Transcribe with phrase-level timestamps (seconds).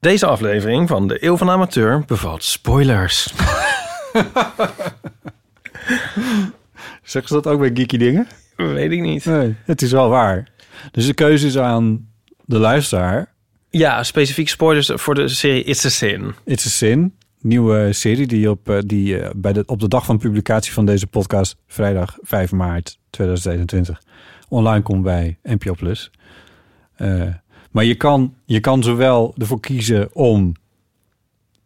[0.00, 3.24] Deze aflevering van de Eeuw van de Amateur bevat spoilers.
[7.02, 8.26] Zeggen ze dat ook bij geeky dingen?
[8.56, 9.24] Weet ik niet.
[9.24, 10.48] Nee, het is wel waar.
[10.90, 12.08] Dus de keuze is aan
[12.44, 13.32] de luisteraar.
[13.70, 16.34] Ja, specifiek spoilers voor de serie It's a Sin.
[16.44, 20.04] It's a Sin, nieuwe serie die, op, eh, die eh, bij de, op de dag
[20.04, 24.02] van publicatie van deze podcast, vrijdag 5 maart 2021,
[24.48, 25.72] online komt bij NPO+.
[25.72, 26.10] Plus.
[26.94, 27.22] Eh,
[27.70, 30.52] maar je kan, je kan zowel ervoor kiezen om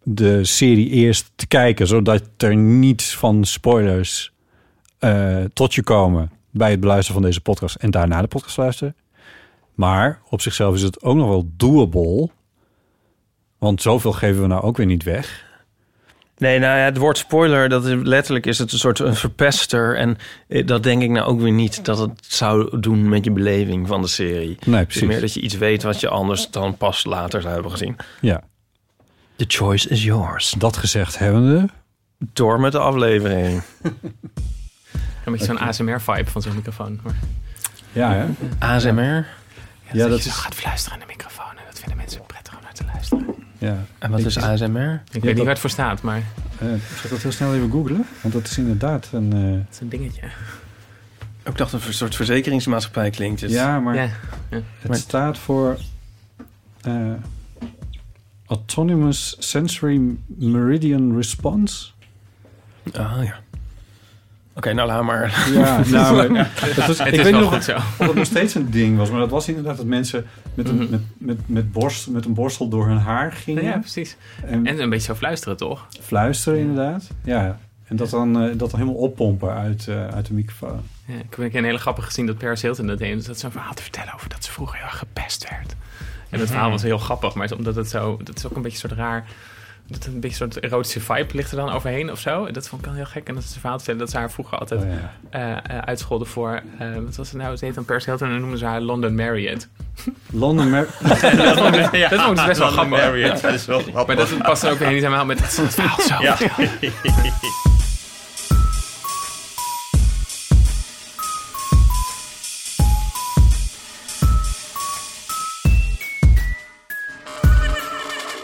[0.03, 4.33] de serie eerst te kijken, zodat er niets van spoilers
[4.99, 8.97] eh, tot je komen bij het beluisteren van deze podcast en daarna de podcast luisteren.
[9.75, 12.31] Maar op zichzelf is het ook nog wel doable.
[13.59, 15.52] Want zoveel geven we nou ook weer niet weg.
[16.43, 19.97] Nee, nou ja, het woord spoiler, dat is, letterlijk is het een soort een verpester.
[19.97, 23.31] En eh, dat denk ik nou ook weer niet dat het zou doen met je
[23.31, 24.57] beleving van de serie.
[24.65, 25.03] Nee, Het is precies.
[25.09, 27.97] meer dat je iets weet wat je anders dan pas later zou hebben gezien.
[28.21, 28.43] Ja,
[29.37, 30.55] The choice is yours.
[30.59, 31.69] dat gezegd hebbende.
[32.19, 33.63] Door met de aflevering.
[33.83, 37.01] Een beetje zo'n ASMR-vibe van zo'n microfoon.
[37.03, 37.15] Maar
[37.93, 38.25] Ja, hè?
[38.59, 39.27] ASMR.
[39.93, 40.35] Ja, dat je is...
[40.37, 41.51] gaat fluisteren in de microfoon.
[41.57, 42.21] En dat vinden mensen
[43.63, 43.85] Ja.
[43.99, 45.03] En wat is ASMR?
[45.13, 46.23] Ik weet niet waar het voor staat, maar
[46.59, 48.05] Eh, ik zal dat heel snel even googlen.
[48.21, 49.33] Want dat is inderdaad een...
[49.33, 50.23] eh, het is een dingetje.
[51.45, 53.51] Ik dacht een soort verzekeringsmaatschappij klinkt het.
[53.51, 54.09] ja, maar Ja.
[54.49, 55.79] het Maar- staat voor...
[56.81, 57.13] eh,
[58.47, 61.91] Autonomous Sensory Meridian Response.
[62.93, 63.41] Ah, ja.
[64.55, 65.49] Oké, nou laat maar.
[65.53, 67.77] Ja, nou, maar, het was, Het ik is weet wel nog goed zo.
[67.77, 69.11] of het nog steeds een ding was.
[69.11, 70.91] Maar dat was inderdaad dat mensen met een, Mhm.
[70.91, 73.63] met, met, met, borst, met een borstel door hun haar gingen.
[73.65, 74.17] Ja, precies.
[74.45, 75.87] en, En een beetje zo fluisteren, toch?
[76.01, 77.11] fluisteren inderdaad.
[77.25, 80.81] Ja, en dat dan, eh, dat dan helemaal oppompen uit, eh, uit de microfoon.
[81.07, 83.17] Ja, ik heb een een hele grappige gezien dat Paris Hilton dat deed.
[83.17, 85.75] Dus dat zo'n verhaal te vertellen over dat ze vroeger heel erg gepest werd.
[86.31, 88.21] En dat verhaal was heel grappig, maar omdat het zo...
[88.25, 89.25] Dat is ook een beetje een soort raar...
[89.93, 92.51] Dat een beetje een soort erotische vibe ligt er dan overheen of zo.
[92.51, 93.29] Dat vond ik dan heel gek.
[93.29, 95.13] En dat is een verhaal te vertellen dat ze haar vroeger altijd Oh, ja.
[95.67, 96.63] eh, eh, uitscholden voor...
[96.79, 97.57] eh, wat was het nou?
[97.57, 99.69] Ze heet dan Paris Hilton en dan noemden ze haar London Marriott.
[100.31, 100.87] London dat
[101.59, 103.41] vond ik, dat vond ik dus best wel grappig.
[103.41, 104.07] Dat is wel grappig.
[104.07, 106.15] Maar dat past er ook weer niet helemaal met het verhaal zo.
[106.23, 106.37] Ja.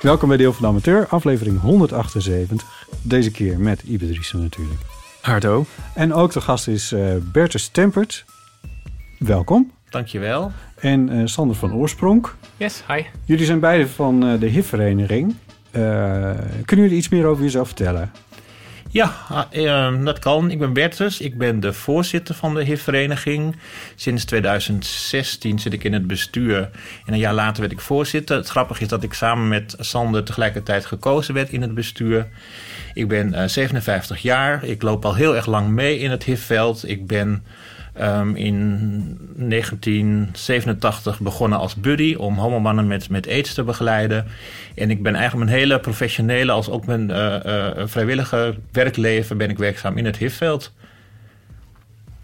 [0.09, 2.67] Welkom bij Deel van de Amateur, aflevering 178.
[3.03, 4.81] Deze keer met Ibe Driessen natuurlijk.
[5.21, 5.65] Hardo.
[5.95, 7.01] En ook de gast is eh
[7.33, 8.25] Bertus Tempert.
[9.19, 9.73] Welkom.
[9.91, 10.53] Dankjewel.
[10.75, 12.27] En eh, Sander van Oorsprong.
[12.57, 13.03] Yes, hi.
[13.25, 15.35] Jullie zijn beide van eh, de HIV-vereniging.
[15.71, 15.81] Eh,
[16.65, 18.11] kunnen jullie iets meer over jezelf vertellen?
[18.91, 19.13] Ja,
[19.51, 20.51] eh, dat kan.
[20.51, 21.21] Ik ben Bertus.
[21.21, 23.57] Ik ben de voorzitter van de HIV-vereniging.
[23.95, 26.59] Sinds 2016 zit ik in het bestuur.
[27.05, 28.37] En een jaar later werd ik voorzitter.
[28.37, 32.29] Het grappige is dat ik samen met Sander tegelijkertijd gekozen werd in het bestuur.
[32.95, 34.65] Ik ben eh, 57 jaar.
[34.65, 36.89] Ik loop al heel erg lang mee in het HIV-veld.
[36.89, 37.45] Ik ben
[37.99, 44.27] ehm, in 1987 begonnen als buddy om homomannen met, met aids te begeleiden.
[44.75, 49.51] En ik ben eigenlijk mijn hele professionele als ook mijn eh, eh, vrijwillige werkleven ben
[49.51, 50.73] ik werkzaam in het HIV-veld.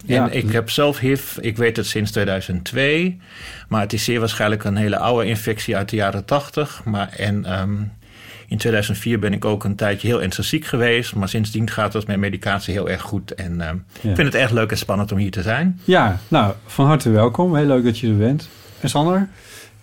[0.06, 0.30] Ja.
[0.30, 3.20] En ik heb zelf HIV, ik weet het sinds 2002.
[3.68, 6.84] Maar het is zeer waarschijnlijk een hele oude infectie uit de jaren 80.
[6.84, 7.82] Maar, en ehm,
[8.48, 11.14] in 2004 ben ik ook een tijdje heel ernstig ziek geweest.
[11.14, 13.34] Maar sindsdien gaat het met medicatie heel erg goed.
[13.34, 14.10] En ehm, Ja.
[14.10, 15.80] ik vind het erg leuk en spannend om hier te zijn.
[15.84, 17.56] Ja, nou, van harte welkom.
[17.56, 18.48] Heel leuk dat je er bent.
[18.80, 19.28] En Sander?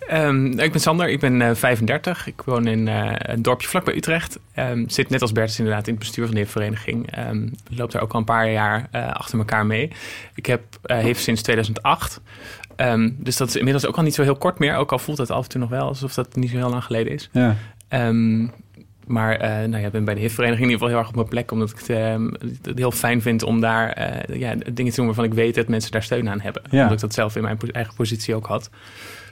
[0.08, 2.26] Ehm, ik ben Sander, ik ben eh, 35.
[2.26, 4.38] Ik woon in eh, een dorpje vlakbij Utrecht.
[4.54, 7.10] Ehm, zit net als Bertus inderdaad in het bestuur van de vereniging.
[7.10, 9.90] Ehm loop daar ook al een paar jaar eh, achter elkaar mee.
[10.34, 12.20] Ik heb uh, heeft sinds 2008.
[12.76, 14.74] Ehm, dus dat is inmiddels ook al niet zo heel kort meer.
[14.76, 16.84] Ook al voelt het af en toe nog wel alsof dat niet zo heel lang
[16.84, 17.28] geleden is.
[17.32, 17.56] Ja.
[17.92, 18.46] Ehm,
[19.06, 21.14] maar eh, nou ja, ik ben bij de HIV-vereniging in ieder geval heel erg op
[21.14, 21.50] mijn plek.
[21.50, 22.28] Omdat ik het, ehm,
[22.62, 25.68] het heel fijn vind om daar eh, ja, dingen te doen waarvan ik weet dat
[25.68, 26.62] mensen daar steun aan hebben.
[26.70, 26.78] Ja.
[26.78, 28.70] Omdat ik dat zelf in mijn eigen positie ook had.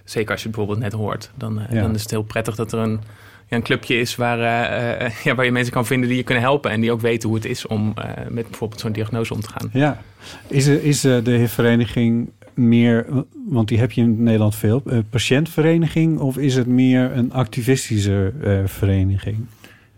[0.05, 1.31] Zeker als je het bijvoorbeeld net hoort.
[1.35, 1.81] Dan, eh, Ja.
[1.83, 3.01] dan is het heel prettig dat er een,
[3.49, 4.39] ja, een clubje is waar,
[5.25, 6.71] ja, waar je mensen kan vinden die je kunnen helpen.
[6.71, 7.95] En die ook weten hoe het is om
[8.29, 9.71] met bijvoorbeeld zo'n diagnose om te gaan.
[9.73, 10.03] Ja.
[10.47, 12.31] Is, er, is de HIV-vereniging
[12.61, 13.07] meer,
[13.49, 18.33] want die heb je in Nederland veel, eh, patiëntvereniging of is het meer een activistische
[18.43, 19.47] eh, vereniging?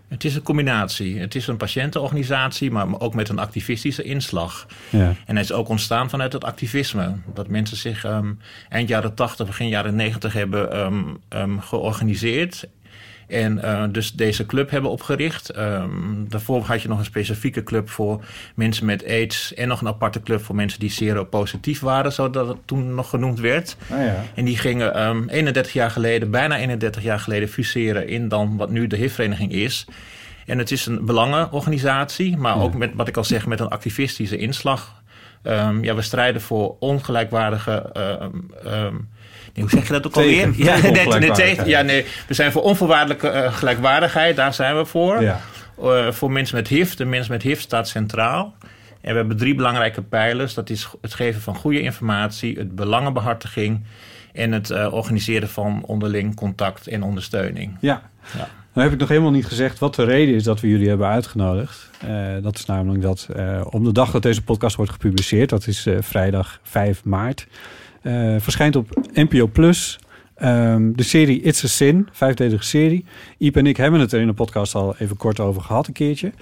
[0.09, 1.19] Het is een combinatie.
[1.19, 4.67] Het is een patiëntenorganisatie, maar ook met een activistische inslag.
[4.91, 5.15] Ja.
[5.27, 7.15] En hij is ook ontstaan vanuit het activisme.
[7.35, 8.33] Dat mensen zich ehm,
[8.69, 12.69] eind jaren 80, begin jaren 90 hebben ehm, ehm, georganiseerd.
[13.33, 15.51] En eh, dus deze club hebben opgericht.
[15.51, 15.91] Ehm,
[16.29, 18.25] daarvoor had je nog een specifieke club voor
[18.55, 19.55] mensen met AIDS.
[19.55, 23.41] En nog een aparte club voor mensen die seropositief waren, zodat het toen nog genoemd
[23.41, 23.77] werd.
[23.91, 24.25] Ah ja.
[24.35, 28.71] En die gingen ehm 31 jaar geleden, bijna 31 jaar geleden, fuseren in dan wat
[28.71, 29.87] nu de HIV-vereniging is.
[30.47, 34.37] En het is een belangenorganisatie, maar ook met wat ik al zeg, met een activistische
[34.37, 35.03] inslag.
[35.43, 37.91] Ehm, ja, we strijden voor ongelijkwaardige.
[37.93, 38.31] ehm,
[38.65, 38.95] ehm,
[39.61, 40.65] hoe zeg je dat ook Tegen- alweer?
[40.65, 44.85] Ja, nee, nee, tegen- ja, nee, we zijn voor onvoorwaardelijke eh, gelijkwaardigheid, daar zijn we
[44.85, 45.23] voor.
[45.23, 45.41] Ja.
[45.83, 48.55] Eh, voor mensen met HIV, de mensen met HIV staat centraal.
[49.01, 50.55] En we hebben drie belangrijke pijlers.
[50.55, 53.85] Dat is het geven van goede informatie, het belangenbehartiging
[54.33, 57.77] en het eh, organiseren van onderling contact en ondersteuning.
[57.81, 58.11] Ja.
[58.39, 58.49] Ja.
[58.73, 61.07] Dan heb ik nog helemaal niet gezegd wat de reden is dat we jullie hebben
[61.09, 61.91] uitgenodigd.
[62.43, 63.29] Dat is namelijk dat
[63.71, 67.47] om de dag dat deze podcast wordt gepubliceerd, dat is vrijdag 5 maart,
[68.03, 69.99] eh, verschijnt op NPO Plus
[70.35, 73.05] ehm, de serie It's a Sin, vijfdelige serie.
[73.39, 75.93] Iep en ik hebben het er in de podcast al even kort over gehad een
[75.93, 76.33] keertje.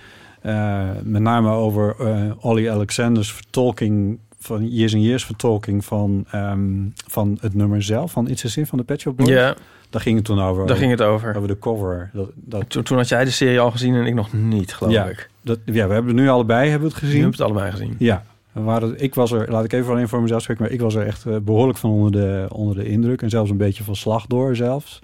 [0.43, 6.61] Eh, met name over eh Ollie Alexander's vertolking van Years and Years vertolking van, ehm,
[7.07, 9.29] van het nummer zelf, van It's a Sin van de Pet Shop Boys.
[9.29, 9.55] Ja,
[9.91, 10.67] Daar ging het toen over.
[10.67, 11.37] daar ging het over.
[11.37, 12.11] Over de cover.
[12.13, 14.93] Dat, dat, Toen, toen had jij de serie al gezien en ik nog niet, geloof
[14.93, 15.31] ja, ik.
[15.43, 17.21] dat, ja, we hebben het nu allebei hebben we het gezien.
[17.23, 17.95] hebt het allebei gezien.
[17.99, 20.81] Ja, we waren, ik was er, laat ik even alleen voor mezelf spreken, maar ik
[20.81, 23.23] was er echt eh, behoorlijk van onder de, onder de indruk.
[23.23, 25.03] En zelfs een beetje van slag door zelfs.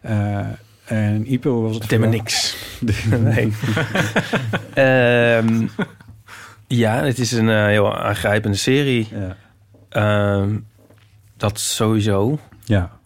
[0.00, 0.38] Eh,
[0.84, 2.06] en Ipe hoe was het jou?
[2.06, 2.56] niks.
[3.24, 3.52] nee.
[4.74, 5.66] Ehm,
[6.66, 9.08] ja, het is een eh, heel aangrijpende serie.
[9.10, 9.36] Ja.
[9.88, 10.58] Ehm,
[11.36, 12.38] dat sowieso.
[12.64, 13.00] ja.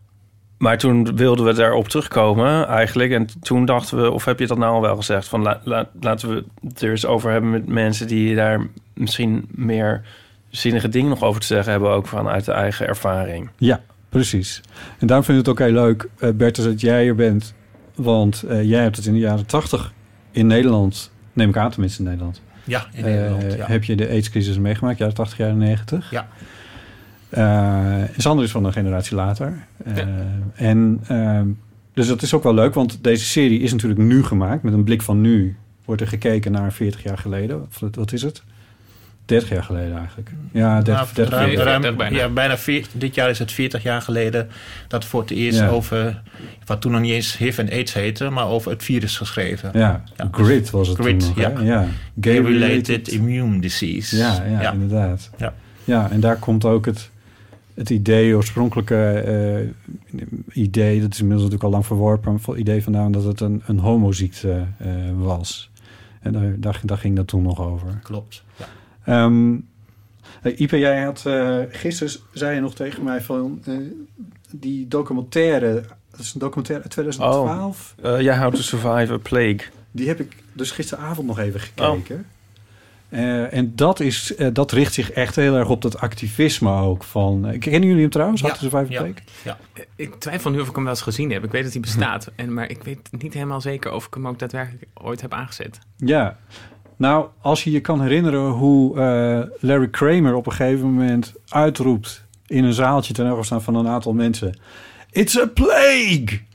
[0.59, 3.11] Maar toen wilden we daarop terugkomen eigenlijk.
[3.13, 5.29] En toen dachten we, of heb je dat nou al wel gezegd?
[5.29, 9.49] Van la- la- laten we het er eens over hebben met mensen die daar misschien
[9.51, 10.03] meer
[10.49, 11.91] zinnige dingen nog over te zeggen hebben.
[11.91, 13.51] Ook vanuit de eigen ervaring.
[13.57, 14.61] Ja, precies.
[14.99, 17.55] En daarom vind ik het ook heel leuk, eh Bertus, dat jij er bent.
[17.95, 19.93] Want eh, jij hebt het in de jaren tachtig
[20.31, 22.41] in Nederland, neem ik aan tenminste in Nederland.
[22.65, 23.53] Ja, in eh, Nederland.
[23.53, 23.67] Ja.
[23.67, 26.11] Heb je de AIDS-crisis meegemaakt, jaren 80, jaren 90?
[26.11, 26.29] Ja.
[27.29, 29.67] Eh, Sander is van een generatie later.
[29.85, 29.99] Eh,
[30.55, 31.47] En ehm,
[31.93, 34.63] dus dat is ook wel leuk, want deze serie is natuurlijk nu gemaakt.
[34.63, 37.63] Met een blik van nu wordt er gekeken naar 40 jaar geleden.
[37.63, 38.43] Of wat is het?
[39.27, 40.31] 30 jaar geleden eigenlijk.
[40.53, 41.65] Ja, 30, Nou, 30 ruim, jaar.
[41.65, 41.97] ruim- bijna.
[41.97, 42.17] bijna.
[42.17, 44.49] Ja, bijna veer- dit jaar is het 40 jaar geleden
[44.89, 45.69] dat voor het eerst Ja.
[45.69, 46.23] over,
[46.65, 49.71] wat toen nog niet eens HIV en AIDS heette, maar over het virus geschreven.
[49.73, 50.29] Ja, Ja.
[50.31, 51.61] GRID was het GRID, toen nog, ja.
[51.63, 51.87] ja.
[52.21, 54.17] Gay-related immune disease.
[54.17, 55.31] Ja, ja, inderdaad.
[55.37, 55.55] Ja.
[55.85, 57.11] Ja, en daar komt ook het,
[57.75, 60.23] het idee, oorspronkelijke eh,
[60.53, 63.79] idee, dat is inmiddels natuurlijk al lang verworpen, het idee vandaan dat het een, een
[63.79, 65.71] homoziekte eh, was.
[66.21, 67.99] En daar, daar, daar ging dat toen nog over.
[68.03, 68.45] Klopt.
[68.57, 68.65] Ja.
[69.07, 69.57] Ehm
[70.41, 73.75] hey, Ipe, jij had eh, gisteren zei je nog tegen mij van eh,
[74.51, 77.95] die documentaire, dat is een documentaire uit 2012.
[78.03, 79.61] Eh ja, How to Survive a Plague.
[79.91, 82.27] Die heb ik dus gisteravond nog even gekeken.
[83.09, 87.05] Eh, en dat, is, eh, dat richt zich echt heel erg op dat activisme ook.
[87.05, 88.41] Van, eh, kennen jullie hem trouwens?
[88.41, 88.83] Ja, a ja.
[88.83, 89.15] Plague?
[89.45, 89.59] Ja.
[89.97, 91.45] Ik twijfel nu of ik hem wel eens gezien heb.
[91.45, 94.29] Ik weet dat hij bestaat, en, maar ik weet niet helemaal zeker of ik hem
[94.29, 95.79] ook daadwerkelijk ooit heb aangezet.
[95.97, 96.39] Ja.
[96.97, 102.27] Nou, als je je kan herinneren hoe eh, Larry Kramer op een gegeven moment uitroept
[102.47, 104.59] in een zaaltje ten overstaan van een aantal mensen:
[105.11, 106.46] It's a plague!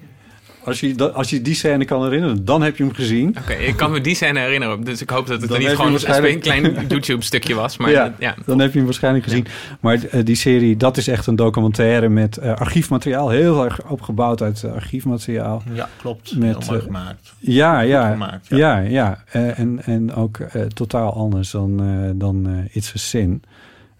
[0.64, 3.36] Als je, als je die scène kan herinneren, dan heb je hem gezien.
[3.40, 5.76] Oké, ik kan me die scène herinneren, dus ik hoop dat het Dan er niet
[5.76, 7.78] gewoon een klein YouTube-stukje was.
[7.78, 9.46] Maar ja, ja, dan heb je hem waarschijnlijk gezien.
[9.80, 13.30] Maar eh, die serie, dat is echt een documentaire met eh, archiefmateriaal.
[13.30, 15.64] Heel erg opgebouwd uit eh, archiefmateriaal.
[15.74, 16.36] ja, klopt.
[16.36, 17.34] Met, Heel eh, gemaakt.
[17.40, 18.58] Ja, ja, gemaakt, ja.
[18.58, 18.78] ja.
[18.90, 23.44] ja, Eh, en, en ook eh, totaal anders dan, eh, dan eh, It's a Sin.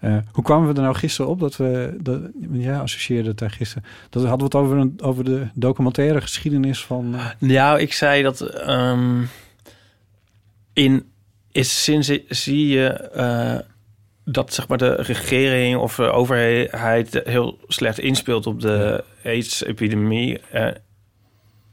[0.02, 3.50] Eh, hoe kwamen we er nou gisteren op dat we, dat, ja, associeerden het daar
[3.50, 3.84] gisteren.
[4.10, 7.14] Dat hadden we het over, een, over de documentaire geschiedenis van.
[7.14, 9.22] eh, Ja, ik zei dat ehm,
[10.72, 11.10] in
[11.52, 13.58] is sinds zie je eh,
[14.24, 20.40] dat zeg maar de regering of de overheid heel slecht inspeelt op de AIDS-epidemie.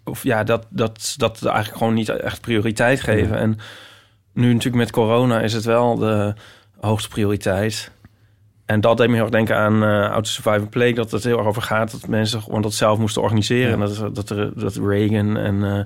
[0.04, 3.38] Of ja, dat, dat, dat eigenlijk gewoon niet echt prioriteit geven.
[3.38, 3.58] En
[4.34, 6.34] nu natuurlijk met corona is het wel de
[6.80, 7.92] hoogste prioriteit.
[8.70, 10.94] En dat deed me heel erg denken aan How to Survive Plague.
[10.94, 13.74] Dat het heel erg over gaat dat mensen gewoon dat zelf moesten organiseren.
[13.74, 15.80] En dat, dat, er, dat Reagan en eh,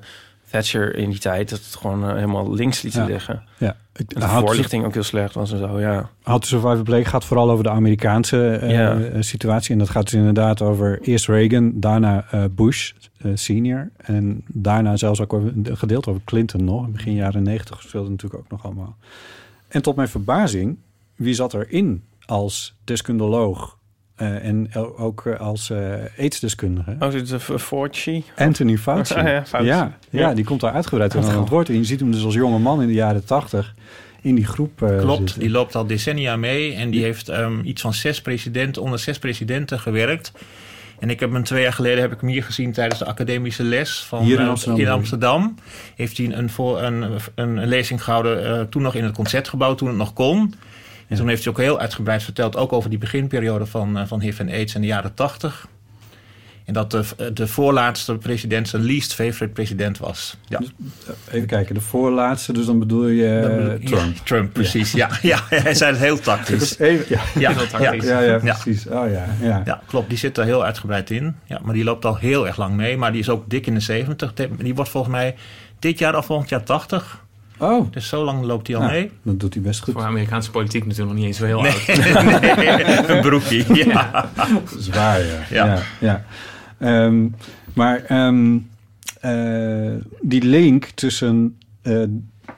[0.52, 1.50] Thatcher in die tijd...
[1.50, 3.08] dat het gewoon eh, helemaal links lieten Ja.
[3.08, 3.44] liggen.
[3.58, 3.76] Ja.
[3.96, 6.10] Ik, En de to- voorlichting ook heel slecht was en zo, ja.
[6.40, 9.22] Survive a Plague gaat vooral over de Amerikaanse Ja.
[9.22, 9.72] situatie.
[9.74, 12.92] En dat gaat dus inderdaad over eerst Reagan, daarna Bush
[13.34, 13.90] senior.
[13.98, 16.88] En daarna zelfs ook over- gedeelte over Clinton nog.
[16.90, 18.96] Begin jaren negentig speelde natuurlijk ook nog allemaal.
[19.68, 20.78] En tot mijn verbazing,
[21.16, 23.78] wie zat erin als deskundoloog
[24.16, 26.96] eh, en ook eh, als eh aidsdeskundige?
[27.00, 28.24] Oh, dit is een Fauci.
[28.36, 29.14] Anthony Fauci.
[29.14, 29.68] Ah, ja, Fauci.
[29.68, 30.34] Ja, ja, Ja.
[30.34, 31.40] die komt daar uitgebreid in aan Oh.
[31.40, 31.70] het woord.
[31.70, 33.76] En je ziet hem dus als jonge man in de jaren tachtig
[34.22, 35.40] in die groep eh, Klopt, zitten.
[35.40, 39.20] die loopt al decennia mee en die heeft ehm, iets van zes presidenten, onder zes
[39.20, 40.32] presidenten gewerkt.
[41.00, 43.64] En ik heb hem twee jaar geleden heb ik hem hier gezien tijdens de academische
[43.64, 44.88] les van Hier in Amsterdam, in?
[44.88, 45.56] Amsterdam.
[45.96, 47.02] Heeft hij een, voor, een,
[47.36, 50.54] een, een lezing gehouden, eh, toen nog in het concertgebouw, toen het nog kon.
[51.14, 54.22] En toen heeft hij ook heel uitgebreid verteld, ook over die beginperiode van, eh, van
[54.22, 55.68] HIV en AIDS in de jaren tachtig.
[56.66, 57.04] En dat de,
[57.34, 60.38] de voorlaatste president zijn least favorite president was.
[60.48, 60.60] Ja.
[61.32, 64.16] Even kijken, de voorlaatste, dus dan bedoel je Dat eh, bedoel ik- Trump.
[64.16, 64.92] Ja, Trump, precies.
[65.02, 65.10] Ja.
[65.22, 66.78] Ja, hij zei het heel tactisch.
[66.80, 67.22] Even, ja.
[67.40, 68.06] Ja, Heel tactisch.
[68.06, 68.88] Ja, ja, precies.
[68.88, 69.62] Oh ja, ja.
[69.66, 70.10] Ja, klopt.
[70.10, 71.36] Die zit er heel uitgebreid in.
[71.46, 72.98] Ja, maar die loopt al heel erg lang mee.
[72.98, 74.34] Maar die is ook dik in de 70.
[74.58, 75.36] Die wordt volgens mij
[75.80, 77.22] dit jaar of volgend jaar 80.
[77.58, 77.92] Oh.
[77.92, 79.12] Dus zo lang loopt hij al Nou, mee.
[79.22, 79.94] Dat doet hij best goed.
[79.94, 82.56] Voor Amerikaanse politiek natuurlijk nog niet eens zo heel Nee, oud.
[82.56, 84.30] nee, een broekie, ja.
[84.78, 85.40] Zwaar, ja.
[85.50, 85.66] Ja.
[85.66, 85.82] ja.
[86.00, 86.26] ja.
[86.78, 87.28] Ehm,
[87.74, 88.58] maar ehm,
[89.22, 89.92] eh,
[90.22, 92.04] die link tussen eh,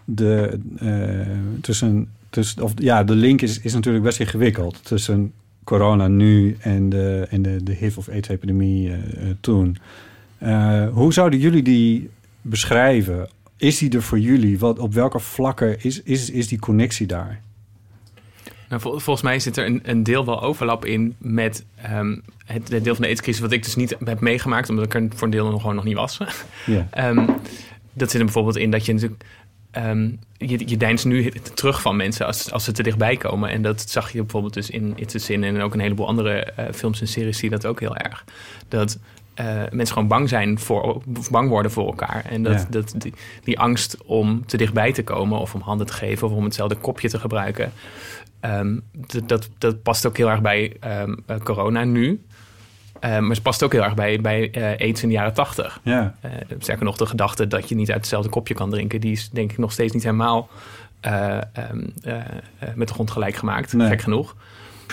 [0.05, 0.59] de...
[0.79, 1.27] eh,
[1.61, 4.79] tussen, tussen, of, ja, de link is, is natuurlijk best ingewikkeld.
[4.85, 5.33] Tussen
[5.63, 8.91] corona nu en de, en de, de HIV- of AIDS-epidemie
[9.39, 9.77] toen.
[10.37, 12.09] Eh, hoe zouden jullie die
[12.41, 13.27] beschrijven?
[13.57, 14.59] Is die er voor jullie?
[14.59, 17.41] Wat, op welke vlakken is, is, is die connectie daar?
[18.69, 22.69] Nou, vol- volgens mij zit er een, een deel wel overlap in met ehm, het,
[22.69, 23.41] het deel van de aidscrisis...
[23.41, 25.83] wat ik dus niet heb meegemaakt, omdat ik er voor een deel nog gewoon nog
[25.83, 26.17] niet was.
[26.91, 27.27] Ehm,
[27.93, 29.23] dat zit er bijvoorbeeld in dat je natuurlijk...
[29.71, 33.49] ehm, je, je deinst nu terug van mensen als, als ze te dichtbij komen.
[33.49, 35.43] En dat zag je bijvoorbeeld dus in It's a Sin...
[35.43, 38.25] en ook een heleboel andere eh, films en series zie je dat ook heel erg.
[38.67, 38.99] Dat
[39.35, 42.25] eh, mensen gewoon bang zijn voor, of bang worden voor elkaar.
[42.29, 42.67] En dat, Ja.
[42.69, 43.13] dat die,
[43.43, 45.39] die angst om te dichtbij te komen...
[45.39, 47.71] of om handen te geven of om hetzelfde kopje te gebruiken...
[48.39, 48.79] Ehm,
[49.25, 52.25] dat, dat past ook heel erg bij ehm, eh, corona nu.
[52.99, 55.79] Ehm, maar het past ook heel erg bij, bij eh, aids in de jaren tachtig.
[55.83, 56.15] Ja.
[56.59, 59.01] Sterker nog, de gedachte dat je niet uit hetzelfde kopje kan drinken...
[59.01, 60.49] die is denk ik nog steeds niet helemaal
[62.75, 63.73] met de grond gelijk gemaakt.
[63.73, 63.87] Nee.
[63.87, 64.35] Gek genoeg.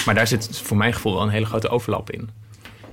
[0.05, 2.31] Maar daar zit voor mijn gevoel wel een hele grote overlap in.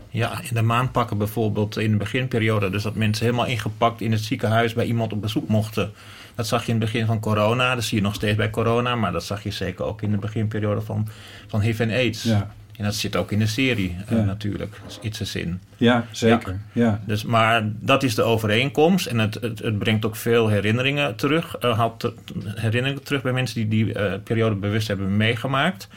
[0.10, 2.70] Ja, in de maanpakken bijvoorbeeld in de beginperiode.
[2.70, 5.92] Dus dat mensen helemaal ingepakt in het ziekenhuis bij iemand op bezoek mochten.
[6.36, 7.76] Dat zag je in het begin van corona.
[7.76, 8.96] Dat zie je nog steeds bij corona.
[8.96, 11.08] Maar dat zag je zeker ook in de beginperiode van,
[11.48, 12.24] van HIV en AIDS.
[12.24, 12.50] Ja.
[12.78, 14.80] En dat zit ook in de serie eh, natuurlijk.
[15.02, 15.62] Iets is in.
[15.78, 16.60] Ja, zeker.
[16.72, 17.02] Ja.
[17.06, 19.06] Dus, maar dat is de overeenkomst.
[19.06, 21.56] En het, het, het brengt ook veel herinneringen terug.
[21.58, 22.14] eh, haalt te-
[22.56, 25.88] herinneringen terug bij mensen die die eh, periode bewust hebben meegemaakt.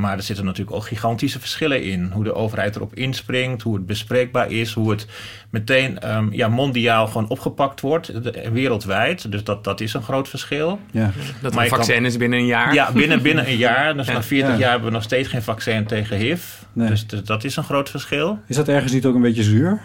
[0.00, 2.10] Maar er zitten natuurlijk ook gigantische verschillen in.
[2.12, 5.06] Hoe de overheid erop inspringt, hoe het bespreekbaar is, hoe het
[5.50, 9.32] meteen ehm, ja, mondiaal gewoon opgepakt wordt, de- wereldwijd.
[9.32, 10.80] Dus dat, dat is een groot verschil.
[10.90, 11.10] Ja.
[11.42, 12.74] Dat Maar een kan- vaccin is binnen een jaar.
[12.74, 13.94] Ja, binnen, binnen een jaar.
[14.00, 14.12] Dus Ja.
[14.12, 14.58] na 40 Ja.
[14.58, 16.44] jaar hebben we nog steeds geen vaccin tegen HIV.
[16.72, 16.88] Nee.
[16.88, 18.38] Dus, dus dat is een groot verschil.
[18.46, 19.80] Is dat ergens niet ook een beetje zuur?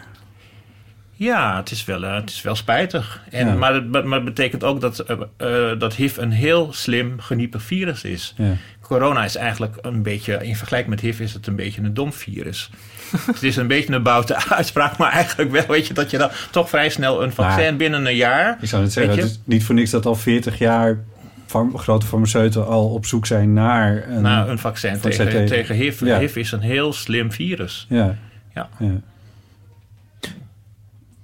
[1.18, 3.22] Ja, het is wel, eh, het is wel spijtig.
[3.30, 3.54] En, Ja.
[3.54, 5.18] maar, het, maar het betekent ook dat, eh,
[5.72, 8.34] eh, dat HIV een heel slim geniepig virus is.
[8.38, 8.52] Ja.
[8.88, 12.14] Corona is eigenlijk een beetje, in vergelijking met HIV is het een beetje een dom
[12.14, 12.70] virus.
[13.34, 16.30] het is een beetje een boute uitspraak, maar eigenlijk wel, weet je, dat je dan
[16.52, 18.58] toch vrij snel een vaccin Maar- binnen een jaar.
[18.62, 21.00] Ik zou het zeggen, het is niet voor niks dat al 40 jaar
[21.46, 26.00] farm- grote farmaceuten al op zoek zijn naar een, een vaccin, vaccin tegen, tegen HIV.
[26.00, 26.20] Ja.
[26.20, 27.86] HIV is een heel slim virus.
[27.90, 28.16] Ja.
[28.54, 28.70] Ja.
[28.80, 28.92] ja.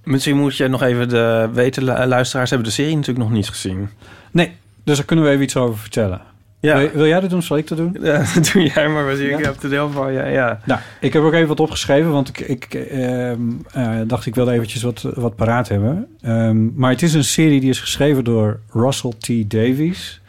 [0.04, 3.50] Misschien moet je nog even de weten, lu- luisteraars hebben de serie natuurlijk nog niet
[3.50, 3.90] gezien.
[4.32, 4.52] Nee,
[4.84, 6.22] dus daar kunnen we even iets over vertellen.
[6.62, 6.78] Ja.
[6.78, 7.42] Wil, wil jij dat doen?
[7.42, 7.98] Zal ik dat doen?
[8.02, 9.38] Ja, doe jij maar, was ik Ja.
[9.38, 10.60] heb de deel van ja, ja.
[10.66, 13.40] Nou, ik heb ook even wat opgeschreven, want ik, ik ehm,
[13.74, 16.08] eh, dacht ik wilde eventjes wat, wat paraat hebben.
[16.22, 19.52] Ehm, maar het is een serie die is geschreven door Russell T.
[19.52, 20.22] Davies.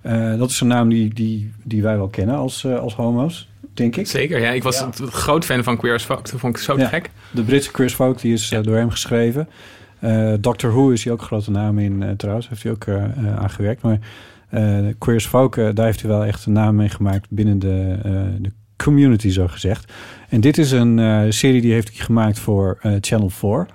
[0.00, 3.48] Eh, dat is een naam die, die, die wij wel kennen als, eh, als homo's,
[3.74, 4.06] denk ik.
[4.06, 4.50] Zeker, ja.
[4.50, 6.30] Ik was een groot fan van Queer as Folk.
[6.30, 7.10] Dat vond ik zo te gek.
[7.30, 9.48] De Britse Chris Folk, die is door hem geschreven.
[9.98, 12.48] Eh Doctor Who is hij ook een grote naam in, eh, trouwens.
[12.48, 13.04] Heeft hij ook eh,
[13.38, 13.82] aangewerkt.
[13.82, 13.98] Maar
[14.48, 17.58] Eh Queer as Folk, eh, daar heeft hij wel echt een naam mee gemaakt binnen
[17.58, 19.92] de, eh, de community, zo gezegd.
[20.28, 23.66] En dit is een serie die heeft hij gemaakt voor Channel 4.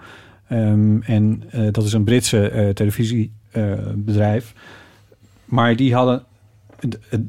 [0.48, 4.54] Ehm, en dat is een Britse televisiebedrijf.
[5.46, 6.24] maar die hadden,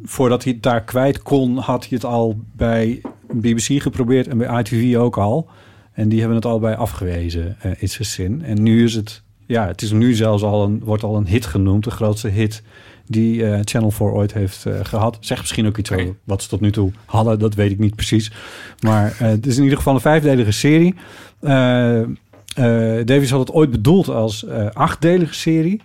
[0.03, 3.01] voordat hij het daar kwijt kon, had hij het al bij
[3.33, 5.49] BBC geprobeerd en bij ITV ook al.
[5.93, 8.43] En die hebben het allebei afgewezen, eh It's a Sin.
[8.43, 11.47] En nu is het, ja, het is nu zelfs al een, wordt al een hit
[11.47, 12.63] genoemd, de grootste hit
[13.07, 15.17] die eh, Channel 4 ooit heeft eh, gehad.
[15.21, 17.95] Zeg misschien ook iets over wat ze tot nu toe hadden, dat weet ik niet
[17.95, 18.33] precies.
[18.81, 20.95] Maar eh, het is in ieder geval een vijfdelige serie.
[23.05, 25.81] Davies had het ooit bedoeld als achtdelige serie.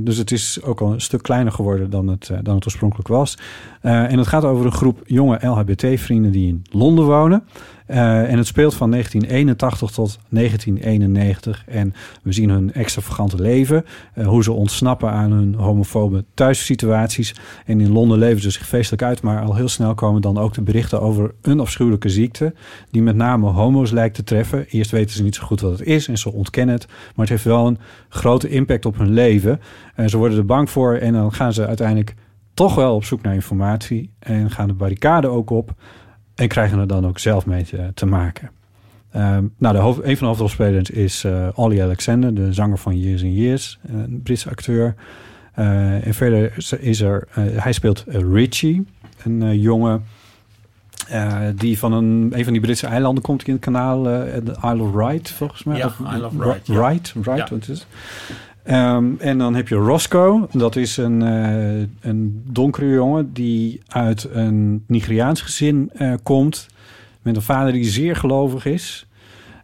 [0.00, 3.38] Dus het is ook al een stuk kleiner geworden dan het, dan het oorspronkelijk was.
[3.80, 7.44] En het gaat over een groep jonge LHBT-vrienden die in Londen wonen.
[7.86, 11.64] Eh, en het speelt van 1981 tot 1991.
[11.66, 13.84] En we zien hun extravagante leven.
[14.14, 17.34] eh, hoe ze ontsnappen aan hun homofobe thuissituaties.
[17.66, 19.22] En in Londen leven ze zich feestelijk uit.
[19.22, 22.54] Maar al heel snel komen dan ook de berichten over een afschuwelijke ziekte.
[22.90, 24.66] Die met name homo's lijkt te treffen.
[24.68, 26.86] Eerst weten ze niet zo goed wat het is en ze ontkennen het.
[26.86, 29.60] Maar het heeft wel een grote impact op hun leven.
[29.94, 30.94] En ze worden er bang voor.
[30.94, 32.14] En dan gaan ze uiteindelijk
[32.54, 34.10] toch wel op zoek naar informatie.
[34.18, 35.74] En gaan de barricade ook op.
[36.34, 38.50] En krijgen er dan ook zelf mee te, te maken.
[39.10, 42.98] Ehm, nou, de hoofd, een van de hoofdrolspelers is eh Ollie Alexander, de zanger van
[43.00, 44.94] Years and Years, een Britse acteur.
[45.54, 48.86] Eh, en verder is- er, eh, hij speelt eh, Richie,
[49.24, 50.04] een eh, jongen
[51.08, 54.56] eh, die van een, een van die Britse eilanden komt in het kanaal, eh, de
[54.64, 55.76] Isle of Wight, volgens mij.
[55.76, 56.80] Ja, Of- Isle of Wight, ja.
[56.80, 57.46] Wight, Ja.
[57.50, 57.86] wat is
[58.64, 60.48] Ehm, en dan heb je Roscoe.
[60.52, 66.66] Dat is een, eh, een donkere jongen die uit een Nigeriaans gezin eh, komt.
[67.22, 69.06] Met een vader die zeer gelovig is.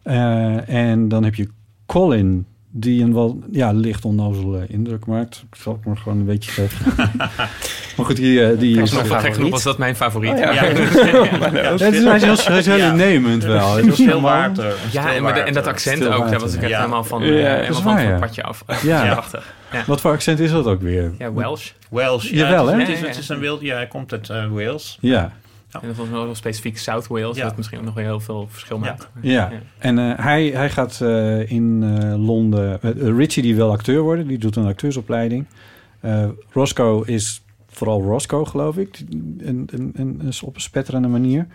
[0.03, 1.49] Eh, en dan heb je
[1.85, 5.43] Colin, die een wel ja, licht onnozele indruk maakt.
[5.49, 7.09] Ik zal het maar gewoon een beetje geven.
[7.97, 10.31] maar goed, die, eh, die is genoeg- gek genoeg was dat mijn favoriet.
[10.31, 10.51] Oh, ja.
[10.51, 10.63] Ja.
[10.63, 10.69] Ja,
[11.71, 12.91] het is, heel, hij is heel Ja.
[12.91, 13.77] innemend wel.
[13.77, 14.73] Is Stil heel water.
[14.91, 16.77] Ja, en, met de- en dat accent ook, daar was ik echt Ja.
[16.77, 18.09] helemaal van, Ja, eh, helemaal van, waar, van ja.
[18.11, 18.63] het padje af.
[18.83, 19.23] Ja.
[19.71, 19.83] Ja.
[19.87, 21.11] Wat voor accent is dat ook weer?
[21.17, 21.69] Ja, Welsh.
[21.89, 22.29] Wales.
[22.29, 22.81] Ja, Jawel, het, hè?
[22.81, 23.11] is, het, is, Ja, ja.
[23.11, 24.97] het is een wild, ja, hij komt uit eh, Wales.
[25.01, 25.31] Ja.
[25.81, 27.43] En dat was wel heel specifiek South Wales, Ja.
[27.43, 29.09] dat misschien ook nog weer heel veel verschil maakt.
[29.21, 32.79] Ja, en eh, hij, hij gaat eh, in eh, Londen...
[33.17, 35.45] Richie die wil acteur worden, die doet een acteursopleiding.
[35.99, 36.23] Eh,
[36.53, 38.99] Roscoe is vooral Roscoe, geloof ik.
[39.39, 41.47] En, en, en op een spetterende manier.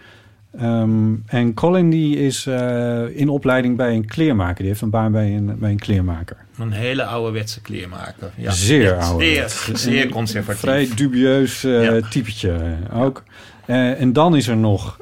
[0.59, 4.57] Ehm, en Colin die is eh, in opleiding bij een kleermaker.
[4.57, 6.37] Die heeft een baan bij een, bij een kleermaker.
[6.59, 8.31] Een hele ouderwetse kleermaker.
[8.37, 8.51] Ja.
[8.51, 9.25] Zeer oude.
[9.25, 10.61] Zeer, zeer conservatief.
[10.61, 12.09] Vrij dubieus eh, Ja.
[12.09, 12.53] typetje
[12.91, 13.23] eh, ook.
[13.67, 14.99] En dan is er nog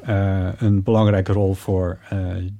[0.57, 1.97] een belangrijke rol voor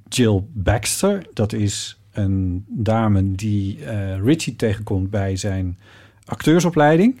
[0.08, 1.26] Jill Baxter.
[1.32, 3.78] Dat is een dame die
[4.22, 5.78] Richie tegenkomt bij zijn
[6.24, 7.20] acteursopleiding.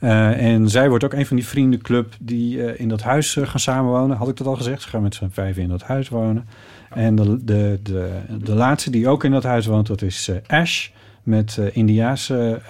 [0.00, 3.46] Eh, en zij wordt ook een van die vriendenclub die eh, in dat huis eh,
[3.46, 4.16] gaan samenwonen.
[4.16, 4.82] Had ik dat al gezegd?
[4.82, 6.46] Ze gaan met z'n vijven in dat huis wonen.
[6.90, 10.88] En de, de, de, de laatste die ook in dat huis woont, dat is Ash.
[11.22, 12.60] Met Indiaanse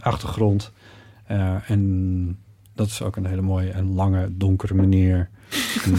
[0.00, 0.72] achtergrond.
[1.66, 2.38] En
[2.74, 5.28] dat is ook een hele mooie en lange, donkere meneer.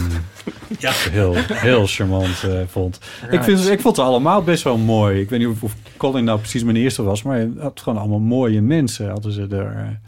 [0.78, 0.90] Ja.
[0.92, 3.00] heel, heel charmant vond.
[3.30, 5.20] Ik, vind, ik vond ze allemaal best wel mooi.
[5.20, 7.98] Ik weet niet of, of Colin nou precies mijn eerste was, maar het had gewoon
[7.98, 9.08] allemaal mooie mensen.
[9.10, 10.00] Hadden ze er.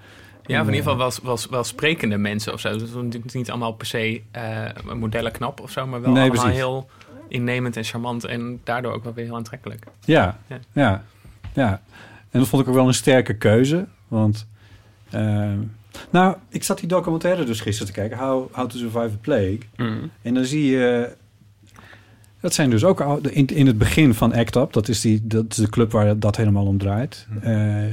[0.47, 2.79] Ja, of in ieder geval wel, wel, wel sprekende mensen of zo.
[2.79, 6.43] Dus natuurlijk niet allemaal per se eh modellen knap of zo, maar wel Nee, allemaal
[6.43, 6.59] precies.
[6.61, 6.91] heel
[7.29, 9.85] innemend en charmant en daardoor ook wel weer heel aantrekkelijk.
[10.05, 10.59] Ja, Ja.
[10.73, 11.05] ja,
[11.53, 11.81] ja.
[12.31, 13.87] En dat vond ik ook wel een sterke keuze.
[14.09, 14.47] Want,
[15.11, 15.53] eh,
[16.11, 18.19] nou, ik zat die documentaire dus gisteren te kijken.
[18.19, 19.59] How, How to Survive a Plague.
[19.77, 20.11] Mm.
[20.23, 21.15] En dan zie je...
[22.41, 24.73] Dat zijn dus ook in, in het begin van ACT UP.
[24.73, 27.27] Dat is, die, dat is de club waar dat helemaal om draait.
[27.41, 27.85] Eh,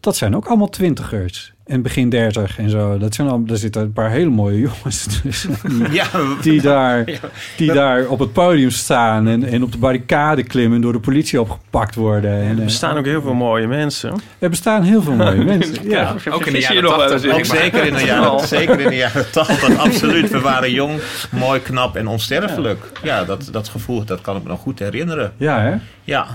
[0.00, 1.52] dat zijn ook allemaal twintigers.
[1.72, 2.98] En begin dertig en zo.
[2.98, 5.54] Dat zijn al, daar zitten een paar hele mooie jongens tussen.
[5.68, 6.04] Die, Ja.
[6.42, 7.18] die, daar, Ja.
[7.56, 10.76] die daar op het podium staan en, en op de barricade klimmen...
[10.76, 12.30] en door de politie opgepakt worden.
[12.42, 14.12] En, Er eh, bestaan ook heel veel mooie mensen.
[14.38, 15.88] er bestaan heel veel mooie mensen.
[15.88, 16.14] Ja.
[16.30, 17.12] Ook in de jaren nog wel 80.
[17.14, 17.32] eens in.
[17.38, 20.30] Ook zeker in de jaren, zeker in de jaren 80, absoluut.
[20.30, 22.84] We waren jong, mooi, knap en onsterfelijk.
[23.02, 25.32] Ja, dat, dat gevoel, dat kan ik me nog goed herinneren.
[25.36, 25.74] ja, hè?
[26.04, 26.26] Ja,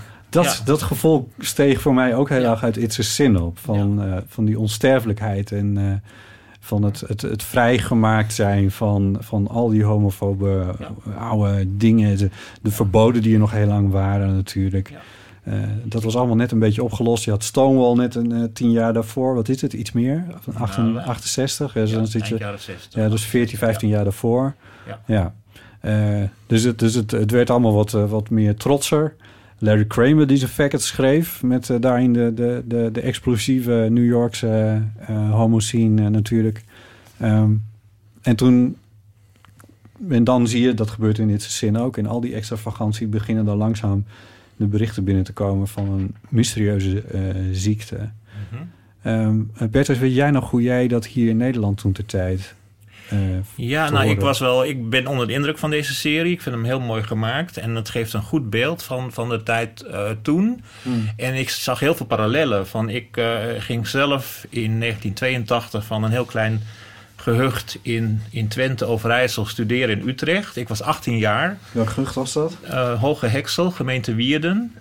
[0.43, 0.63] Dat, Ja.
[0.65, 3.57] dat gevoel steeg voor mij ook heel erg uit It's a Sin op.
[3.59, 6.11] Van, eh, van die onsterfelijkheid en eh,
[6.59, 10.65] van het, het, het vrijgemaakt zijn van, van al die homofobe
[11.19, 12.17] oude dingen.
[12.17, 12.29] De,
[12.61, 14.91] de verboden die er nog heel lang waren natuurlijk.
[15.43, 17.23] Eh, dat was allemaal net een beetje opgelost.
[17.23, 19.35] Je had Stonewall net een eh, tien jaar daarvoor.
[19.35, 19.73] Wat is het?
[19.73, 20.25] Iets meer?
[20.39, 21.73] Van acht- Nou, 68.
[21.73, 23.01] Dus ja, dan zit je, jaren 60.
[23.01, 24.53] ja, dus 14, 15 jaar daarvoor.
[24.87, 24.99] Ja.
[25.05, 25.33] Ja.
[26.47, 29.15] Dus het, dus het, het werd allemaal wat, wat meer trotser.
[29.57, 31.43] Larry Kramer die zijn Faggot schreef...
[31.43, 36.63] met eh, daarin de, de, de, de explosieve New Yorkse eh homo-scene eh, natuurlijk.
[37.17, 37.51] Ehm,
[38.21, 38.77] en toen...
[40.09, 41.97] En dan zie je, dat gebeurt in dit zin ook...
[41.97, 44.05] in al die extravagantie beginnen dan langzaam
[44.55, 45.67] de berichten binnen te komen...
[45.67, 47.03] van een mysterieuze
[47.51, 48.09] ziekte.
[49.07, 52.55] Eh, Bertus, weet jij nog hoe jij dat hier in Nederland toen ter tijd...
[53.09, 53.19] eh,
[53.55, 56.31] Ja, te nou, ik, was wel, ik ben onder de indruk van deze serie.
[56.31, 57.57] Ik vind hem heel mooi gemaakt.
[57.57, 60.63] En het geeft een goed beeld van, van de tijd eh, toen.
[60.81, 61.09] Hmm.
[61.15, 62.67] En ik zag heel veel parallellen.
[62.67, 66.61] Van, ik eh, ging zelf in 1982 van een heel klein
[67.15, 70.55] gehucht in, in Twente, Overijssel, studeren in Utrecht.
[70.55, 71.57] Ik was 18 jaar.
[71.71, 72.57] Welk gerucht was dat?
[72.61, 74.75] Eh, Hoge Heksel, gemeente Wierden.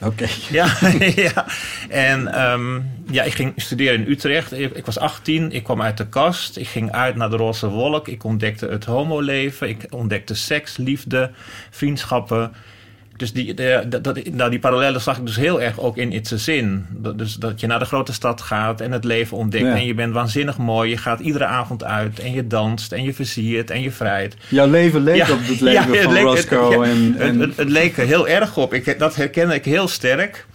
[0.00, 0.26] Oké.
[0.50, 0.76] Ja,
[1.26, 1.46] ja.
[1.88, 4.52] En ehm, ja, ik ging studeren in Utrecht.
[4.52, 6.56] Ik, ik was 18, ik kwam uit de kast.
[6.56, 8.08] Ik ging uit naar de roze wolk.
[8.08, 9.68] Ik ontdekte het homoleven.
[9.68, 11.30] Ik ontdekte seks, liefde,
[11.70, 12.52] vriendschappen.
[13.20, 16.12] Dus die, de, dat- dat, nou, die parallellen zag ik dus heel erg ook in
[16.12, 16.86] It's a Zin.
[16.90, 19.64] Dat, dus dat je naar de grote stad gaat en het leven ontdekt.
[19.64, 19.74] Ja.
[19.74, 20.90] En je bent waanzinnig mooi.
[20.90, 24.36] Je gaat iedere avond uit en je danst en je versiert en je vrijt.
[24.48, 26.76] Jouw leven leek op het leven van leek- het- Roscoe.
[26.76, 28.74] ja, en, het, en, het, het leek er heel erg op.
[28.74, 30.46] Ik, dat herkende ik heel sterk.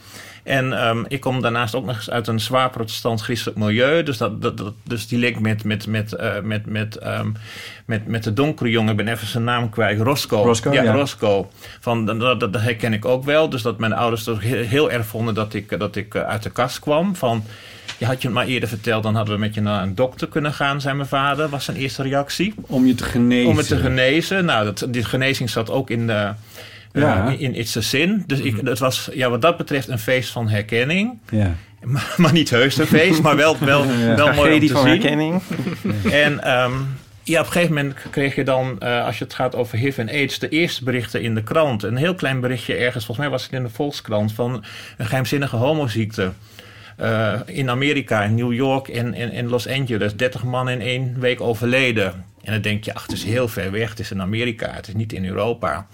[0.46, 4.04] En ehm, ik kom daarnaast ook nog eens uit een zwaar protestant-christelijk milieu.
[4.04, 7.30] Dus, dat, dat, dat- dus die link met, met, met, eh, met, met, ehm,
[7.86, 10.44] met, met de donkere jongen, ik ben even zijn naam kwijt, Roscoe.
[10.44, 10.92] Roscoe, ja, ja.
[10.94, 11.46] Roscoe.
[11.80, 13.50] Van, dat, dat, dat herken ik ook wel.
[13.50, 16.50] Dus dat mijn ouders toch heel, erg vonden dat ik, dat ik eh, uit de
[16.50, 17.16] kast kwam.
[17.16, 17.44] Van,
[17.98, 20.28] je had je het maar eerder verteld, dan hadden we met je naar een dokter
[20.28, 22.54] kunnen gaan, zei mijn vader, was zijn eerste reactie.
[22.62, 23.50] om je te genezen.
[23.52, 24.46] Om het te genezen.
[24.46, 26.32] Nou, dat, die genezing zat ook in, de,
[27.02, 27.36] Ja.
[27.38, 28.24] in It's a Sin.
[28.28, 31.20] Dus ik, het was ja, wat dat betreft een feest van herkenning.
[31.30, 31.52] Ja.
[31.86, 34.16] Maar, maar niet heus een feest, maar wel, wel, Ja.
[34.16, 34.90] wel mooi om te van zien.
[34.92, 35.42] herkenning.
[36.12, 36.72] En ehm,
[37.24, 39.98] ja, op een gegeven moment kreeg je dan, eh, als je het gaat over HIV
[39.98, 41.84] en AIDS, de eerste berichten in de krant.
[41.84, 44.64] Een heel klein berichtje ergens, volgens mij was het in de Volkskrant, van
[44.98, 46.32] een geheimzinnige homoziekte.
[46.98, 50.16] Eh, in Amerika, in New York en in, in Los Angeles.
[50.16, 52.26] 30 man in één week overleden.
[52.44, 53.90] En dan denk je, ach, het is heel ver weg.
[53.90, 55.88] Het is in Amerika, het is niet in Europa.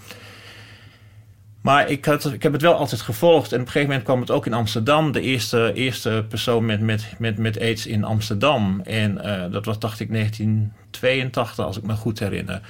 [1.62, 3.52] Maar ik, had, ik heb het wel altijd gevolgd.
[3.52, 5.12] En op een gegeven moment kwam het ook in Amsterdam.
[5.12, 8.80] De eerste, eerste persoon met, met, met, met aids in Amsterdam.
[8.84, 12.60] En eh, dat was, dacht ik, 1982, als ik me goed herinner.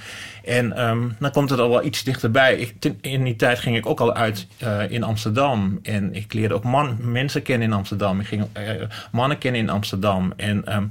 [0.43, 2.73] En ehm, dan komt het al wel iets dichterbij.
[3.01, 5.79] In die tijd ging ik ook al uit eh, in Amsterdam.
[5.83, 8.19] En ik leerde ook man, mensen kennen in Amsterdam.
[8.19, 8.63] Ik ging eh,
[9.11, 10.33] mannen kennen in Amsterdam.
[10.35, 10.65] En...
[10.65, 10.85] ehm,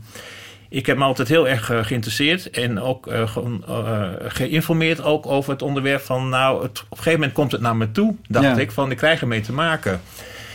[0.72, 5.26] ik heb me altijd heel erg eh, geïnteresseerd en ook eh, ge- eh, geïnformeerd ook
[5.26, 6.28] over het onderwerp van...
[6.28, 8.58] nou, het, op een gegeven moment komt het naar me toe, dacht Ja.
[8.58, 10.00] ik, van ik krijg ermee te maken.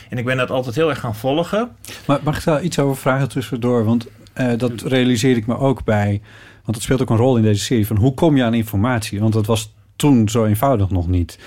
[0.10, 1.70] En ik ben dat altijd heel erg gaan volgen.
[2.06, 3.86] Maar mag ik daar iets over vragen tussendoor?
[3.86, 4.08] Want
[4.58, 6.22] dat realiseer ik me ook bij...
[6.64, 7.88] Want dat speelt ook een rol in deze serie.
[7.88, 9.20] Van hoe kom je aan informatie?
[9.20, 11.40] Want dat was toen zo eenvoudig nog niet.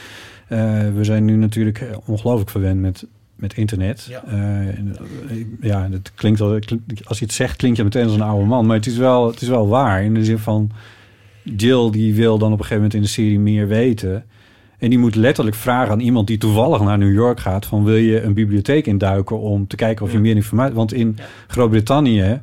[0.94, 3.06] We zijn nu natuurlijk ongelooflijk verwend met,
[3.40, 4.06] met internet.
[4.08, 4.24] Ja.
[4.26, 4.34] Eh,
[4.78, 4.96] en,
[5.28, 8.20] eh, ja, het klinkt al, klink- als je het zegt, klinkt je meteen als een
[8.20, 8.66] oude man.
[8.66, 10.04] Maar het is wel, het is wel waar.
[10.04, 10.70] In de zin van...
[11.56, 14.24] Jill die wil dan op een gegeven moment in de serie meer weten...
[14.80, 17.96] En die moet letterlijk vragen aan iemand die toevallig naar New York gaat: van wil
[17.96, 20.74] je een bibliotheek induiken om te kijken of je meer informatie.
[20.74, 22.40] Want in Groot-Brittannië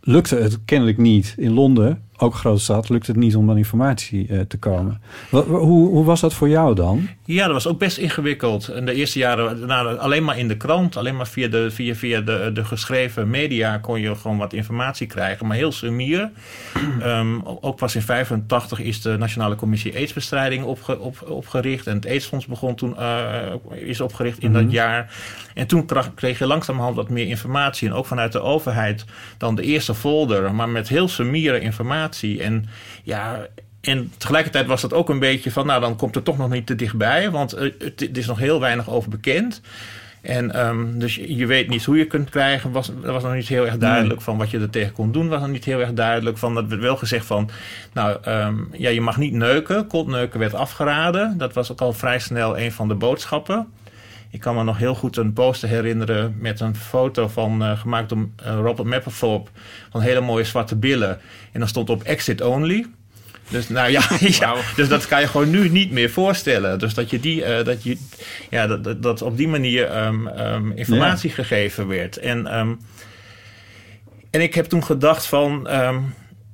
[0.00, 1.34] lukte het kennelijk niet.
[1.36, 5.00] In Londen, ook grote stad, lukte het niet om aan informatie eh, te komen.
[5.30, 7.08] Wat, hoe, hoe was dat voor jou dan?
[7.24, 8.68] Ja, dat was ook best ingewikkeld.
[8.68, 12.20] En de eerste jaren alleen maar in de krant, alleen maar via, de, via, via
[12.20, 16.30] de, de geschreven media kon je gewoon wat informatie krijgen, maar heel sumier.
[17.00, 22.06] Ehm, ook pas in 85 is de Nationale Commissie Aidsbestrijding opge, op, opgericht en het
[22.06, 23.38] Aidsfonds begon toen, eh,
[23.74, 24.62] is opgericht in Mhm.
[24.62, 25.14] dat jaar.
[25.54, 29.04] En toen kreeg je langzamerhand wat meer informatie en ook vanuit de overheid
[29.38, 32.11] dan de eerste folder, maar met heel sumiere informatie.
[32.20, 32.68] En
[33.02, 33.46] ja,
[33.80, 36.66] en tegelijkertijd was dat ook een beetje van, nou dan komt het toch nog niet
[36.66, 39.60] te dichtbij, want eh, het, het is nog heel weinig over bekend.
[40.22, 42.72] En ehm, dus je weet niet hoe je kunt krijgen.
[42.72, 45.28] Was, was nog niet heel erg duidelijk van wat je er tegen kon doen.
[45.28, 46.54] Was nog niet heel erg duidelijk van.
[46.54, 47.50] Dat werd wel gezegd van.
[47.92, 49.86] Nou, ehm, ja, je mag niet neuken.
[49.86, 51.38] Kontneuken werd afgeraden.
[51.38, 53.66] Dat was ook al vrij snel een van de boodschappen.
[54.32, 58.08] Ik kan me nog heel goed een poster herinneren met een foto van, eh, gemaakt
[58.08, 59.50] door eh, Robert Mapplethorpe
[59.90, 61.20] van hele mooie zwarte billen.
[61.52, 62.86] En dan stond op exit only.
[63.48, 64.02] Dus nou ja,
[64.40, 66.78] ja dus dat kan je gewoon nu niet meer voorstellen.
[66.78, 67.96] Dus dat je die, eh, dat je,
[68.50, 72.16] ja, dat, dat, dat op die manier ehm, ehm, informatie gegeven werd.
[72.16, 72.74] En, ehm,
[74.30, 75.68] en ik heb toen gedacht van,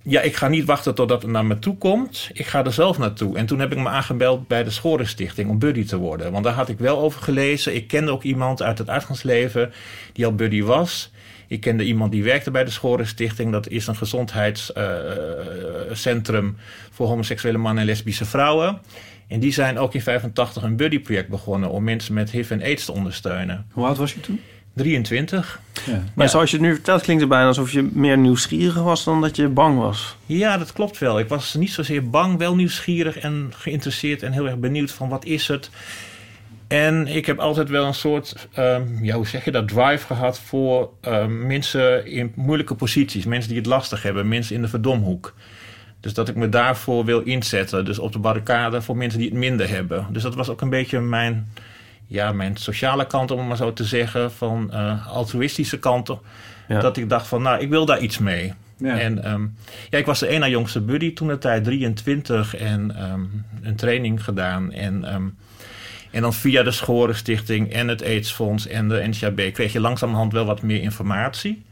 [0.08, 2.30] ja, ik ga niet wachten totdat het naar me toe komt.
[2.32, 3.36] Ik ga er zelf naartoe.
[3.36, 6.32] En toen heb ik me aangebeld bij de Schorenstichting om buddy te worden.
[6.32, 7.74] Want daar had ik wel over gelezen.
[7.74, 9.72] Ik kende ook iemand uit het uitgangsleven
[10.12, 11.10] die al buddy was.
[11.46, 13.52] Ik kende iemand die werkte bij de Schorenstichting.
[13.52, 16.56] Dat is een gezondheidscentrum
[16.90, 18.80] voor homoseksuele mannen en lesbische vrouwen.
[19.28, 22.84] En die zijn ook in 85 een buddyproject begonnen om mensen met HIV en AIDS
[22.84, 23.66] te ondersteunen.
[23.72, 24.40] Hoe oud was je toen?
[24.78, 25.60] 23.
[25.86, 26.04] Ja.
[26.14, 29.20] Maar zoals je het nu vertelt, klinkt het bijna alsof je meer nieuwsgierig was dan
[29.20, 30.16] dat je bang was.
[30.26, 31.18] Ja, dat klopt wel.
[31.18, 35.24] Ik was niet zozeer bang, wel nieuwsgierig en geïnteresseerd en heel erg benieuwd van wat
[35.24, 35.70] is het.
[36.68, 40.40] En ik heb altijd wel een soort, ehm, ja, hoe zeg je dat, drive gehad
[40.40, 43.24] voor ehm, mensen in moeilijke posities.
[43.24, 45.34] Mensen die het lastig hebben, mensen in de verdomhoek.
[46.00, 47.84] Dus dat ik me daarvoor wil inzetten.
[47.84, 50.06] Dus op de barricade voor mensen die het minder hebben.
[50.10, 51.52] Dus dat was ook een beetje mijn,
[52.08, 54.32] ja, mijn sociale kant, om het maar zo te zeggen.
[54.32, 56.18] Van eh, altruïstische kanten.
[56.68, 56.80] Ja.
[56.80, 58.52] Dat ik dacht van, nou, ik wil daar iets mee.
[58.78, 58.98] Ja.
[58.98, 59.46] En ehm,
[59.90, 63.20] ja, ik was de één na jongste buddy toen de tijd 23 en ehm,
[63.62, 64.72] een training gedaan.
[64.72, 65.26] En, ehm,
[66.10, 70.44] en dan via de Schorenstichting en het AIDS-fonds en de NCAB kreeg je langzamerhand wel
[70.44, 71.66] wat meer informatie.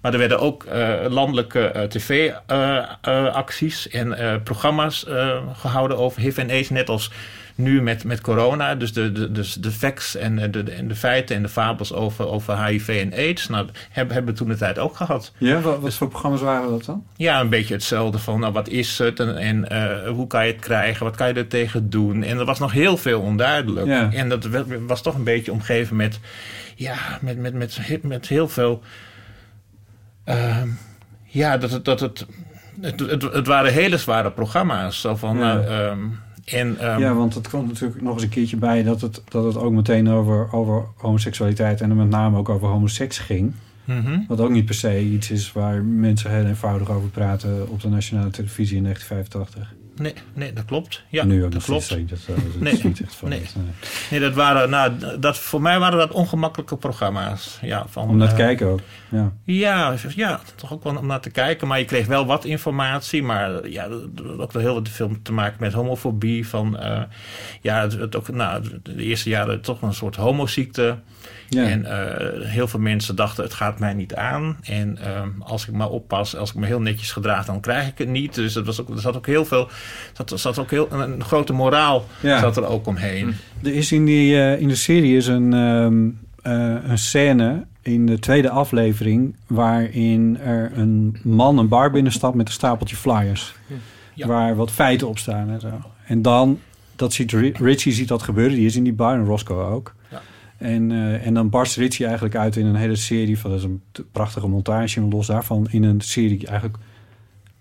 [0.00, 6.50] Maar er werden ook eh, landelijke tv-acties en eh, programma's eh, gehouden over HIV en
[6.50, 7.10] AIDS, net als
[7.58, 8.74] nu met, met corona.
[8.74, 11.48] Dus de, de, dus de facts en eh, de, de, en de feiten en de
[11.48, 15.32] fabels over, over HIV en AIDS, nou, hebben, hebben we toen de tijd ook gehad.
[15.38, 17.04] Ja, wat, wat voor programma's waren dat dan?
[17.16, 20.52] Ja, een beetje hetzelfde van nou, wat is het en, en eh, hoe kan je
[20.52, 22.22] het krijgen, wat kan je er tegen doen.
[22.22, 23.86] En er was nog heel veel onduidelijk.
[23.86, 24.12] Ja.
[24.12, 26.20] En dat wa- was toch een beetje omgeven met,
[26.74, 28.82] ja, met, met, met, met, heel veel.
[30.24, 30.68] ehm,
[31.24, 32.26] ja, dat het, dat het,
[32.80, 35.00] het, het, het waren hele zware programma's.
[35.00, 35.42] Zo van, Ja.
[35.54, 35.98] nou, ehm,
[36.50, 39.44] en, ehm, ja, want het kwam natuurlijk nog eens een keertje bij dat het, dat
[39.44, 43.52] het ook meteen over, over homoseksualiteit en met name ook over homoseks ging.
[43.84, 44.18] mhm.
[44.28, 47.88] Wat ook niet per se iets is waar mensen heel eenvoudig over praten op de
[47.88, 49.77] nationale televisie in 1985.
[49.98, 51.02] Nee, nee, dat klopt.
[51.08, 51.82] Ja, nu ook dat klopt.
[51.82, 52.10] steeds.
[52.10, 53.40] Dat, dat, dat Nee, is niet echt van nee.
[53.40, 53.64] het, nee.
[54.10, 57.58] Nee, dat waren, nou, dat, voor mij waren dat ongemakkelijke programma's.
[57.62, 58.80] Ja, van, Om naar te eh, kijken ook.
[59.08, 59.32] Ja.
[59.44, 61.68] Ja, ja, toch ook wel om naar te kijken.
[61.68, 63.22] Maar je kreeg wel wat informatie.
[63.22, 63.88] Maar ja,
[64.38, 66.48] ook wel heel wat veel te maken met homofobie.
[66.48, 67.02] Van, eh,
[67.60, 70.98] ja, het, het ook, nou, de eerste jaren toch een soort homoziekte.
[71.48, 71.64] Ja.
[71.64, 74.56] En eh, heel veel mensen dachten, het gaat mij niet aan.
[74.62, 77.98] En ehm, als ik maar oppas, als ik me heel netjes gedraag, dan krijg ik
[77.98, 78.34] het niet.
[78.34, 79.68] Dus dat was ook, er zat ook heel veel,
[80.12, 82.40] zat, zat ook heel, een, grote moraal Ja.
[82.40, 83.34] zat er ook omheen.
[83.62, 85.52] Er is in, die, eh, in de serie is een,
[86.42, 89.34] eh, een scène in de tweede aflevering...
[89.46, 93.54] waarin er een man een bar binnenstapt met een stapeltje flyers.
[94.14, 94.26] Ja.
[94.26, 95.70] Waar wat feiten op staan en zo.
[96.06, 96.58] En dan,
[96.96, 98.56] dat ziet Ri- Richie ziet dat gebeuren.
[98.56, 99.94] Die is in die bar en Roscoe ook.
[100.58, 103.50] En, eh, en dan barst Richie eigenlijk uit in een hele serie van...
[103.50, 106.78] dat is een prachtige montage, en los daarvan in een serie eigenlijk...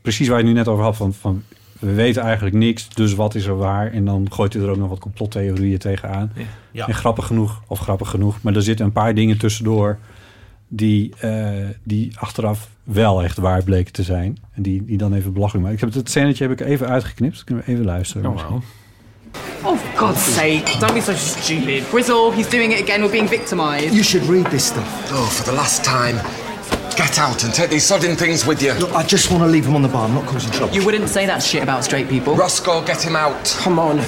[0.01, 1.43] precies waar je het nu net over had, van, van
[1.79, 3.91] we weten eigenlijk niks, dus wat is er waar?
[3.91, 6.31] En dan gooit hij er ook nog wat complottheorieën tegenaan.
[6.71, 6.87] Ja.
[6.87, 9.97] En grappig genoeg, of grappig genoeg, maar er zitten een paar dingen tussendoor...
[10.67, 14.37] die, eh, die achteraf wel echt waar bleken te zijn.
[14.51, 15.87] En die, die dan even belachelijk maken.
[15.87, 17.43] Ik heb het scènetje heb ik even uitgeknipt.
[17.43, 18.31] Kunnen we even luisteren?
[18.31, 18.61] misschien?
[19.63, 21.85] Oh, for God's sake, don't be so stupid.
[21.89, 23.01] Grizzle, he's doing it again.
[23.01, 23.93] We're being victimized.
[23.93, 24.87] You should read this stuff.
[25.11, 26.15] Oh, for the last time.
[26.95, 28.73] Get out and take these sodding things with you.
[28.73, 30.07] Look, I just want to leave him on the bar.
[30.07, 30.73] I'm not causing trouble.
[30.73, 32.35] You wouldn't say that shit about straight people.
[32.35, 33.45] Roscoe, get him out.
[33.59, 33.99] Come on.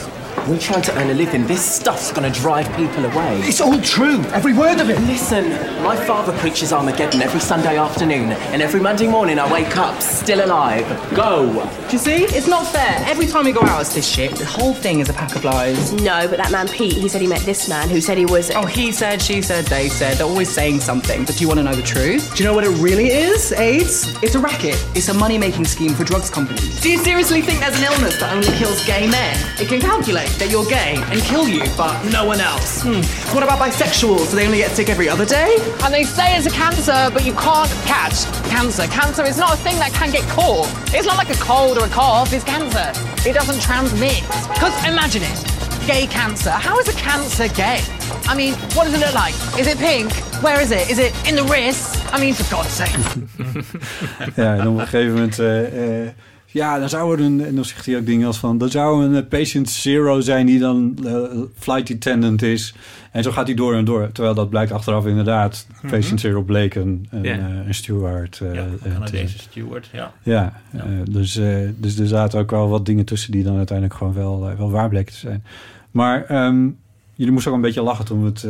[0.47, 1.45] We're trying to earn a living.
[1.45, 3.39] This stuff's gonna drive people away.
[3.41, 4.21] It's all true.
[4.33, 4.99] Every word of it.
[5.01, 5.49] Listen,
[5.83, 10.43] my father preaches Armageddon every Sunday afternoon, and every Monday morning I wake up still
[10.43, 10.85] alive.
[11.15, 11.53] Go!
[11.87, 12.23] Do you see?
[12.23, 12.97] It's not fair.
[13.07, 14.35] Every time we go out, it's this shit.
[14.35, 15.93] The whole thing is a pack of lies.
[15.93, 18.51] No, but that man Pete, he said he met this man who said he was.
[18.51, 20.17] Oh, he said, she said, they said.
[20.17, 21.25] They're always saying something.
[21.25, 22.35] But do you want to know the truth?
[22.35, 24.15] Do you know what it really is, AIDS?
[24.23, 24.83] It's a racket.
[24.95, 26.81] It's a money-making scheme for drugs companies.
[26.81, 29.37] Do you seriously think there's an illness that only kills gay men?
[29.59, 32.83] It can calculate that you're gay and kill you, but no one else.
[32.83, 33.01] Hmm.
[33.33, 34.29] What about bisexuals?
[34.29, 35.57] Do they only get sick every other day?
[35.83, 38.85] And they say it's a cancer, but you can't catch cancer.
[38.87, 40.67] Cancer is not a thing that can get caught.
[40.93, 42.91] It's not like a cold or a cough, it's cancer.
[43.27, 44.21] It doesn't transmit.
[44.53, 46.51] Because imagine it gay cancer.
[46.51, 47.81] How is a cancer gay?
[48.27, 49.33] I mean, what does it look like?
[49.57, 50.11] Is it pink?
[50.43, 50.89] Where is it?
[50.89, 51.97] Is it in the wrist?
[52.13, 52.95] I mean, for God's sake.
[54.35, 55.39] Ja, en op een gegeven moment...
[55.39, 56.09] eh, eh,
[56.51, 57.45] ja, dan zou er een...
[57.45, 58.61] En dan zegt hij ook dingen als van...
[58.61, 61.13] Er zou een eh, patient zero zijn die dan eh,
[61.57, 62.73] flight attendant is.
[63.11, 64.11] En zo gaat hij door en door.
[64.11, 65.67] Terwijl dat blijkt achteraf inderdaad...
[65.81, 65.91] Mhm.
[65.91, 68.41] Patient zero bleek een, een, eh, een steward.
[68.53, 70.13] Ja, een Canadese te- steward, ja.
[70.23, 70.61] Ja,
[71.09, 71.39] dus,
[71.75, 73.31] dus er zaten ook wel wat dingen tussen...
[73.31, 75.43] die dan uiteindelijk gewoon wel, wel waar bleken te zijn.
[75.91, 76.67] Maar ehm,
[77.15, 78.47] jullie moesten ook een beetje lachen toen we, het,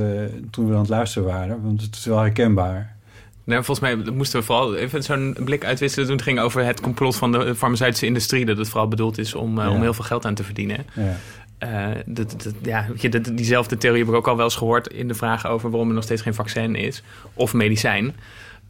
[0.52, 1.62] toen we aan het luisteren waren.
[1.64, 2.98] Want het is wel herkenbaar.
[3.44, 6.82] Nou, volgens mij moesten we vooral even zo'n blik uitwisselen toen het ging over het
[6.82, 8.46] complot van de farmaceutische industrie.
[8.46, 9.72] Dat het vooral bedoeld is om, eh, Ja.
[9.72, 10.86] om heel veel geld aan te verdienen.
[10.94, 11.16] Ja.
[11.58, 15.08] Eh, dat, dat, ja, dat- diezelfde theorie heb ik ook al wel eens gehoord in
[15.08, 18.16] de vraag over waarom er nog steeds geen vaccin is of medicijn.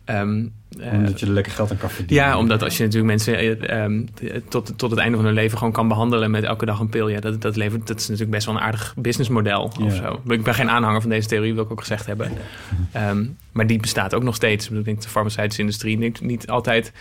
[0.09, 2.25] Eh, Omdat je er lekker geld aan kan verdienen.
[2.25, 4.01] ja, omdat als je natuurlijk mensen eh, ehm,
[4.49, 7.07] tot, tot het einde van hun leven gewoon kan behandelen met elke dag een pil.
[7.07, 9.89] Ja, dat, dat, levert, dat is natuurlijk best wel een aardig businessmodel of Ja.
[9.89, 10.21] zo.
[10.27, 12.31] Ik ben geen aanhanger van deze theorie, wil ik ook gezegd hebben.
[12.91, 14.69] Ehm, maar die bestaat ook nog steeds.
[14.69, 16.91] Ik bedoel, de farmaceutische industrie niet, niet altijd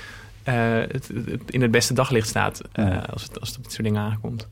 [0.43, 3.05] eh, het, het in het beste daglicht staat Ja.
[3.13, 4.49] als, het, als het op dit soort dingen aankomt.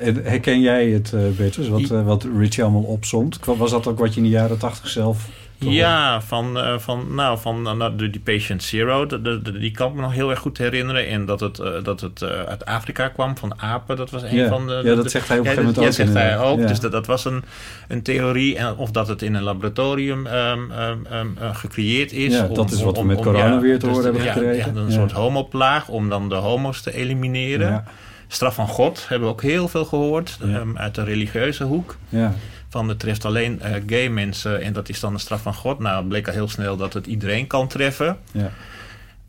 [0.00, 3.38] En Herken jij het, Bertus, wat, eh, wat Richie allemaal opzond?
[3.44, 5.28] Was dat ook wat je in de jaren tachtig zelf...
[5.58, 7.64] Ja, van, eh, van, nou, van
[7.96, 10.58] de, die Patient Zero, de, de- de- die kan ik me nog heel erg goed
[10.58, 11.06] herinneren.
[11.08, 13.96] En dat het, eh, dat het uit Afrika kwam, van apen.
[13.96, 14.48] Dat was een Ja.
[14.48, 14.80] van de...
[14.84, 16.46] Ja, dat de- zegt hij op een gegeven moment ook zegt hij inderdaad.
[16.52, 16.58] ook.
[16.60, 16.66] Ja.
[16.66, 17.42] Dus dat, dat was een,
[17.88, 18.56] een theorie.
[18.56, 22.32] En of dat het in een laboratorium ehm, ehm, ehm, eh, gecreëerd is.
[22.34, 24.74] Ja, dat is wat we met corona weer te dus horen hebben gekregen.
[24.74, 27.84] Ja, een soort homoplaag om dan de homo's te elimineren.
[28.28, 30.38] Straf van God hebben we ook heel veel gehoord.
[30.74, 31.96] uit de religieuze hoek.
[32.08, 32.34] Ja.
[32.76, 35.78] Van het treft alleen eh, gay mensen en dat is dan de straf van God.
[35.78, 38.16] Nou, bleek al heel snel dat het iedereen kan treffen.
[38.32, 38.50] Ja.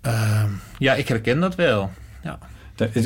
[0.02, 1.92] Ehm, ja, ik herken dat wel.
[2.24, 2.40] Ja.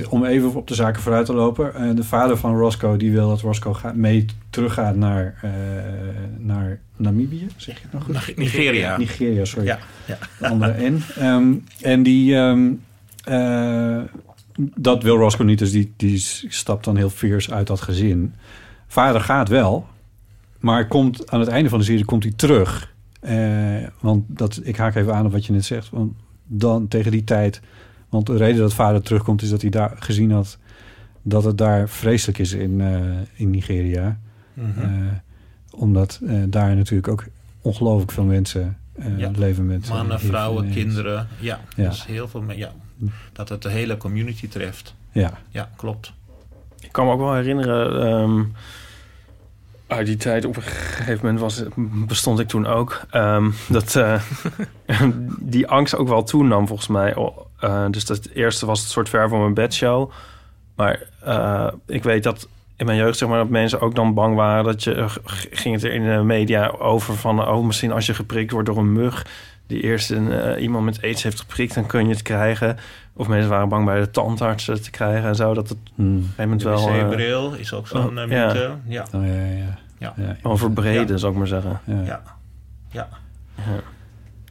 [0.10, 1.76] Om even op de zaken vooruit te lopen.
[1.76, 5.50] eh, de vader van Roscoe die wil dat Roscoe ga- mee teruggaat naar, eh,
[6.38, 7.48] naar Namibië.
[7.56, 8.38] Zeg je het nog goed?
[8.38, 8.98] Nigeria.
[8.98, 9.66] Nigeria, sorry.
[9.68, 10.18] Ja, ja.
[10.40, 11.04] De andere N.
[11.18, 12.36] Ehm, en die...
[12.36, 12.70] ehm,
[13.24, 14.02] eh,
[14.76, 18.34] dat wil Roscoe niet, dus die, die stapt dan heel fierce uit dat gezin.
[18.88, 19.88] Vader gaat wel,
[20.62, 22.94] maar komt, aan het einde van de serie komt hij terug.
[23.20, 25.90] Eh, want dat, ik haak even aan op wat je net zegt.
[25.90, 26.14] Want
[26.46, 27.62] dan tegen die tijd...
[28.10, 30.58] Want de reden dat vader terugkomt is dat hij daar gezien had...
[31.22, 33.00] dat het daar vreselijk is in, eh,
[33.34, 34.20] in Nigeria.
[34.54, 34.80] Mhm.
[34.82, 34.90] Eh,
[35.72, 37.26] omdat eh, daar natuurlijk ook
[37.62, 39.32] ongelooflijk veel mensen eh, Ja.
[39.36, 39.90] leven met...
[39.90, 41.28] Mannen, vrouwen, en kinderen.
[41.40, 41.90] Ja, Ja.
[41.90, 42.42] dus heel veel.
[42.42, 42.72] me- Ja,
[43.34, 44.96] dat het de hele community treft.
[45.12, 45.34] Ja.
[45.50, 46.14] Ja, klopt.
[46.80, 48.44] Ik kan me ook wel herinneren, ehm,
[49.92, 51.64] uit die tijd, op een gegeven moment was,
[52.08, 54.22] bestond ik toen ook, ehm, dat eh,
[55.40, 57.16] die angst ook wel toenam volgens mij.
[57.16, 60.12] O- eh, dus dat het eerste was het soort ver van mijn bedshow.
[60.76, 64.36] Maar eh, ik weet dat in mijn jeugd zeg maar dat mensen ook dan bang
[64.36, 65.08] waren dat je
[65.52, 68.78] ging het er in de media over van oh misschien als je geprikt wordt door
[68.78, 69.26] een mug
[69.68, 72.78] die eerst een, iemand met aids heeft geprikt dan kun je het krijgen
[73.14, 76.22] of mensen waren bang bij de tandartsen te krijgen en zo dat het op een
[76.22, 78.46] gegeven moment wel eh, wc-bril is ook zo'n oh, eh, ja.
[78.46, 78.76] mythe.
[78.88, 79.06] Ja.
[79.16, 79.78] Oh, ja, ja.
[79.98, 80.14] Ja.
[80.18, 80.36] ja.
[80.42, 81.18] overbreden Ja.
[81.18, 82.04] zou ik maar zeggen Ja.
[82.04, 82.22] Ja.
[82.92, 83.08] ja.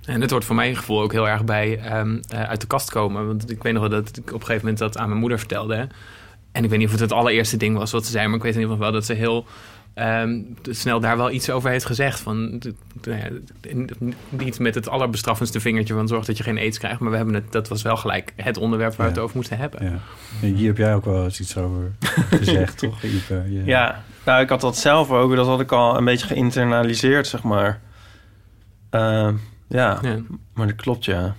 [0.05, 2.91] En het hoort voor mijn gevoel ook heel erg bij ehm, eh, uit de kast
[2.91, 3.27] komen.
[3.27, 5.39] Want ik weet nog wel dat ik op een gegeven moment dat aan mijn moeder
[5.39, 5.75] vertelde.
[5.75, 5.85] hè.
[6.53, 8.43] En ik weet niet of het het allereerste ding was wat ze zei, maar ik
[8.43, 9.47] weet in ieder geval wel dat ze heel
[10.01, 12.21] ehm, snel daar wel iets over heeft gezegd.
[12.21, 12.49] Van,
[13.03, 13.29] nou ja,
[14.29, 17.35] niet met het allerbestraffendste vingertje van zorg dat je geen aids krijgt, maar we hebben
[17.35, 19.85] het, dat was wel gelijk het onderwerp waar we het over moesten hebben.
[19.85, 19.99] Ja.
[20.43, 21.93] En hier heb jij ook wel eens iets over
[22.41, 23.45] gezegd, toch, Ipe?
[23.49, 25.37] Ja, nou, ik had dat zelf ook.
[25.37, 27.81] Dat had ik al een beetje geïnternaliseerd, zeg maar.
[28.91, 29.35] Ehm,
[29.69, 30.19] ja, Ja.
[30.55, 31.35] maar dat klopt, ja.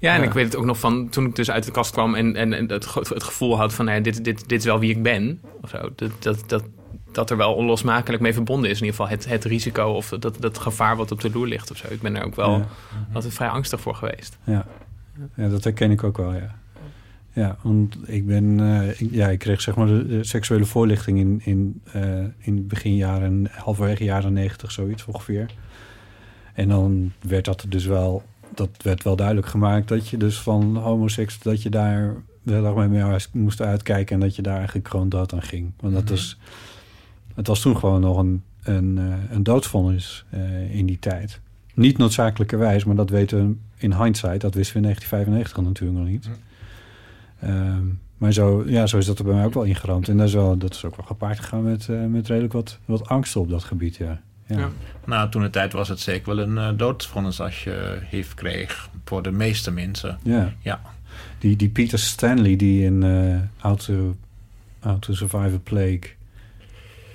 [0.00, 0.26] Ja, en Ja.
[0.26, 2.52] ik weet het ook nog van toen ik dus uit de kast kwam en, en,
[2.52, 4.90] en het, ge- het gevoel had van nou ja, dit, dit, dit is wel wie
[4.90, 5.40] ik ben.
[5.62, 5.90] Of zo.
[5.96, 6.64] Dat, dat, dat,
[7.12, 8.80] dat er wel onlosmakelijk mee verbonden is.
[8.80, 11.70] In ieder geval het, het risico of dat, dat gevaar wat op de loer ligt
[11.70, 11.86] of zo.
[11.90, 12.66] Ik ben er ook wel Ja.
[13.12, 14.38] altijd vrij angstig voor geweest.
[14.44, 14.66] Ja.
[15.36, 16.54] ja, dat herken ik ook wel, ja.
[17.32, 18.60] Ja, want ik ben...
[18.60, 22.96] eh, ik, ja, ik kreeg zeg maar de, seksuele voorlichting in, in, eh, in begin
[22.96, 23.48] jaren...
[23.52, 25.50] halverwege jaren negentig, zoiets ongeveer.
[26.54, 28.22] En dan werd dat dus wel...
[28.54, 31.38] Dat werd wel duidelijk gemaakt dat je dus van homoseks...
[31.38, 34.14] dat je daar heel erg mee moest uitkijken...
[34.14, 35.72] en dat je daar eigenlijk gewoon dood aan ging.
[35.80, 36.12] Want dat Mhm.
[36.12, 36.38] was...
[37.38, 41.40] Het was toen gewoon nog een, een, eh, een doodsvonnis eh, in die tijd.
[41.74, 44.40] Niet noodzakelijkerwijs, maar dat weten we in hindsight.
[44.40, 46.30] Dat wisten we in 1995 natuurlijk nog niet.
[47.40, 50.08] Ehm, maar zo, ja, zo is dat er bij mij ook wel ingeramd.
[50.08, 52.78] En dat is, wel, dat is ook wel gepaard gegaan met, eh, met redelijk wat,
[52.84, 54.20] wat angst op dat gebied, ja.
[54.46, 54.58] ja.
[54.58, 54.68] Ja.
[55.04, 58.90] Nou, toen de tijd was het zeker wel een doodsvonnis als je HIV kreeg.
[59.04, 60.18] Voor de meeste mensen.
[60.22, 60.52] Ja.
[60.60, 60.80] Ja.
[61.38, 63.02] Die, die Peter Stanley, die in
[63.58, 64.16] How, to,
[64.80, 66.16] How to Survive a Plague...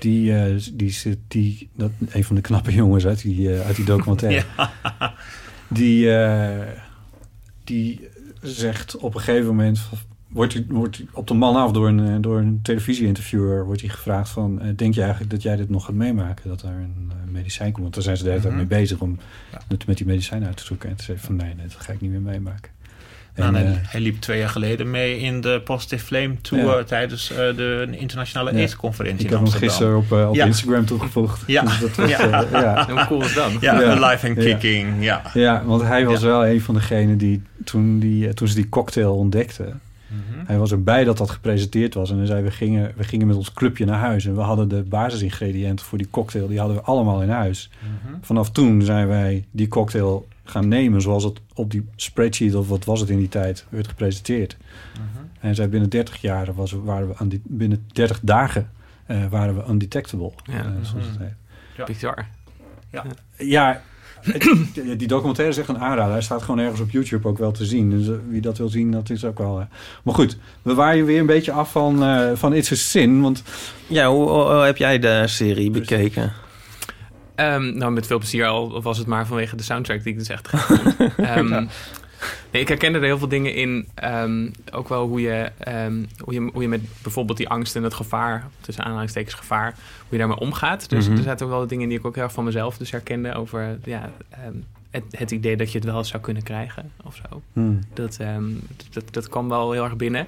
[0.03, 3.75] Die, eh, die zit, die, dat, een van de knappe jongens uit die, eh, uit
[3.75, 4.43] die documentaire.
[4.57, 5.13] Ja.
[5.67, 6.67] Die, eh,
[7.63, 8.07] die
[8.41, 9.79] zegt op een gegeven moment...
[10.27, 13.65] Wordt hij, wordt hij op de man af door een, eh, door een televisieinterviewer...
[13.65, 14.61] wordt hij gevraagd van...
[14.61, 16.49] eh, denk je eigenlijk dat jij dit nog gaat meemaken?
[16.49, 17.81] Dat er een eh, medicijn komt?
[17.83, 18.63] Want daar zijn ze de hele tijd Mhm.
[18.67, 18.99] mee bezig...
[18.99, 19.17] om
[19.67, 20.89] het met die medicijn uit te zoeken.
[20.89, 22.71] En te zeggen van nee, nee, dat ga ik niet meer meemaken.
[23.35, 26.77] Nou, En, hij, eh, hij liep twee jaar geleden mee in de Positive Flame Tour
[26.77, 26.83] Ja.
[26.83, 28.57] tijdens eh, de internationale Ja.
[28.59, 29.69] AIDS-conferentie Ik in heb hem Amsterdam.
[29.69, 30.45] gisteren op, eh, op Ja.
[30.45, 31.43] Instagram toegevoegd.
[31.47, 31.61] Ja.
[31.63, 32.43] Dus dat was, Ja.
[32.43, 32.85] eh, ja.
[32.89, 33.51] Hoe cool is dat?
[33.59, 35.21] Ja, Alive and Kicking, ja.
[35.33, 36.27] Ja, want hij was Ja.
[36.27, 39.81] wel een van degenen die toen, die, eh, toen ze die cocktail ontdekten...
[40.07, 40.45] Mhm.
[40.45, 42.11] Hij was erbij dat dat gepresenteerd was.
[42.11, 44.25] En hij zei, we gingen, we gingen met ons clubje naar huis.
[44.25, 46.47] En we hadden de basisingrediënten voor die cocktail...
[46.47, 47.69] die hadden we allemaal in huis.
[47.79, 48.13] Mhm.
[48.21, 52.85] Vanaf toen zijn wij die cocktail gaan nemen zoals het op die spreadsheet of wat
[52.85, 54.57] was het in die tijd werd gepresenteerd.
[55.39, 58.71] En zij binnen 30 jaar was, waren we aan die, binnen 30 dagen
[59.05, 60.31] eh, waren we undetectable.
[60.43, 60.53] Ja.
[60.53, 61.23] eh, zoals het Mhm.
[61.23, 61.33] heet.
[61.77, 61.83] Ja.
[61.83, 62.27] Bizar.
[62.91, 63.03] Ja.
[63.37, 63.81] Ja,
[64.21, 66.11] het- die documentaire is echt een aanrader.
[66.11, 67.89] Hij staat gewoon ergens op YouTube ook wel te zien.
[67.89, 69.67] Dus eh, wie dat wil zien, dat is ook wel...
[70.03, 73.21] Maar goed, we waaien weer een beetje af van, eh, van It's a Sin.
[73.21, 73.43] Want
[73.87, 76.31] Ja, hoe, hoe heb jij de serie bekeken?
[77.43, 80.29] Ehm, nou, met veel plezier al was het maar vanwege de soundtrack die ik dus
[80.29, 80.49] echt.
[81.17, 81.49] Ehm,
[82.51, 83.87] nee, ik herkende er heel veel dingen in.
[83.95, 85.51] ehm, ook wel hoe je,
[86.19, 90.07] hoe, je, hoe je met bijvoorbeeld die angst en het gevaar, tussen aanhalingstekens gevaar, hoe
[90.09, 90.89] je daarmee omgaat.
[90.89, 91.17] Dus Mhm.
[91.17, 93.77] er zaten ook wel dingen die ik ook heel erg van mezelf dus herkende over
[93.83, 94.09] ja,
[94.91, 97.41] het, het idee dat je het wel zou kunnen krijgen of zo.
[97.53, 97.79] Hmm.
[97.93, 98.19] Dat,
[98.91, 100.27] dat, dat kwam wel heel erg binnen.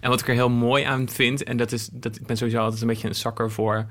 [0.00, 2.60] En wat ik er heel mooi aan vind, en dat is dat ik ben sowieso
[2.60, 3.86] altijd een beetje een zakker voor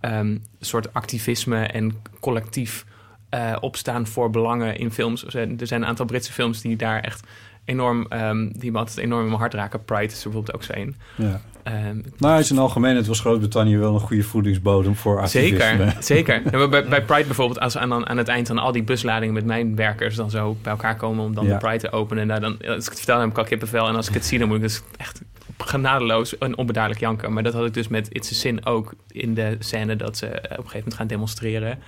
[0.00, 2.84] ehm, soort activisme en collectief
[3.28, 5.24] eh, opstaan voor belangen in films.
[5.24, 7.26] Er zijn, zijn een aantal Britse films die daar echt
[7.64, 9.84] enorm, ehm, die me altijd enorm in mijn hart raken.
[9.84, 10.96] Pride is er bijvoorbeeld ook zo een.
[11.14, 11.40] Ja.
[11.62, 15.58] Ehm, nou, in zijn algemeenheid was Groot-Brittannië wel een goede voedingsbodem voor activisme.
[15.58, 16.42] Zeker, zeker.
[16.58, 19.44] Ja, bij, bij Pride bijvoorbeeld, als aan, aan het eind dan al die busladingen met
[19.44, 21.52] mijn werkers dan zo bij elkaar komen om dan Ja.
[21.52, 22.22] de Pride te openen.
[22.22, 23.88] En daar dan, als ik het vertel, heb ik al kippenvel.
[23.88, 25.22] En als ik het zie, dan moet ik dus echt
[25.58, 27.32] genadeloos en onbeduidelijk janken.
[27.32, 30.26] Maar dat had ik dus met It's a Sin ook in de scène dat ze
[30.26, 31.78] op een gegeven moment gaan demonstreren.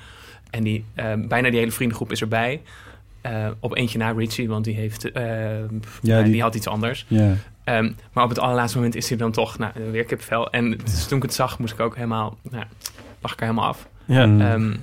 [0.51, 2.61] En die, eh, bijna die hele vriendengroep is erbij.
[3.21, 5.49] Eh, op eentje na Richie, want die heeft, eh,
[6.03, 7.05] die, die- had iets anders.
[7.09, 7.35] Ja.
[7.65, 10.51] Ehm, maar op het allerlaatste moment is hij dan toch nou, weer kipvel.
[10.51, 12.65] En dus toen ik het zag, moest ik ook helemaal, nou,
[13.21, 13.89] lag ik er helemaal af.
[14.05, 14.23] Ja.
[14.23, 14.77] Ehm,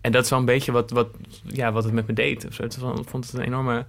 [0.00, 1.08] en dat is wel een beetje wat, wat,
[1.42, 2.44] ja, wat het met me deed.
[2.44, 2.52] Ik
[3.06, 3.84] vond het een enorme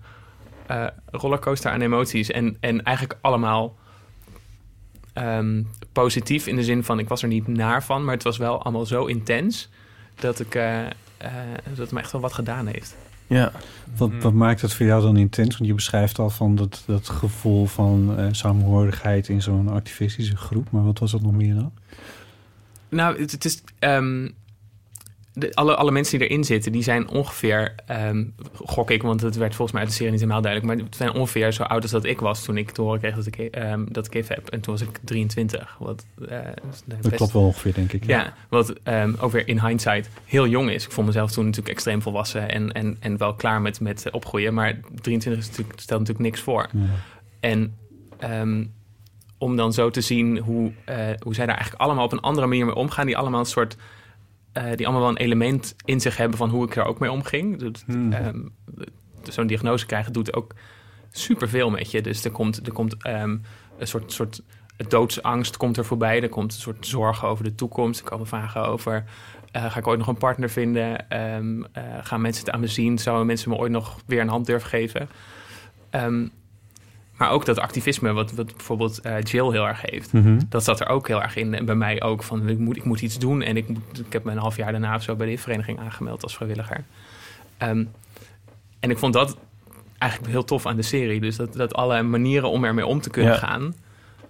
[0.67, 2.31] eh, rollercoaster aan emoties.
[2.31, 3.75] En, en eigenlijk allemaal
[5.19, 6.99] ehm, positief in de zin van...
[6.99, 9.69] ik was er niet naar van, maar het was wel allemaal zo intens...
[10.15, 10.91] dat, ik, eh, eh,
[11.63, 12.95] dat het me echt wel wat gedaan heeft.
[13.27, 13.51] Ja.
[13.97, 15.57] Wat, wat maakt het voor jou dan intens?
[15.57, 20.71] Want je beschrijft al van dat, dat gevoel van eh, samenhorigheid in zo'n activistische groep.
[20.71, 21.71] Maar wat was dat nog meer dan?
[22.89, 23.61] Nou, het, het is.
[23.79, 24.29] ehm,
[25.39, 27.73] de, alle, alle mensen die erin zitten, die zijn ongeveer.
[27.85, 30.73] ehm, gok ik, want het werd volgens mij uit de serie niet helemaal duidelijk.
[30.75, 33.15] Maar het zijn ongeveer zo oud als dat ik was toen ik te horen kreeg
[33.15, 34.49] dat ik, ehm, dat ik HIV heb.
[34.49, 35.75] En toen was ik 23.
[35.79, 36.37] Wat, eh,
[36.85, 38.05] Dat best- klopt wel ongeveer, denk ik.
[38.05, 40.85] Ja, wat ehm, ook weer in hindsight heel jong is.
[40.85, 44.53] Ik vond mezelf toen natuurlijk extreem volwassen en, en, en wel klaar met, met opgroeien.
[44.53, 46.67] Maar 23 is natuurlijk, stelt natuurlijk niks voor.
[46.73, 46.79] Ja.
[47.39, 47.73] En
[49.37, 52.47] om dan zo te zien hoe, eh, hoe zij daar eigenlijk allemaal op een andere
[52.47, 53.05] manier mee omgaan.
[53.05, 53.75] Die allemaal een soort.
[54.51, 57.11] Eh, die allemaal wel een element in zich hebben van hoe ik er ook mee
[57.11, 57.75] omging.
[57.85, 58.13] Hmm.
[58.13, 58.39] ehm,
[59.23, 60.55] Zo'n diagnose krijgen doet ook
[61.11, 62.01] superveel met je.
[62.01, 63.37] Dus er komt, er komt ehm,
[63.77, 64.41] een soort, soort
[64.87, 66.21] doodsangst komt er voorbij.
[66.21, 67.99] Er komt een soort zorgen over de toekomst.
[67.99, 69.03] Er komen vragen over...
[69.51, 71.09] eh, ga ik ooit nog een partner vinden?
[71.09, 72.97] Ehm, eh, gaan mensen het aan me zien?
[72.99, 75.09] Zouden mensen me ooit nog weer een hand durven geven?
[75.89, 76.27] Ehm,
[77.19, 80.13] maar ook dat activisme, wat, wat bijvoorbeeld eh, Jill heel erg heeft.
[80.13, 80.39] Mhm.
[80.49, 81.53] Dat zat er ook heel erg in.
[81.53, 82.23] En bij mij ook.
[82.23, 83.41] Van, ik, moet, ik moet iets doen.
[83.41, 85.79] En ik, moet, ik heb me een half jaar daarna of zo bij de vereniging
[85.79, 86.83] aangemeld als vrijwilliger.
[87.57, 87.83] Ehm,
[88.79, 89.37] en ik vond dat
[89.97, 91.19] eigenlijk heel tof aan de serie.
[91.19, 93.37] Dus dat, dat alle manieren om ermee om te kunnen Ja.
[93.37, 93.73] gaan...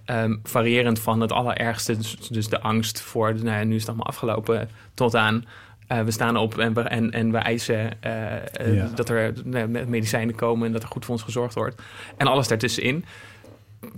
[0.06, 3.34] ehm, variërend van het allerergste, dus, dus de angst voor...
[3.34, 5.46] Nou ja, nu is het allemaal afgelopen, tot aan...
[5.90, 8.90] eh, we staan op en we, en, en we eisen eh, eh, Ja.
[8.96, 10.68] dat er nou, medicijnen komen...
[10.68, 11.82] en dat er goed voor ons gezorgd wordt.
[12.18, 13.06] En alles daartussenin.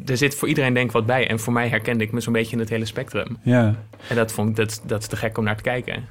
[0.05, 1.27] Er zit voor iedereen denk ik wat bij.
[1.27, 3.37] En voor mij herkende ik me zo'n beetje in het hele spectrum.
[3.43, 3.75] Ja.
[4.09, 6.03] En dat vond ik dat, dat is te gek om naar te kijken.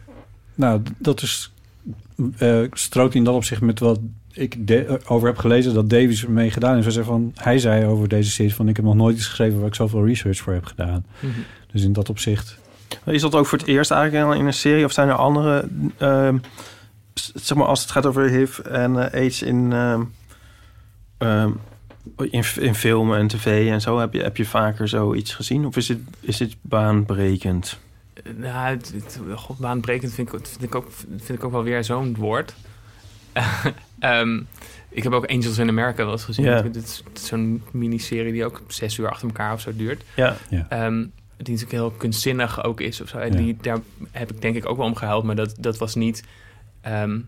[0.55, 1.53] Nou, dat is
[2.39, 4.01] eh stroot in dat opzicht met wat
[4.33, 6.85] ik de- over heb gelezen dat Davies ermee gedaan heeft.
[6.85, 9.59] Hij zei, van, hij zei over deze serie van ik heb nog nooit iets geschreven
[9.59, 11.05] waar ik zoveel research voor heb gedaan.
[11.20, 11.33] Mhm.
[11.72, 12.59] Dus in dat opzicht.
[13.05, 14.84] Is dat ook voor het eerst eigenlijk in een serie?
[14.84, 15.68] Of zijn er andere...
[15.99, 16.38] ehm,
[17.14, 20.03] zeg maar, als het gaat over HIV en eh, AIDS in, ehm,
[21.18, 21.51] ehm,
[22.16, 23.99] in, in film en tv en zo...
[23.99, 25.66] Heb je, heb je vaker zoiets gezien?
[25.66, 27.78] Of is het, is het baanbrekend?
[28.36, 31.84] Nou, het, het, god, baanbrekend vind ik, vind, ik ook, vind ik ook wel weer
[31.84, 32.55] zo'n woord.
[33.99, 34.41] Ehm,
[34.88, 36.72] ik heb ook Angels in America wel eens gezien.
[36.72, 40.03] Dit is zo'n miniserie die ook zes uur achter elkaar of zo duurt.
[40.16, 40.36] Ja.
[40.49, 40.66] Ja.
[40.68, 41.05] Ehm,
[41.45, 43.18] die natuurlijk heel kunstzinnig ook is of zo.
[43.18, 43.38] En Ja.
[43.38, 43.78] die, daar
[44.11, 45.24] heb ik denk ik ook wel om gehuild.
[45.24, 46.24] Maar dat, dat was niet...
[46.80, 47.20] ehm,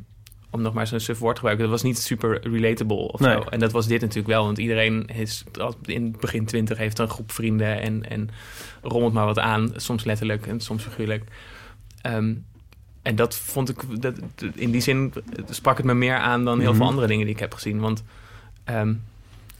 [0.50, 1.68] om nog maar zo'n suf woord te gebruiken...
[1.70, 3.32] dat was niet super relatable of Nee.
[3.32, 3.40] zo.
[3.40, 4.44] En dat was dit natuurlijk wel.
[4.44, 5.44] Want iedereen is
[5.84, 6.78] in begin twintig...
[6.78, 8.28] heeft een groep vrienden en, en
[8.82, 9.72] rommelt maar wat aan.
[9.76, 11.24] Soms letterlijk en soms figuurlijk.
[12.00, 12.34] Ehm,
[13.02, 14.02] en dat vond ik...
[14.02, 14.14] Dat,
[14.54, 15.12] in die zin
[15.50, 16.44] sprak het me meer aan...
[16.44, 16.76] dan heel Mhm.
[16.78, 17.80] veel andere dingen die ik heb gezien.
[17.80, 18.04] Want...
[18.64, 18.94] ehm,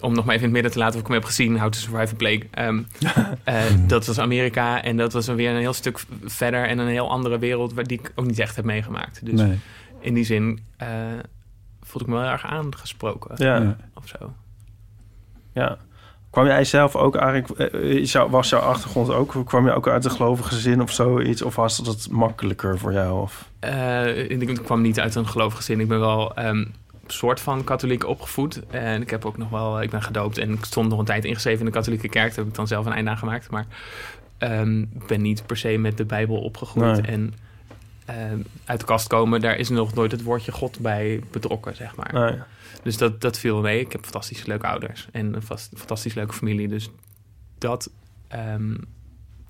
[0.03, 1.71] om nog maar even in het midden te laten of ik hem heb gezien, How
[1.71, 2.49] to Survive a Plague.
[2.51, 2.83] Ehm,
[3.45, 7.11] eh, dat was Amerika en dat was weer een heel stuk verder en een heel
[7.11, 9.27] andere wereld waar die ik ook niet echt heb meegemaakt.
[9.27, 9.59] Dus Nee.
[10.01, 10.89] in die zin eh,
[11.83, 13.35] voelde ik me wel erg aangesproken.
[13.45, 13.57] Ja.
[13.57, 13.77] Ja.
[13.95, 14.33] Of zo.
[15.55, 15.79] Ja.
[16.31, 17.59] Kwam jij zelf ook eigenlijk...
[18.15, 19.35] eh, was jouw achtergrond ook...
[19.45, 21.43] Kwam je ook uit een gelovige gezin of zoiets?
[21.43, 23.23] Of was dat makkelijker voor jou?
[23.23, 23.49] Of?
[23.59, 25.81] Eh, ik, ik kwam niet uit een gelovig gezin.
[25.81, 26.65] Ik ben wel ehm
[27.07, 28.67] soort van katholiek opgevoed.
[28.67, 29.83] En ik heb ook nog wel...
[29.83, 32.29] Ik ben gedoopt en ik stond nog een tijd ingeschreven in de katholieke kerk.
[32.29, 33.51] Daar heb ik dan zelf een einde aan gemaakt.
[33.51, 33.67] Maar
[34.93, 37.03] ik ben niet per se met de Bijbel opgegroeid.
[37.03, 37.11] Nee.
[37.11, 37.35] En
[38.05, 41.97] ehm, uit de kast komen, daar is nog nooit het woordje God bij betrokken, zeg
[41.97, 42.11] maar.
[42.13, 42.39] Nee.
[42.83, 43.81] Dus dat, dat viel mee.
[43.81, 46.69] Ik heb fantastisch leuke ouders en een vast- fantastisch leuke familie.
[46.69, 46.91] Dus
[47.59, 47.91] dat,
[48.29, 48.75] ehm,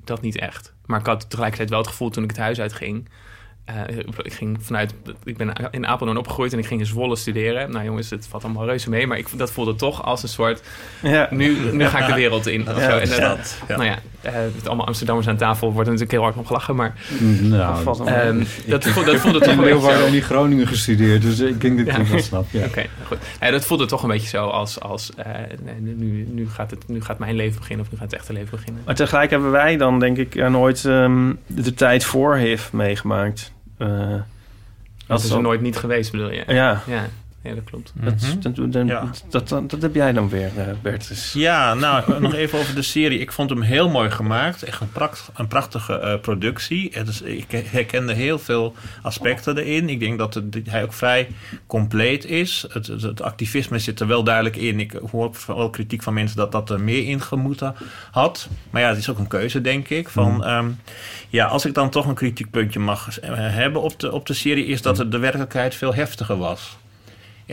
[0.05, 0.73] dat niet echt.
[0.87, 3.09] Maar ik had tegelijkertijd wel het gevoel toen ik het huis uitging.
[3.65, 3.75] Eh,
[4.23, 4.95] ik ging vanuit,
[5.25, 7.71] ik ben in Apeldoorn opgegroeid en ik ging in Zwolle studeren.
[7.71, 10.63] Nou jongens, het valt allemaal reuze mee, maar ik, dat voelde toch als een soort,
[11.03, 11.29] Ja.
[11.31, 12.69] nu, nu ga ik de wereld in.
[12.69, 12.97] of Ja, zo.
[12.99, 13.77] En, eh, dat, ja.
[13.77, 16.77] Nou ja, eh, met allemaal Amsterdammers aan tafel wordt er natuurlijk heel hard om gelachen,
[16.77, 16.95] maar
[17.41, 20.07] Nou, valt wel ehm, dat, voelde, dat voelde toch een in beetje zo.
[20.07, 22.11] in Groningen gestudeerd, dus ik denk dat ik Ja.
[22.13, 22.47] wel snap.
[22.51, 22.65] Ja.
[22.73, 23.19] Oké, goed.
[23.41, 25.27] Ja, dat voelde toch een beetje zo als, als eh,
[25.79, 28.51] nu, nu, gaat het, nu gaat mijn leven beginnen of nu gaat het echte leven
[28.51, 28.83] beginnen.
[28.85, 33.53] Maar tegelijk hebben wij dan denk ik eh, nooit ehm, de tijd voor HIV meegemaakt.
[33.83, 34.21] Eh,
[35.07, 36.45] Dat is er nooit niet geweest, bedoel je?
[36.47, 36.83] Ja.
[36.87, 37.09] Ja,
[37.43, 37.93] ja dat klopt.
[37.95, 39.11] Dat, dat, dat, Ja.
[39.29, 41.33] dat, dat, dat heb jij dan weer, eh, Bertus.
[41.33, 43.19] Ja, nou, nog even over de serie.
[43.19, 44.63] Ik vond hem heel mooi gemaakt.
[44.63, 46.91] Echt een, pracht, een prachtige eh, productie.
[46.93, 49.89] Het is, ik herkende heel veel aspecten erin.
[49.89, 51.29] Ik denk dat het, hij ook vrij
[51.67, 52.67] compleet is.
[52.69, 54.81] Het, het, het activisme zit er wel duidelijk in.
[54.81, 57.75] Ik hoor wel kritiek van mensen dat dat er meer in gemoeten
[58.11, 58.49] had.
[58.71, 60.09] Maar ja, het is ook een keuze, denk ik.
[60.09, 60.71] Van, ehm,
[61.29, 64.67] ja, als ik dan toch een kritiekpuntje mag eh, hebben op de, op de serie...
[64.67, 66.81] is dat het de werkelijkheid veel heftiger was.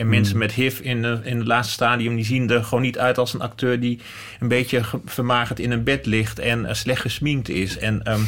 [0.00, 2.16] En mensen met HIV in, de, in het laatste stadium...
[2.16, 3.80] die zien er gewoon niet uit als een acteur...
[3.80, 4.00] die
[4.40, 6.38] een beetje ge- vermagerd in een bed ligt...
[6.38, 7.78] en eh, slecht gesminkt is.
[7.78, 8.20] En ehm,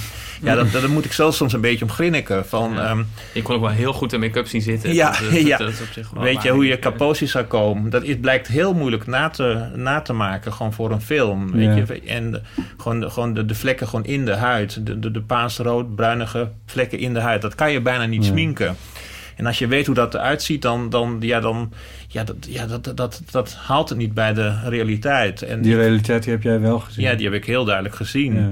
[0.42, 2.46] ja, dat, daar moet ik zelf soms een beetje om grinniken.
[2.48, 3.02] Van, ehm,
[3.32, 4.94] Ik kon ook wel heel goed in make-up zien zitten.
[4.94, 5.56] ja, Dat- dat- dat- ja.
[5.56, 7.90] dat is op zich wel weet je hoe je capotie zou komen?
[7.90, 11.52] Dat is, blijkt heel moeilijk na te, na te maken, gewoon voor een film.
[11.52, 11.94] Weet Ja.
[11.94, 12.00] je?
[12.06, 12.40] En de-
[12.78, 14.86] gewoon, de, gewoon de, de vlekken gewoon in de huid.
[14.86, 17.42] De, de, de paasrood-bruinige vlekken in de huid.
[17.42, 18.30] Dat kan je bijna niet Ja.
[18.30, 18.76] sminken.
[19.36, 21.72] En als je weet hoe dat eruit ziet, dan, dan, ja, dan
[22.08, 25.42] ja, dat, ja, dat, dat, dat haalt het niet bij de realiteit.
[25.42, 27.04] En Die realiteit die heb jij wel gezien.
[27.04, 28.34] ja, die heb ik heel duidelijk gezien.
[28.34, 28.48] Ja.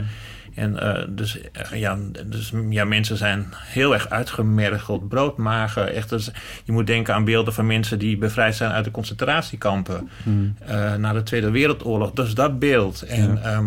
[0.55, 5.89] En eh, dus, eh, ja, dus ja, mensen zijn heel erg uitgemergeld, broodmager.
[5.89, 6.31] Echt, dus,
[6.65, 10.09] je moet denken aan beelden van mensen die bevrijd zijn uit de concentratiekampen.
[10.23, 10.55] Hmm.
[10.67, 12.13] eh, na de Tweede Wereldoorlog.
[12.13, 13.03] Dus dat beeld.
[13.03, 13.51] En, Ja.
[13.51, 13.67] ehm,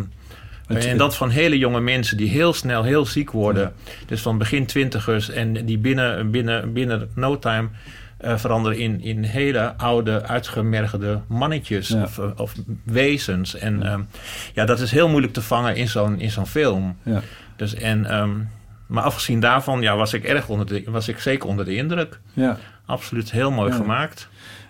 [0.75, 3.73] en dat van hele jonge mensen die heel snel heel ziek worden.
[4.05, 7.67] Dus van begin twintigers en die binnen, binnen, binnen no time
[8.17, 12.03] eh, veranderen in, in hele oude, uitgemergelde mannetjes Ja.
[12.03, 12.53] of, eh, of
[12.83, 13.55] wezens.
[13.57, 14.01] En ehm,
[14.53, 16.97] ja, dat is heel moeilijk te vangen in zo'n, in zo'n film.
[17.03, 17.21] Ja.
[17.55, 18.31] Dus, en, ehm,
[18.87, 22.19] maar afgezien daarvan ja, was, ik erg onder de, was ik zeker onder de indruk.
[22.33, 22.57] Ja.
[22.85, 23.75] Absoluut heel mooi Ja.
[23.77, 24.27] gemaakt.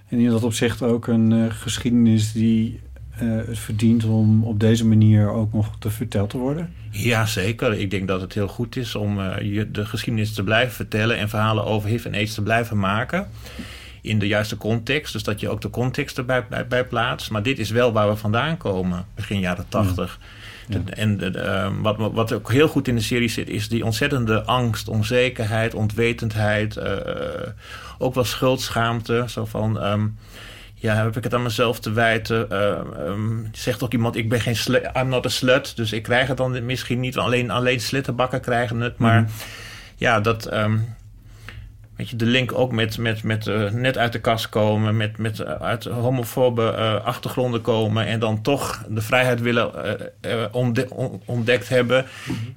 [0.10, 2.80] En in dat opzicht ook een eh, geschiedenis die
[3.16, 6.74] het verdient om op deze manier ook nog te verteld te worden.
[6.90, 7.74] Ja, zeker.
[7.74, 11.18] Ik denk dat het heel goed is om eh, je de geschiedenis te blijven vertellen
[11.18, 13.28] en verhalen over HIV en AIDS te blijven maken.
[14.02, 15.14] In de juiste context.
[15.14, 17.32] Dus dat je ook de context erbij bij, bij plaatst.
[17.32, 20.20] Maar dit is wel waar we vandaan komen, begin jaren tachtig.
[20.68, 23.70] De- En de- de, eh, wat, wat ook heel goed in de serie zit, is
[23.70, 26.78] die ontzettende angst, onzekerheid, onwetendheid.
[26.78, 26.96] eh,
[27.98, 29.26] ook wel schuldschaamte.
[29.28, 29.80] Zo van.
[29.80, 30.08] ehm,
[30.84, 32.50] ja, heb ik het aan mezelf te wijten?
[32.50, 35.76] Eh, ehm, zegt ook iemand, ik ben geen slut, I'm not a slut.
[35.76, 37.18] Dus ik krijg het dan misschien niet.
[37.18, 38.98] Alleen, alleen slittenbakken krijgen het.
[38.98, 39.32] Maar Mhm.
[39.96, 40.46] ja, dat...
[40.46, 40.78] ehm,
[41.96, 44.98] weet je, de link ook met, met, met eh, net uit de kast komen...
[44.98, 46.72] met, met eh, uit homofobe
[47.04, 48.06] achtergronden komen...
[48.06, 49.72] en dan toch de vrijheid willen
[50.52, 52.06] ontde- on- ontdekt hebben.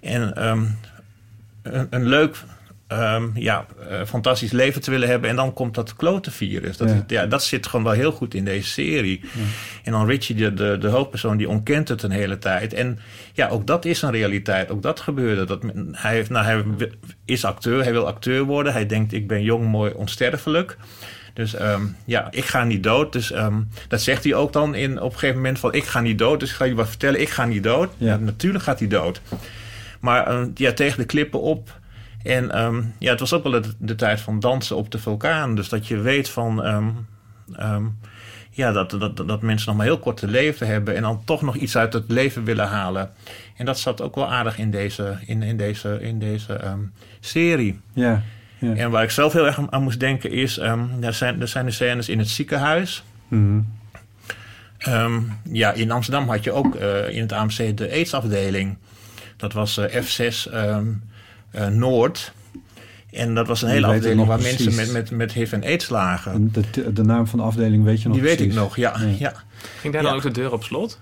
[0.01, 0.65] En ehm,
[1.63, 2.37] een, een leuk...
[2.87, 5.31] ehm, ja, eh, fantastisch leven te willen hebben.
[5.31, 6.77] En dan komt dat klote virus.
[6.77, 6.95] Dat, Ja.
[6.95, 9.21] is- ja, dat zit gewoon wel heel goed in deze serie.
[9.85, 12.73] En dan Richie, de, de, de hoofdpersoon, die ontkent het een hele tijd.
[12.73, 12.99] En
[13.33, 14.71] ja, ook dat is een realiteit.
[14.71, 15.45] Ook dat gebeurde.
[15.45, 15.63] Dat,
[15.93, 16.65] hij, heeft, nou, hij
[17.25, 18.73] is acteur, hij wil acteur worden.
[18.73, 20.77] Hij denkt, ik ben jong, mooi, onsterfelijk.
[21.35, 23.13] Dus ehm, ja, ik ga niet dood.
[23.13, 25.73] Dus ehm, dat zegt hij ook dan in, op een gegeven moment van...
[25.75, 27.21] ik ga niet dood, dus ik ga je wat vertellen.
[27.21, 27.93] Ik ga niet dood.
[27.99, 28.17] Ja.
[28.17, 29.21] natuurlijk gaat hij dood.
[30.01, 31.79] Maar eh, ja, tegen de klippen op...
[32.27, 35.55] En ehm, ja, het was ook wel de, de tijd van dansen op de vulkaan.
[35.55, 36.65] Dus dat je weet van...
[36.65, 36.89] ehm,
[37.57, 37.85] ehm,
[38.51, 40.97] ja, dat, dat, dat mensen nog maar heel kort te leven hebben...
[40.97, 43.11] en dan toch nog iets uit het leven willen halen.
[43.57, 46.61] En dat zat ook wel aardig in deze, in, in deze, in deze
[47.21, 47.81] serie.
[47.93, 48.23] Ja.
[48.59, 48.75] ja.
[48.75, 50.59] En waar ik zelf heel erg aan- moest denken is...
[50.59, 53.05] er, zijn, er zijn de scènes in het ziekenhuis...
[53.29, 53.61] Mhm.
[55.53, 58.77] Ja, in Amsterdam had je ook eh, in het AMC de AIDS-afdeling.
[59.37, 60.83] Dat was eh, F6 ehm, eh,
[61.65, 62.33] Noord.
[63.11, 65.89] En dat was een hele afdeling nog waar mensen met, met, met HIV en AIDS
[65.89, 66.33] lagen.
[66.33, 68.95] En de, de naam van de afdeling weet je nog Die weet ik nog, ja.
[69.19, 69.33] ja.
[69.81, 71.01] Ging daar dan ook de deur op slot?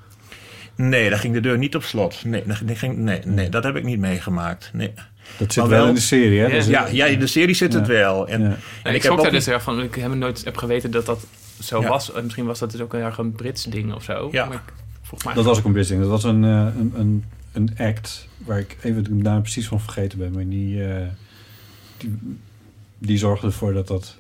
[0.77, 2.25] Nee, daar ging de deur niet op slot.
[2.25, 4.71] Nee, dat, ging, nee, nee, dat heb ik niet meegemaakt.
[4.73, 4.93] Nee.
[5.37, 6.47] Dat zit wel in de serie, hè?
[6.47, 6.53] Ja.
[6.53, 8.29] Dus- Ja, ja, in de serie zit het wel.
[8.29, 8.47] En, Ja.
[8.47, 9.83] en ik heb schrok ook daar dus erg van.
[9.83, 11.27] Ik heb nooit heb geweten dat dat
[11.63, 11.89] zo Ja.
[11.89, 12.13] was.
[12.13, 14.29] En misschien was dat dus ook heel erg een Brits ding of zo.
[14.33, 14.45] Ja.
[14.45, 14.63] Maar
[15.13, 16.03] ik mij Dat was ook een business.
[16.09, 19.81] Dat was een, eh, een, een, een act waar ik even de naam precies van
[19.81, 20.33] vergeten ben.
[20.33, 21.07] Maar die, eh,
[21.97, 22.19] die,
[22.99, 24.17] die zorgde ervoor dat dat...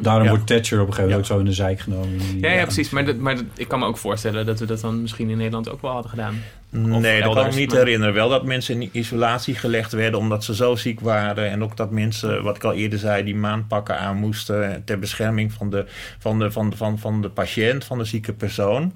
[0.00, 0.30] Daarom Ja.
[0.30, 1.34] wordt Thatcher op een gegeven moment Ja.
[1.34, 2.18] ook zo in de zijk genomen.
[2.18, 2.90] Die, Ja, ja, precies.
[2.90, 5.36] Maar, dat, maar dat- ik kan me ook voorstellen dat we dat dan misschien in
[5.36, 6.34] Nederland ook wel hadden gedaan.
[6.72, 8.14] Of Nee, dat kan ik niet maar- herinneren.
[8.14, 11.50] Wel dat mensen in isolatie gelegd werden omdat ze zo ziek waren.
[11.50, 15.52] En ook dat mensen, wat ik al eerder zei, die maandpakken aan moesten ter bescherming
[15.52, 15.84] van de,
[16.18, 18.92] van de, van de, van, van de patiënt, van de zieke persoon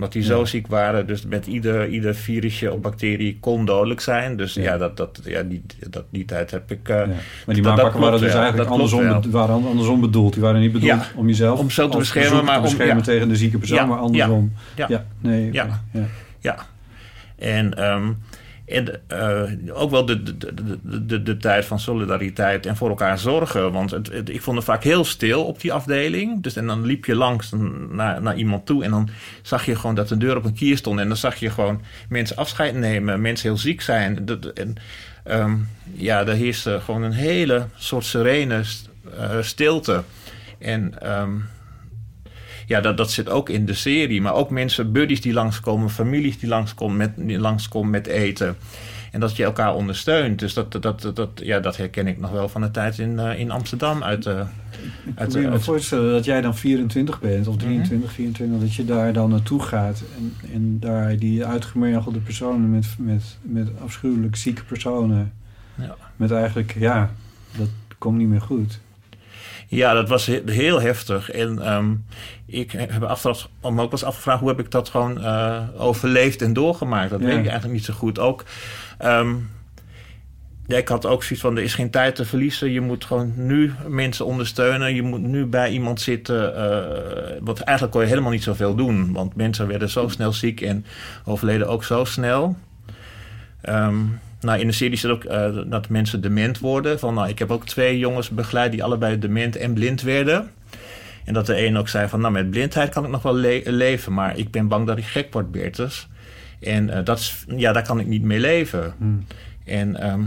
[0.00, 4.36] omdat die zo ziek waren, dus met ieder, ieder virusje of bacterie kon dodelijk zijn.
[4.36, 6.88] Dus ja, dat, dat, ja die, dat, die tijd heb ik...
[6.88, 10.32] eh, Maar die dat- waren dus eigenlijk andersom, waren andersom bedoeld.
[10.32, 13.02] Die waren niet bedoeld om jezelf om zo te beschermen, maar te om- beschermen ja.
[13.02, 14.52] tegen de zieke persoon, maar andersom.
[14.76, 15.04] Ja, ja.
[15.20, 15.80] nee, ja.
[15.92, 16.04] ja.
[16.38, 16.56] Ja.
[17.38, 18.12] En, ehm,
[18.70, 19.42] en eh,
[19.72, 23.72] ook wel de, de, de, de, de, tijd van solidariteit en voor elkaar zorgen.
[23.72, 26.42] Want ik vond het vaak heel stil op die afdeling.
[26.42, 27.52] Dus, en dan liep je langs
[27.90, 29.08] naar, naar iemand toe en dan
[29.42, 31.00] zag je gewoon dat de deur op een kier stond.
[31.00, 34.26] En dan zag je gewoon mensen afscheid nemen, mensen heel ziek zijn.
[34.54, 34.74] En,
[35.24, 35.56] ehm,
[35.92, 38.62] ja, daar heerste gewoon een hele soort serene
[39.18, 40.02] eh, stilte.
[40.58, 41.00] En...
[41.00, 41.30] ehm,
[42.70, 44.22] ja, dat, dat zit ook in de serie.
[44.22, 48.56] Maar ook mensen, buddies die langskomen, families die langskomen met, die langskomen met eten.
[49.12, 50.38] En dat je elkaar ondersteunt.
[50.38, 53.18] Dus dat, dat, dat, dat, ja, dat herken ik nog wel van de tijd in,
[53.18, 54.02] eh, in Amsterdam.
[54.02, 54.44] Uit, de
[55.04, 58.74] Ik uit, probeer me uit- voorstellen dat jij dan 24 bent, of 23, 24, dat
[58.74, 64.36] je daar dan naartoe gaat en, en daar die uitgemergelde personen met, met, met afschuwelijk
[64.36, 65.32] zieke personen,
[65.74, 65.96] Ja.
[66.16, 67.10] met eigenlijk, ja,
[67.56, 67.68] dat
[67.98, 68.80] komt niet meer goed.
[69.72, 71.30] Ja, dat was he- heel heftig.
[71.30, 71.90] En ehm,
[72.46, 74.40] ik heb achteraf me ook wel eens afgevraagd...
[74.40, 77.10] hoe heb ik dat gewoon eh, overleefd en doorgemaakt?
[77.10, 77.26] Dat Ja.
[77.26, 78.18] weet ik eigenlijk niet zo goed.
[78.18, 78.44] Ook,
[78.98, 79.34] ehm,
[80.66, 81.56] ja, ik had ook zoiets van...
[81.56, 82.70] er is geen tijd te verliezen.
[82.70, 84.94] Je moet gewoon nu mensen ondersteunen.
[84.94, 86.56] Je moet nu bij iemand zitten.
[86.56, 89.12] eh want eigenlijk kon je helemaal niet zoveel doen.
[89.12, 90.84] Want mensen werden zo snel ziek en
[91.24, 92.56] overleden ook zo snel.
[93.60, 93.96] Ehm,
[94.40, 96.98] nou, in de serie zit ook eh, dat mensen dement worden.
[96.98, 100.50] Van, nou, ik heb ook twee jongens begeleid die allebei dement en blind werden.
[101.24, 103.62] En dat de een ook zei van, nou, met blindheid kan ik nog wel le-
[103.64, 104.12] leven.
[104.12, 106.08] Maar ik ben bang dat ik gek word, Bertus.
[106.60, 108.94] En eh, dat is, ja, daar kan ik niet mee leven.
[109.64, 110.22] En ehm,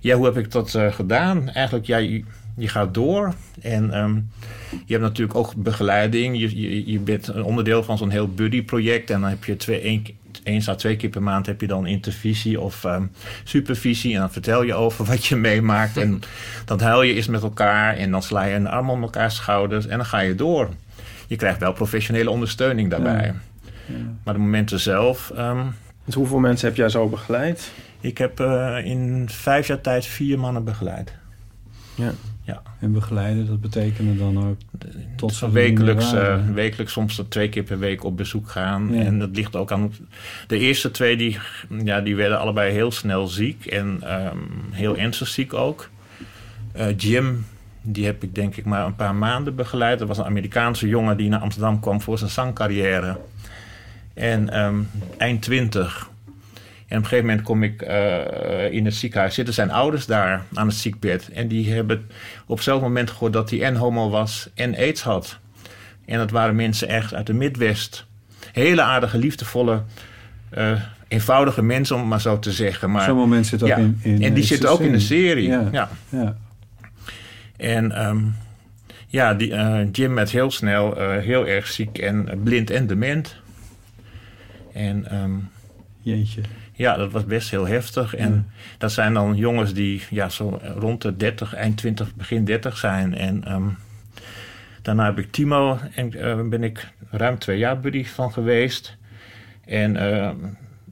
[0.00, 1.48] ja, hoe heb ik dat eh, gedaan?
[1.48, 2.24] Eigenlijk, ja, je,
[2.56, 3.34] je gaat door.
[3.60, 4.14] En ehm,
[4.70, 6.38] je hebt natuurlijk ook begeleiding.
[6.38, 9.10] Je, je, je bent een onderdeel van zo'n heel buddy-project.
[9.10, 10.02] En dan heb je twee, één,
[10.44, 13.06] eens à twee keer per maand heb je dan intervisie of ehm,
[13.44, 14.14] supervisie.
[14.14, 15.96] En dan vertel je over wat je meemaakt.
[15.96, 16.20] En
[16.64, 17.96] dan huil je eens met elkaar.
[17.96, 19.86] En dan sla je een arm om elkaar schouders.
[19.86, 20.68] En dan ga je door.
[21.26, 23.34] Je krijgt wel professionele ondersteuning daarbij.
[24.24, 25.32] Maar de momenten zelf...
[25.36, 25.66] ehm,
[26.04, 27.70] Dus hoeveel mensen heb jij zo begeleid?
[28.00, 31.12] ik heb eh, in vijf jaar tijd vier mannen begeleid.
[31.94, 32.12] Ja.
[32.48, 32.62] Ja.
[32.80, 34.56] En begeleiden, dat betekende dan ook
[35.16, 38.94] tot er wekelijks, eh, wekelijks soms twee keer per week op bezoek gaan.
[38.94, 39.02] Ja.
[39.02, 39.92] En dat ligt ook aan...
[40.46, 41.38] De eerste twee die,
[41.84, 43.66] ja, die werden allebei heel snel ziek.
[43.66, 44.38] En ehm,
[44.70, 45.88] heel ernstig ziek ook.
[46.72, 47.44] Eh, Jim,
[47.82, 49.98] die heb ik denk ik maar een paar maanden begeleid.
[49.98, 53.18] Dat was een Amerikaanse jongen die naar Amsterdam kwam voor zijn zangcarrière.
[54.14, 54.78] En ehm,
[55.16, 56.10] eind twintig.
[56.88, 59.34] En op een gegeven moment kom ik eh, in het ziekenhuis.
[59.34, 61.28] Zitten zijn ouders daar aan het ziekbed.
[61.32, 62.06] En die hebben
[62.46, 65.38] op zo'n moment gehoord dat hij en homo was en aids had.
[66.04, 68.06] En dat waren mensen echt uit de Midwest.
[68.52, 69.82] Hele aardige, liefdevolle,
[70.50, 72.90] eh, eenvoudige mensen, om het maar zo te zeggen.
[72.90, 75.48] Maar, Zo'n moment zit ook ja, in- in, En die zitten ook in de serie.
[75.48, 75.68] Ja.
[75.72, 75.88] Ja.
[76.08, 76.36] Ja.
[77.56, 78.18] En ehm,
[79.06, 83.36] ja, die, eh, Jim werd heel snel heel erg ziek en blind en dement.
[84.72, 85.30] En ehm,
[86.00, 86.40] Jeetje.
[86.78, 88.14] Ja, dat was best heel heftig.
[88.14, 92.76] En dat zijn dan jongens die ja, zo rond de 30, eind 20, begin 30
[92.76, 93.14] zijn.
[93.14, 93.68] En ehm,
[94.82, 98.96] daarna heb ik Timo en eh, ben ik ruim twee jaar buddy van geweest.
[99.64, 100.30] En eh,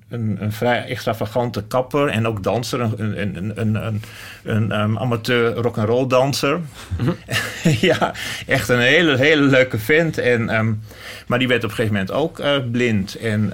[0.08, 2.80] een, een vrij extravagante kapper en ook danser.
[2.80, 4.02] Een, een, een, een, een,
[4.44, 6.60] een ehm, amateur rock'n'roll danser.
[7.80, 8.14] ja,
[8.46, 10.18] echt een hele, hele leuke vent.
[10.18, 10.72] En, ehm,
[11.26, 13.14] maar die werd op een gegeven moment ook eh, blind.
[13.14, 13.52] En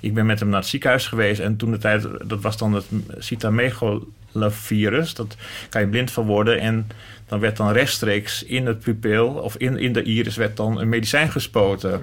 [0.00, 1.40] ik ben met hem naar het ziekenhuis geweest.
[1.40, 2.84] En toen de tijd, dat was dan het
[3.18, 5.14] cytomegalovirus.
[5.14, 5.36] Dat
[5.68, 6.60] kan je blind van worden.
[6.60, 6.86] En
[7.26, 10.88] dan werd dan rechtstreeks in het pupil of in, in de iris werd dan een
[10.88, 12.02] medicijn gespoten.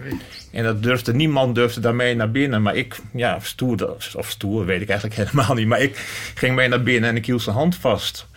[0.51, 2.61] En dat durfde, niemand durfde daarmee naar binnen.
[2.61, 5.67] Maar ik, ja, stoer, of stoer weet ik eigenlijk helemaal niet.
[5.67, 5.95] Maar ik
[6.35, 8.27] ging mee naar binnen en ik hield zijn hand vast.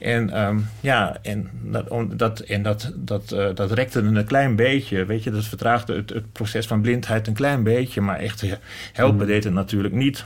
[0.00, 1.50] En ehm, ja, en,
[2.12, 5.04] dat, en dat, dat, eh, dat rekte een klein beetje.
[5.04, 8.00] Weet je, dat vertraagde het, het proces van blindheid een klein beetje.
[8.00, 8.58] Maar echt he-
[8.92, 10.24] helpen deed het natuurlijk niet.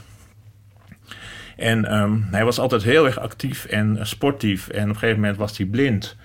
[1.57, 4.67] En ehm, hij was altijd heel erg actief en eh, sportief.
[4.67, 6.15] En op een gegeven moment was hij blind.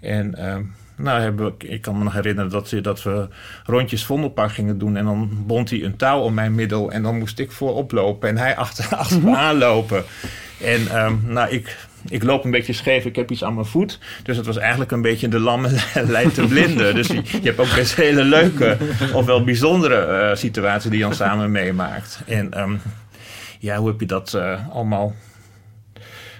[0.00, 0.62] En ehm,
[0.96, 3.28] nou, hebben ik kan me nog herinneren dat, dat we
[3.64, 4.96] rondjes Vondelpark gingen doen.
[4.96, 6.90] En dan bond hij een touw om mijn middel.
[6.92, 10.04] En dan moest ik voorop lopen en hij achter, achter me aanlopen.
[10.60, 10.80] En
[11.26, 11.76] nou, ik,
[12.08, 13.04] ik loop een beetje scheef.
[13.04, 13.98] Ik heb iets aan mijn voet.
[14.22, 15.70] Dus het was eigenlijk een beetje de lamme
[16.06, 16.92] leidt de blinde.
[16.92, 18.76] Dus je, je hebt ook best hele leuke
[19.14, 22.22] of wel bijzondere eh, situaties die je dan samen meemaakt.
[22.26, 22.76] En ehm,
[23.58, 25.14] ja, hoe heb je dat eh, allemaal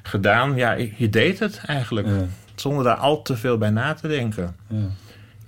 [0.02, 0.56] gedaan?
[0.56, 2.06] Ja, je je deed het eigenlijk.
[2.54, 4.56] Zonder daar al te veel bij na te denken.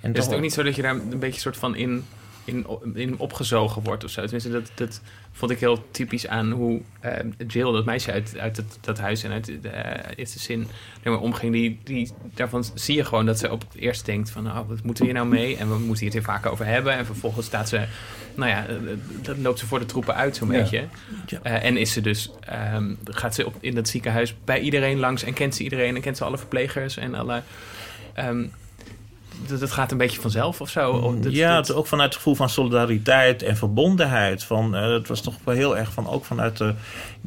[0.01, 2.05] En is het ook niet zo dat je daar een beetje soort van in,
[2.45, 4.23] in, in opgezogen wordt of zo?
[4.23, 5.01] Tenminste, dat, dat
[5.37, 7.12] vond ik heel typisch aan hoe eh,
[7.47, 10.66] Jill, dat meisje uit, uit het, dat huis en uit de eh, eerste zin
[11.03, 11.53] ermee omging.
[11.53, 14.82] Die, die, daarvan zie je gewoon dat ze op het eerst denkt van, nou, wat
[14.82, 15.57] moeten we hier nou mee?
[15.57, 16.93] En we moeten het hier vaak over hebben.
[16.93, 17.84] En vervolgens staat ze,
[18.34, 18.74] nou ja, eh,
[19.22, 20.59] dan loopt ze voor de troepen uit zo'n Ja.
[20.62, 20.84] beetje.
[21.43, 25.32] En is ze dus, ehm, gaat ze op, in dat ziekenhuis bij iedereen langs en
[25.32, 27.43] kent ze iedereen en kent ze alle verplegers en alle...
[28.14, 28.45] ehm,
[29.47, 30.91] dat, dat gaat een beetje vanzelf of zo.
[30.91, 34.45] Of dat- ja, dat- het, ook vanuit het gevoel van solidariteit en verbondenheid.
[34.45, 36.74] Van, eh, het was toch wel heel erg van, ook vanuit de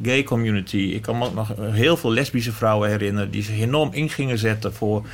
[0.03, 0.77] gay community.
[0.77, 3.31] Ik kan me ook nog heel veel lesbische vrouwen herinneren...
[3.31, 5.05] die zich enorm in gingen zetten voor,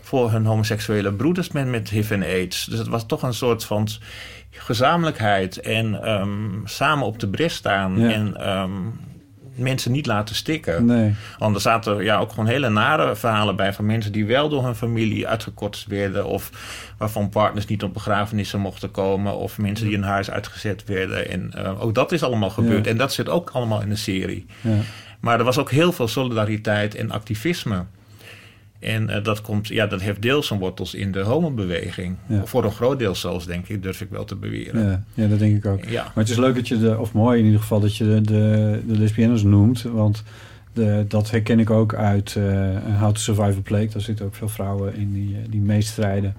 [0.00, 2.64] voor hun homoseksuele broeders met, met HIV en AIDS.
[2.64, 3.88] Dus het was toch een soort van
[4.50, 6.30] gezamenlijkheid en ehm,
[6.64, 7.98] samen op de bres staan...
[8.00, 8.10] Ja.
[8.10, 8.70] en ehm,
[9.54, 10.84] mensen niet laten stikken.
[10.84, 11.14] Nee.
[11.38, 14.64] Want er zaten ja, ook gewoon hele nare verhalen bij van mensen die wel door
[14.64, 16.26] hun familie uitgekort werden.
[16.26, 16.50] Of
[16.98, 19.36] waarvan partners niet op begrafenissen mochten komen.
[19.36, 21.28] Of mensen die in huis uitgezet werden.
[21.28, 22.84] En eh, ook dat is allemaal gebeurd.
[22.84, 22.90] Ja.
[22.90, 24.46] En dat zit ook allemaal in de serie.
[24.60, 24.76] Ja.
[25.20, 27.84] Maar er was ook heel veel solidariteit en activisme.
[28.82, 32.16] En eh, dat, komt, ja, dat heeft deels zijn wortels in de homobeweging.
[32.26, 32.44] Ja.
[32.44, 34.84] Voor een groot deel zelfs, denk ik, durf ik wel te beweren.
[34.84, 35.84] Ja, ja, dat denk ik ook.
[35.84, 36.02] Ja.
[36.02, 38.20] Maar het is leuk dat je de, of mooi in ieder geval, dat je de,
[38.20, 39.82] de, de lesbiennes noemt.
[39.82, 40.22] Want
[40.72, 43.88] de, dat herken ik ook uit eh How to Survive a Plague.
[43.88, 46.34] Daar zitten ook veel vrouwen in die, eh, die meestrijden.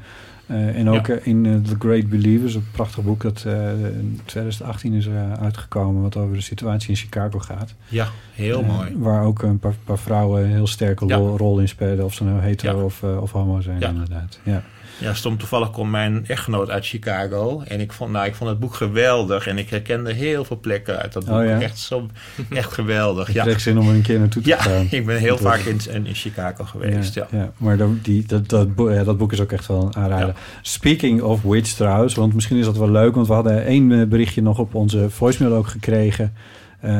[0.48, 1.14] Eh, en ook Ja.
[1.16, 3.46] eh, in eh, The Great Believers, een prachtig boek dat
[3.94, 7.74] in 2018 is uitgekomen, wat over de situatie in Chicago gaat.
[7.88, 8.96] Ja, heel mooi.
[8.98, 11.16] Waar ook een paar, paar vrouwen een heel sterke Ja.
[11.16, 12.84] rol, in spelen, of ze nou hetero Ja.
[12.84, 14.39] of, of homo zijn, inderdaad.
[14.44, 14.64] Ja.
[14.98, 17.62] Ja, stom toevallig komt mijn echtgenoot uit Chicago.
[17.68, 19.48] En ik vond, nou, ik vond het boek geweldig.
[19.48, 21.36] En ik herkende heel veel plekken uit dat boek.
[21.38, 21.62] Oh ja?
[21.62, 22.08] Echt, zo,
[22.50, 23.28] echt geweldig.
[23.28, 23.44] Ik Ja.
[23.44, 24.88] kreeg zin om er een keer naartoe te ja, gaan.
[24.89, 27.14] ik ben heel vaak in, in, Chicago geweest.
[27.14, 27.28] Ja.
[27.32, 27.52] ja.
[27.58, 30.36] maar dat, die, dat, dat, boek, ja, dat boek is ook echt wel een aanrader.
[30.62, 33.16] Speaking of which trouwens, want misschien is dat wel leuk...
[33.16, 36.34] want we hadden één eh, berichtje nog op onze voicemail ook gekregen...
[36.80, 36.91] eh,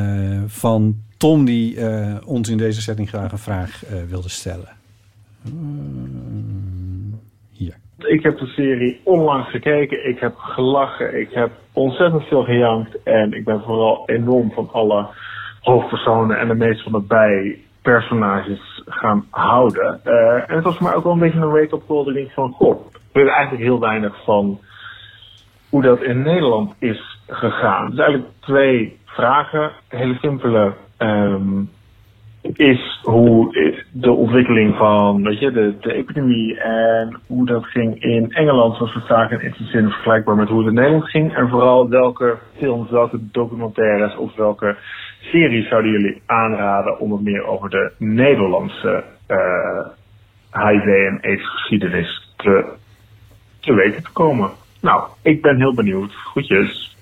[0.48, 4.70] van Tom die eh, ons in deze setting graag een vraag wilde stellen.
[8.06, 10.08] Ik heb de serie onlangs gekeken.
[10.10, 11.20] Ik heb gelachen.
[11.20, 13.04] Ik heb ontzettend veel gejankt.
[13.04, 15.08] En ik ben vooral enorm van alle
[15.62, 17.02] hoofdpersonen en de meest van de
[17.82, 20.00] bijpersonages gaan houden.
[20.04, 22.08] Eh, en het was voor mij ook wel een beetje een wake-up call.
[22.08, 24.60] Ik denk van, goh, ik weet eigenlijk heel weinig van
[25.70, 27.90] hoe dat in Nederland is gegaan.
[27.90, 29.72] Dus eigenlijk twee vragen.
[29.88, 30.74] Hele simpele.
[30.98, 31.62] ehm,
[32.54, 33.56] is hoe
[33.92, 38.94] de ontwikkeling van weet je, de, de epidemie en hoe dat ging in Engeland, zoals
[38.94, 41.36] we zagen, in die zin vergelijkbaar met hoe het in Nederland ging.
[41.36, 44.78] En vooral welke films, welke documentaires of welke
[45.20, 49.88] series zouden jullie aanraden om het meer over de Nederlandse eh,
[50.52, 52.66] HIV en AIDS geschiedenis te,
[53.60, 54.50] te weten te komen.
[54.82, 56.14] Nou, ik ben heel benieuwd.
[56.14, 56.93] Groetjes.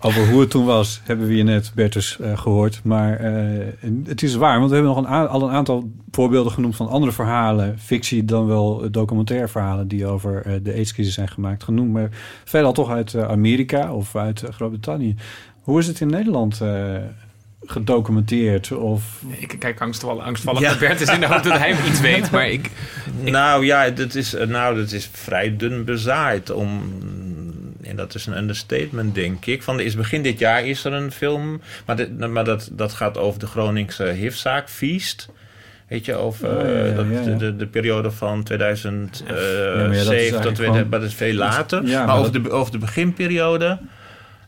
[0.00, 2.80] Over hoe het toen was, hebben we je net, Bertus, eh, gehoord.
[2.84, 3.66] Maar eh,
[4.04, 7.12] het is waar, want we hebben nog een al een aantal voorbeelden genoemd van andere
[7.12, 7.78] verhalen.
[7.78, 11.64] Fictie dan wel documentaire verhalen die over eh, de AIDS-crisis zijn gemaakt.
[11.64, 12.08] Genoemd, maar
[12.44, 15.14] veelal toch uit eh, Amerika of uit Groot-Brittannië.
[15.60, 16.96] Hoe is het in Nederland eh,
[17.64, 18.72] gedocumenteerd?
[18.72, 19.22] Of...
[19.38, 20.70] Ik kijk angstvallig, angstvallig Ja.
[20.70, 22.30] naar Bert is in de hoop dat hij iets weet.
[22.30, 22.70] Maar ik,
[23.22, 26.50] Nou ja, dat is, nou, dat is vrij dun bezaaid.
[26.50, 26.82] Om,
[27.86, 29.62] en dat is een understatement, denk ik.
[29.62, 31.60] Van, is begin dit jaar is er een film.
[31.86, 35.28] Maar, dit- maar dat, dat gaat over de Groningse HIV-zaak, Feast.
[35.88, 37.24] Weet je, over Oh, ja, eh, ja, dat, ja, ja.
[37.24, 39.34] De, de, de periode van 2007,
[39.76, 41.86] maar ja, dat is eigenlijk dat, weet- gewoon- maar dat is veel later.
[41.86, 43.78] Ja, maar maar over, dat- de, over de beginperiode...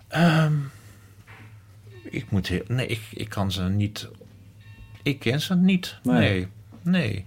[0.08, 0.52] ehm,
[2.10, 4.08] ik moet heel, nee, ik, ik kan ze niet...
[5.02, 5.98] Ik ken ze niet.
[6.02, 6.18] Nee.
[6.18, 6.48] Nee,
[6.82, 7.26] nee.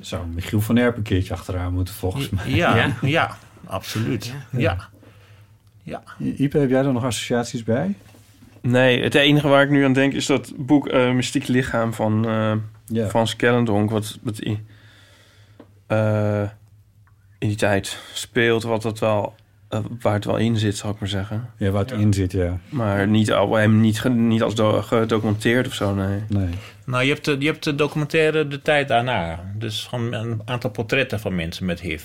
[0.00, 2.48] Zou Michiel van Erp een keertje achteraan moeten, volgens mij.
[2.50, 3.36] Ja, ja,
[3.70, 4.34] absoluut.
[4.56, 4.76] Ja.
[5.82, 6.02] ja.
[6.18, 7.94] Ipe, heb jij er nog associaties bij?
[8.60, 12.26] Nee, het enige waar ik nu aan denk is dat boek eh Mystiek Lichaam van
[12.28, 12.52] eh
[12.86, 13.08] Ja.
[13.08, 14.64] van Skellendonk, wat, wat i-
[15.86, 16.42] eh,
[17.38, 19.34] in die tijd speelt, wat het wel,
[20.00, 21.50] waar het wel in zit, zal ik maar zeggen.
[21.56, 22.58] Ja, waar het in zit, ja.
[22.68, 26.20] Maar niet, al, hem niet, niet als do- gedocumenteerd of zo, nee.
[26.28, 26.48] Nee.
[26.86, 29.52] Nou, je hebt, de, je hebt de documentaire de tijd daarna.
[29.54, 32.04] Dus gewoon een aantal portretten van mensen met HIV.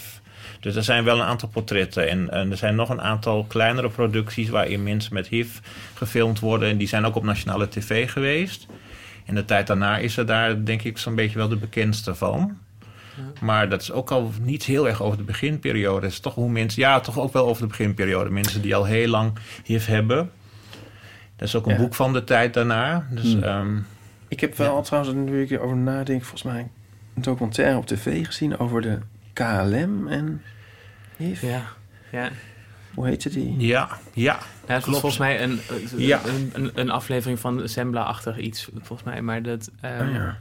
[0.66, 2.10] Dus er zijn wel een aantal portretten.
[2.10, 5.58] En, en er zijn nog een aantal kleinere producties waarin mensen met HIV
[5.94, 6.70] gefilmd worden.
[6.70, 8.68] En die zijn ook op nationale tv geweest.
[9.26, 12.58] En de tijd daarna is er daar denk ik zo'n beetje wel de bekendste van.
[13.42, 16.06] Maar dat is ook al niet heel erg over de beginperiode.
[16.06, 18.30] Het is toch hoe mensen, ja, toch ook wel over de beginperiode.
[18.30, 19.32] Mensen die al heel lang
[19.64, 20.32] HIV hebben.
[21.36, 21.80] Dat is ook een Ja.
[21.80, 23.08] boek van de tijd daarna.
[23.10, 23.44] Dus, Hmm.
[23.44, 23.78] ehm,
[24.28, 26.68] Ik heb wel trouwens, nu ik erover nadenk, volgens mij
[27.16, 28.98] een documentaire op tv gezien over de
[29.34, 30.42] KLM en
[31.18, 31.62] Ja,
[32.12, 32.30] ja.
[32.94, 33.56] Hoe heette die?
[33.58, 34.24] Ja, ja.
[34.24, 35.00] Ja, het was Klopt.
[35.00, 35.60] volgens mij een,
[35.98, 36.20] Ja.
[36.26, 39.22] een, een, een aflevering van Zembla-achtig iets, volgens mij.
[39.22, 40.38] Maar dat, Oh ja.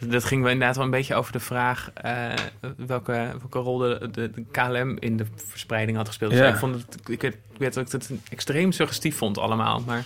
[0.00, 2.32] dat ging wel inderdaad wel een beetje over de vraag eh,
[2.76, 6.32] welke, welke rol de, de, de KLM in de verspreiding had gespeeld.
[6.32, 9.82] Dus ik, vond het, ik, weet, ik weet dat ik het extreem suggestief vond allemaal.
[9.86, 10.04] Maar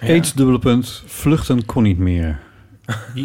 [0.00, 2.38] AIDS dubbele punt, vluchten kon niet meer.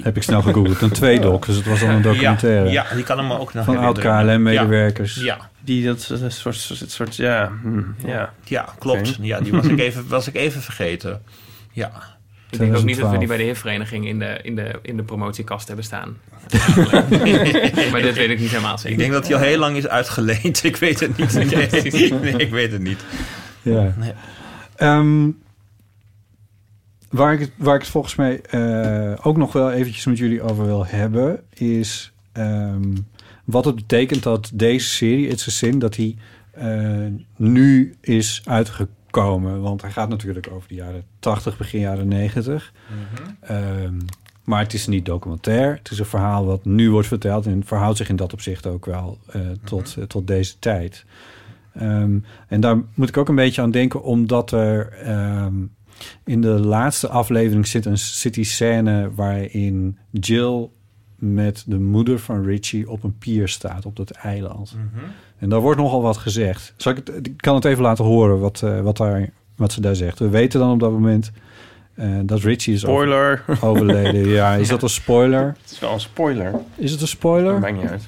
[0.04, 0.82] Heb ik snel gegoogeld.
[0.82, 2.70] Een tweedoc, dus het was al een documentaire.
[2.70, 4.36] Ja, ja, die kan hem ook nog Van oud herinneren.
[4.36, 5.16] KLM-medewerkers.
[5.16, 5.50] Ja.
[5.68, 8.34] Die dat soort, soort, soort ja, hm, ja.
[8.44, 9.18] Ja, klopt.
[9.22, 11.22] Ja, die was ik, even, was ik even vergeten.
[11.72, 11.92] Ja.
[12.50, 13.20] ik denk ook niet dat we 2012.
[13.20, 16.18] die bij de HIV-vereniging in de, in, de, in de promotiekast hebben staan.
[17.92, 18.92] maar dit weet ik niet helemaal zeker.
[18.92, 20.64] Ik denk dat hij al heel lang is uitgeleend.
[20.64, 21.34] Ik weet het niet.
[22.22, 23.00] Nee, ik weet het niet.
[23.62, 23.94] Ja.
[23.98, 24.12] Nee.
[24.76, 25.30] Ehm,
[27.10, 30.42] waar, ik, het- waar ik het volgens mij eh, ook nog wel eventjes met jullie
[30.42, 31.40] over wil hebben...
[31.54, 32.96] is ehm,
[33.48, 35.80] wat het betekent dat deze serie, It's a Sin...
[35.80, 36.18] dat die
[36.52, 39.62] eh, nu is uitgekomen.
[39.62, 42.74] Want hij gaat natuurlijk over de jaren 80, begin jaren 90.
[43.40, 44.00] Ehm,
[44.44, 45.76] maar het is niet documentair.
[45.76, 47.46] Het is een verhaal wat nu wordt verteld...
[47.46, 51.06] en verhoudt zich in dat opzicht ook wel eh, tot, eh, tot deze tijd...
[51.74, 55.56] Ehm, en daar moet ik ook een beetje aan denken, omdat er ehm,
[56.24, 60.70] in de laatste aflevering zit, een, zit die scène waarin Jill
[61.18, 64.76] met de moeder van Richie op een pier staat op dat eiland.
[65.38, 66.74] En daar wordt nogal wat gezegd.
[66.78, 69.82] Zal ik, het, ik kan het even laten horen wat, eh, wat, daar, wat ze
[69.82, 70.20] daar zegt.
[70.20, 71.32] We weten dan op dat moment
[71.94, 73.44] eh, dat Richie is over- Spoiler.
[73.62, 74.28] overleden.
[74.28, 75.46] Ja, is dat een spoiler?
[75.62, 76.54] Het is wel een spoiler.
[76.76, 77.60] Is het een spoiler?
[77.60, 78.04] Maakt niet uit.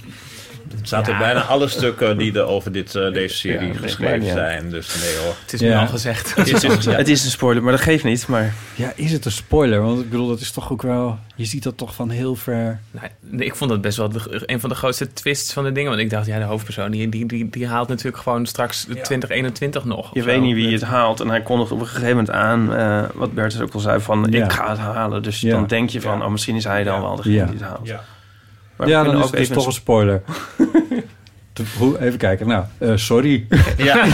[0.80, 4.28] Het staat in bijna alle stukken die er over dit, eh, deze serie Ja, geschreven
[4.30, 4.70] zijn.
[4.70, 5.36] Dus nee hoor.
[5.42, 5.68] Het is Ja.
[5.68, 6.36] nu al gezegd.
[6.36, 6.92] Het is, ja.
[6.92, 8.28] Het is een spoiler, maar dat geeft niet.
[8.28, 9.82] Maar Ja, is het een spoiler?
[9.82, 11.20] Want ik bedoel, dat is toch ook wel...
[11.36, 12.80] Je ziet dat toch van heel ver...
[12.92, 15.72] Nou, nee, ik vond dat best wel de- een van de grootste twists van de
[15.72, 15.90] dingen.
[15.90, 19.86] Want ik dacht, ja, de hoofdpersoon die, die, die, die haalt natuurlijk gewoon straks 2021
[19.86, 20.10] nog.
[20.14, 20.42] je weet zo.
[20.42, 21.20] niet wie het haalt.
[21.20, 24.28] En hij kondigt op een gegeven moment aan, eh, wat Bertus ook al zei, van
[24.30, 24.46] Ja.
[24.46, 25.24] ik ga het halen.
[25.24, 25.52] Dus Ja.
[25.52, 27.46] dan denk je van, oh, misschien is hij dan wel degene Ja.
[27.46, 27.88] die het haalt.
[27.88, 28.04] Ja.
[28.80, 30.22] Maar ja, dan is het even toch een spoiler.
[32.00, 32.48] Even kijken.
[32.48, 33.46] Nou, eh, sorry.
[33.78, 34.06] Ja.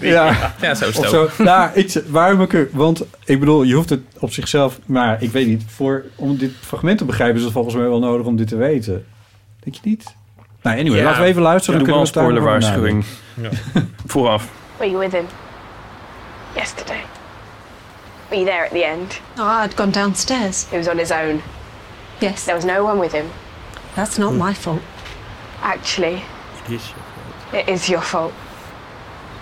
[0.00, 0.54] ja.
[0.60, 1.38] Ja, zo ook.
[1.38, 2.68] Nou, ik, waarom ik er...
[2.72, 4.78] Want ik bedoel, je hoeft het op zichzelf...
[4.86, 7.36] Maar ik weet niet, voor, om dit fragment te begrijpen...
[7.36, 9.06] is het volgens mij wel nodig om dit te weten.
[9.60, 10.14] Denk je niet?
[10.62, 11.04] Nou, anyway, Ja.
[11.04, 11.80] laten we even luisteren.
[11.80, 13.04] Ja, dan doe een kunnen we daarover spoilerwaarschuwing.
[14.06, 14.48] Vooraf.
[14.76, 15.26] Were you with him?
[16.54, 17.04] Yesterday.
[18.28, 19.20] Were you there at the end?
[19.38, 20.66] Oh, I'd gone downstairs.
[20.70, 21.40] He was on his own.
[22.18, 22.44] Yes.
[22.44, 23.24] There was no one with him.
[23.94, 24.82] That's not my fault.
[25.60, 26.16] Actually,
[26.62, 26.92] Het is
[27.52, 28.32] it is your fault,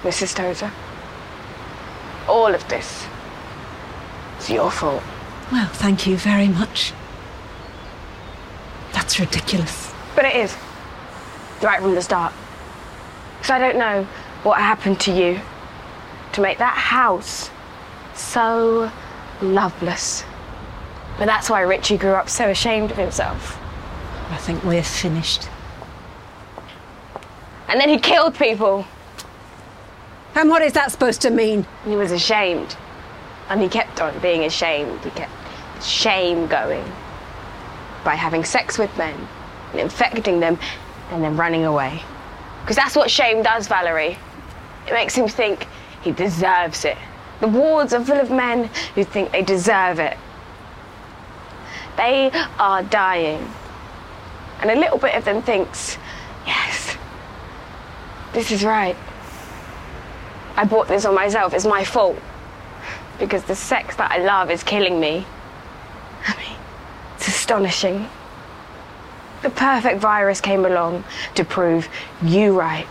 [0.02, 0.34] Mrs.
[0.34, 0.70] Tozer.
[2.28, 3.06] All of this
[4.40, 5.02] is your fault.
[5.52, 6.92] Well, thank you very much.
[8.92, 9.92] That's ridiculous.
[10.16, 10.56] But it is.
[11.62, 12.32] Right from the start.
[13.38, 14.04] Because I don't know
[14.42, 15.40] what happened to you
[16.32, 17.50] to make that house
[18.14, 18.90] so
[19.40, 20.24] loveless.
[21.18, 23.59] But that's why Richie grew up so ashamed of himself.
[24.30, 25.48] I think we're finished.
[27.68, 28.86] And then he killed people.
[30.34, 31.66] And what is that supposed to mean?
[31.84, 32.76] He was ashamed.
[33.48, 35.00] And he kept on being ashamed.
[35.00, 35.32] He kept
[35.82, 36.84] shame going
[38.04, 39.14] by having sex with men
[39.72, 40.58] and infecting them
[41.10, 42.02] and then running away.
[42.60, 44.16] Because that's what shame does, Valerie.
[44.86, 45.66] It makes him think
[46.02, 46.96] he deserves it.
[47.40, 50.16] The wards are full of men who think they deserve it.
[51.96, 53.50] They are dying.
[54.60, 55.96] And a little bit of them thinks,
[56.46, 56.96] yes,
[58.32, 58.96] this is right.
[60.56, 61.54] I bought this on myself.
[61.54, 62.18] It's my fault.
[63.18, 65.24] Because the sex that I love is killing me.
[66.26, 66.56] I mean,
[67.16, 68.08] it's astonishing.
[69.42, 71.04] The perfect virus came along
[71.34, 71.88] to prove
[72.22, 72.86] you right.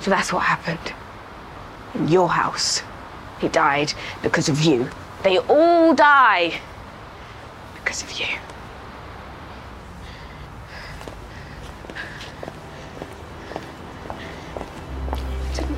[0.00, 0.94] So that's what happened.
[1.94, 2.82] In your house.
[3.40, 4.90] He died because of you.
[5.22, 6.60] They all die
[7.74, 8.26] because of you.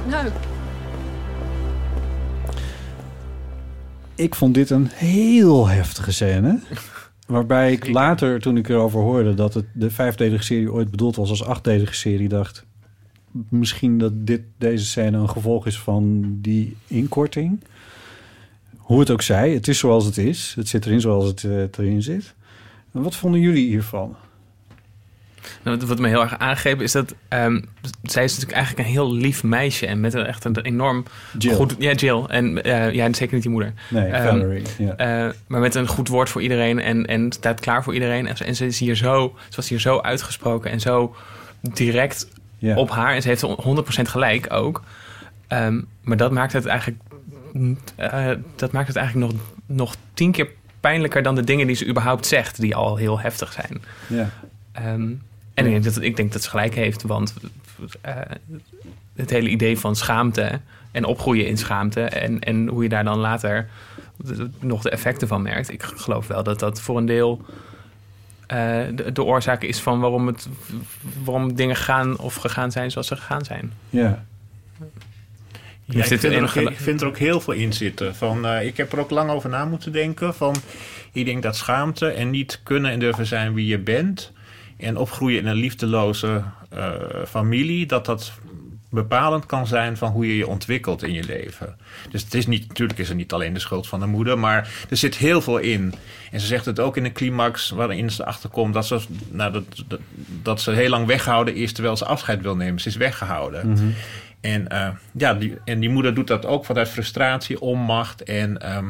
[0.07, 0.27] Know.
[4.15, 6.59] Ik vond dit een heel heftige scène.
[7.27, 9.35] Waarbij ik later, toen ik erover hoorde...
[9.35, 12.29] dat het de vijfdelige serie ooit bedoeld was als achtdelige serie...
[12.29, 12.65] dacht
[13.49, 17.61] misschien dat dit, deze scène een gevolg is van die inkorting.
[18.77, 20.53] Hoe het ook zij, het is zoals het is.
[20.57, 22.35] Het zit erin zoals het eh, erin zit.
[22.91, 24.17] Wat vonden jullie hiervan?
[25.63, 27.61] Nou, wat- me heel erg aangreep is dat ehm,
[28.03, 31.05] zij is natuurlijk eigenlijk een heel lief meisje en met een echt een enorm
[31.39, 31.55] Jill.
[31.55, 32.25] goed ja Jill.
[32.27, 33.73] En eh, ja zeker niet die moeder.
[33.91, 34.63] Nee, Ehm, Valerie,
[34.97, 38.27] eh, maar met een goed woord voor iedereen en, en staat klaar voor iedereen.
[38.27, 41.15] En, ze- en ze is hier zo ze was hier zo uitgesproken en zo
[41.61, 42.29] direct
[42.77, 43.15] op haar.
[43.15, 44.83] En ze heeft 100% gelijk ook.
[45.49, 47.01] Ehm, maar dat maakt het eigenlijk
[47.97, 50.49] eh, dat maakt het eigenlijk nog, nog tien keer
[50.81, 53.83] pijnlijker dan de dingen die ze überhaupt zegt die al heel heftig zijn.
[54.07, 54.31] Ja.
[55.67, 57.35] En ik denk, dat, ik denk dat ze gelijk heeft, want
[58.01, 58.17] eh,
[59.17, 60.61] het hele idee van schaamte
[60.91, 63.69] en opgroeien in schaamte en, en hoe je daar dan later
[64.61, 65.73] nog de effecten van merkt.
[65.73, 67.45] Ik geloof wel dat dat voor een deel
[68.47, 70.49] eh, de, de oorzaak is van waarom, het,
[71.25, 73.73] waarom dingen gaan of gegaan zijn zoals ze gegaan zijn.
[73.91, 74.25] Ja.
[75.89, 78.15] Vind er ook, ik vind er ook heel veel in zitten.
[78.15, 80.35] Van, eh, ik heb er ook lang over na moeten denken.
[80.35, 80.57] Van,
[81.13, 84.33] ik denk dat schaamte en niet kunnen en durven zijn wie je bent...
[84.83, 86.91] en opgroeien in een liefdeloze eh,
[87.29, 87.87] familie...
[87.87, 88.33] dat dat
[88.91, 91.77] bepalend kan zijn van hoe je je ontwikkelt in je leven.
[92.11, 94.39] Dus het is niet, natuurlijk is het niet alleen de schuld van de moeder...
[94.39, 95.95] maar er zit heel veel in.
[96.31, 98.75] En ze zegt het ook in een climax waarin ze erachter komt...
[98.75, 100.01] dat ze, nou, dat, dat,
[100.43, 102.81] dat ze heel lang weggehouden is terwijl ze afscheid wil nemen.
[102.81, 103.69] Ze is weggehouden.
[103.69, 103.91] Mhm.
[104.43, 108.23] En, eh, ja, die, en die moeder doet dat ook vanuit frustratie, onmacht.
[108.23, 108.87] En, ehm,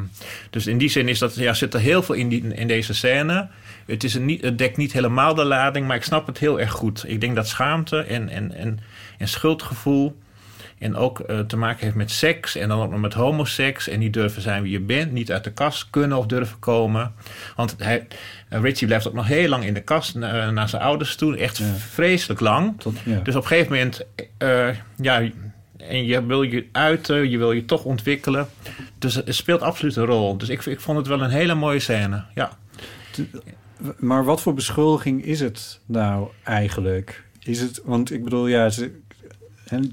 [0.50, 2.94] dus in die zin is dat, ja, zit er heel veel in, die, in deze
[2.94, 3.48] scène.
[3.86, 6.60] Het, is een niet, het dekt niet helemaal de lading, maar ik snap het heel
[6.60, 7.04] erg goed.
[7.06, 8.78] Ik denk dat schaamte en, en, en,
[9.18, 10.18] en schuldgevoel...
[10.78, 13.88] en ook eh, te maken heeft met seks en dan ook nog met homoseks...
[13.88, 17.12] en niet durven zijn wie je bent, niet uit de kast kunnen of durven komen.
[17.56, 18.06] Want hij,
[18.48, 21.36] Richie blijft ook nog heel lang in de kast na- naar zijn ouders toe.
[21.36, 22.74] Echt vreselijk lang.
[23.04, 23.20] ja.
[23.22, 24.06] Dus op een gegeven moment,
[24.38, 25.22] eh, ja,
[25.76, 28.48] en je wil je uiten, je wil je toch ontwikkelen.
[28.98, 30.36] Dus het speelt absoluut een rol.
[30.38, 32.24] Dus ik, ik vond het wel een hele mooie scène.
[32.34, 32.50] Ja.
[33.98, 37.24] Maar wat voor beschuldiging is het nou eigenlijk?
[37.44, 39.00] Is het, want ik bedoel, ja, ze,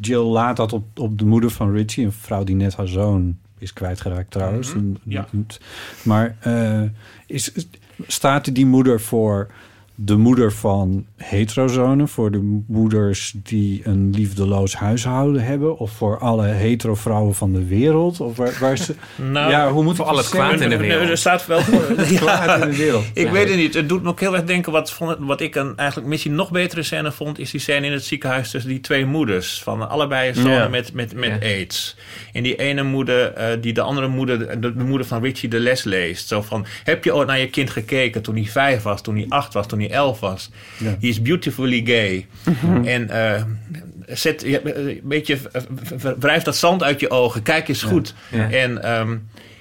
[0.01, 3.37] Jill laat dat op, op de moeder van Richie, een vrouw die net haar zoon
[3.57, 4.73] is kwijtgeraakt trouwens.
[4.73, 5.27] Mhm, ja.
[6.03, 6.83] Maar eh,
[7.27, 7.51] is,
[8.07, 9.51] staat die moeder voor
[10.01, 16.45] de moeder van heterozonen, voor de moeders die een liefdeloos huishouden hebben, of voor alle
[16.47, 18.19] hetero vrouwen van de wereld?
[18.19, 18.95] Of waar, waar ze,
[19.31, 21.09] Nou, ja, hoe moet voor ik al het het kwaad in de wereld.
[21.09, 21.61] Er staat wel
[22.15, 23.05] kwaad in de wereld.
[23.13, 23.31] Ik Ja.
[23.31, 23.73] weet het niet.
[23.73, 24.71] Het doet me ook heel erg denken.
[24.71, 27.39] Wat, vond, wat ik een eigenlijk misschien nog betere scène vond.
[27.39, 29.61] Is die scène in het ziekenhuis tussen die twee moeders.
[29.63, 30.67] Van allebei zonen Ja.
[30.67, 31.97] met, met, met aids.
[32.33, 34.61] En die ene moeder eh, die de andere moeder.
[34.61, 36.27] De, de moeder van Richie de les leest.
[36.27, 36.65] Zo van.
[36.83, 39.01] Heb je ooit naar je kind gekeken toen hij vijf was.
[39.01, 39.67] Toen hij acht was.
[39.67, 40.49] Toen hij elf was.
[40.77, 40.89] Ja.
[40.99, 42.25] He is beautifully gay.
[42.43, 42.83] Mhm.
[42.85, 43.43] En eh,
[44.07, 45.37] zet, je- een beetje
[45.97, 47.41] v- wrijf dat zand uit je ogen.
[47.43, 48.13] Kijk eens goed.
[48.51, 49.17] En ehm,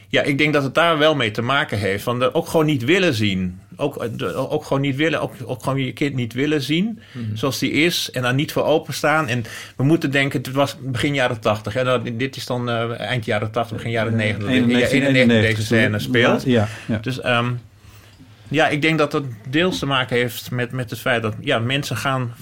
[0.08, 2.02] ja, ik denk dat het daar wel mee te maken heeft.
[2.02, 3.58] Van de, ook gewoon niet willen zien.
[3.76, 5.20] Ook, eh, de- ook gewoon niet willen.
[5.20, 7.00] Ook, ook gewoon je kind niet willen zien.
[7.34, 8.10] Zoals die is.
[8.12, 9.28] En daar niet voor openstaan.
[9.28, 9.44] En
[9.76, 11.76] we moeten denken, het was begin jaren tachtig.
[11.76, 14.48] En dan- dit is dan eh, eind jaren tachtig, begin jaren negentig.
[14.48, 16.42] In 1991 deze scène speelt.
[16.44, 16.98] Ja, ja.
[17.02, 17.50] Dus ehm,
[18.48, 21.58] ja, ik denk dat dat deels te maken heeft met, met het feit dat ja,
[21.58, 22.34] mensen gaan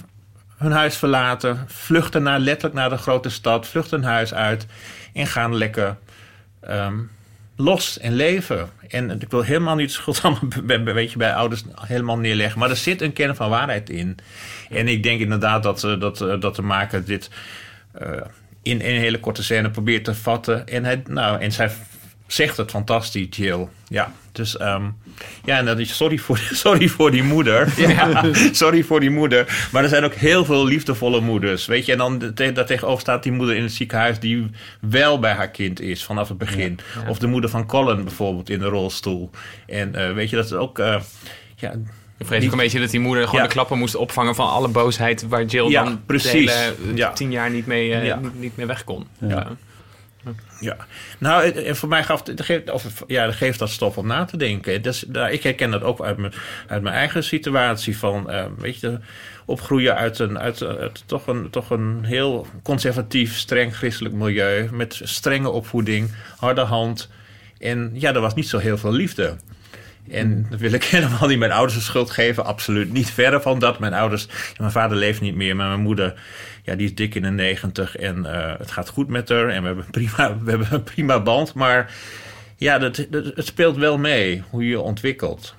[0.57, 4.65] hun huis verlaten, vluchten naar, letterlijk naar de grote stad, vluchten hun huis uit
[5.13, 5.97] en gaan lekker
[6.61, 6.99] ehm,
[7.55, 8.69] los en leven.
[8.87, 12.75] En ik wil helemaal niet schuld allemaal weet je, bij ouders helemaal neerleggen, maar er
[12.75, 14.17] zit een kern van waarheid in.
[14.69, 17.29] En ik denk inderdaad dat, eh, dat, eh, dat de maker dit
[17.91, 18.21] eh,
[18.61, 20.67] in een hele korte scène probeert te vatten.
[20.67, 21.71] En, hij, nou, en zij
[22.27, 23.67] zegt het fantastisch, Jill.
[23.87, 24.89] Ja, dus ehm,
[25.45, 27.67] ja, en dat is sorry voor, sorry voor die moeder.
[27.87, 29.67] Ja, sorry voor die moeder.
[29.71, 31.65] Maar er zijn ook heel veel liefdevolle moeders.
[31.65, 34.49] Weet je, en dan te- daar tegenover staat die moeder in het ziekenhuis die
[34.81, 36.79] wel bij haar kind is vanaf het begin.
[36.95, 37.09] Ja, ja.
[37.09, 39.29] Of de moeder van Colin bijvoorbeeld in de rolstoel.
[39.67, 40.79] En eh, weet je, dat is ook.
[40.79, 40.95] eh,
[41.55, 41.73] ja,
[42.17, 43.47] Ik vrees ook een beetje dat die moeder gewoon Ja.
[43.47, 46.31] de klappen moest opvangen van alle boosheid waar Jill Ja, dan precies.
[46.31, 47.11] hele eh, Ja.
[47.11, 49.05] tien jaar niet mee, niet, niet meer weg kon.
[49.27, 49.47] Ja.
[50.59, 50.77] Ja,
[51.17, 54.25] nou, het- en voor mij gaf het, geeft, of, ja, geeft dat stof om na
[54.25, 54.81] te denken.
[54.81, 56.33] Dus, nou, ik herken dat ook uit mijn,
[56.67, 57.97] uit mijn eigen situatie.
[57.97, 58.99] Van, eh, weet je,
[59.45, 64.69] opgroeien uit een, uit, uit toch, een, toch een heel conservatief, streng christelijk milieu.
[64.71, 67.09] Met strenge opvoeding, harde hand.
[67.59, 69.35] En ja, er was niet zo heel veel liefde.
[70.09, 72.45] En dat wil ik helemaal niet mijn ouders de schuld geven.
[72.45, 73.11] Absoluut niet.
[73.11, 73.79] Verder van dat.
[73.79, 74.27] Mijn ouders...
[74.57, 76.13] mijn vader leeft niet meer, maar mijn moeder...
[76.67, 79.49] Ja, die is dik in de negentig en eh, het gaat goed met haar.
[79.49, 81.53] En we hebben, een prima, we hebben een prima band.
[81.53, 81.93] Maar
[82.55, 85.55] ja, dat, dat- het speelt wel mee hoe je je ontwikkelt.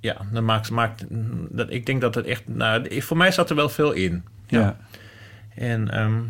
[0.00, 1.04] Ja, dat maakt, maakt,
[1.50, 2.42] dat, ik denk dat het echt...
[2.48, 4.24] Nou, voor mij zat er wel veel in.
[4.46, 4.76] Ja.
[5.54, 6.20] En, ehm,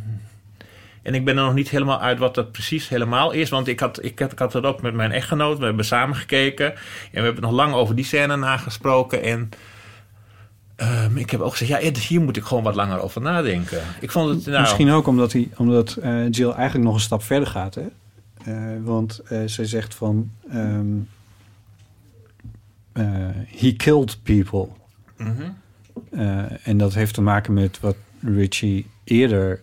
[1.02, 3.48] en ik ben er nog niet helemaal uit wat dat precies helemaal is.
[3.50, 5.58] Want ik had, ik had, ik had het ook met mijn echtgenoot.
[5.58, 6.74] We hebben samen gekeken.
[6.74, 6.78] En
[7.12, 9.22] we hebben nog lang over die scène nagesproken.
[9.22, 9.48] En
[10.78, 11.82] ehm, ik heb ook gezegd...
[11.82, 13.80] Ja, hier moet ik gewoon wat langer over nadenken.
[14.00, 14.46] Ik vond het...
[14.46, 17.74] Nou, Misschien ook omdat, hij, omdat eh, Jill eigenlijk nog een stap verder gaat.
[17.74, 17.86] Hè?
[18.44, 20.30] Eh, want eh, zij zegt van...
[20.50, 20.96] ehm,
[22.92, 24.68] eh, he killed people.
[25.16, 25.50] Mhm.
[26.62, 29.60] En dat heeft te maken met wat Richie eerder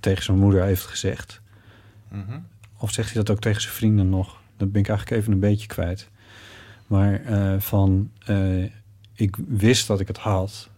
[0.00, 1.40] tegen zijn moeder heeft gezegd.
[2.08, 2.38] Mhm.
[2.76, 4.40] Of zegt hij dat ook tegen zijn vrienden nog?
[4.56, 6.08] Dat ben ik eigenlijk even een beetje kwijt.
[6.86, 7.20] Maar
[7.58, 8.10] van,
[9.18, 10.68] ik wist dat ik het had.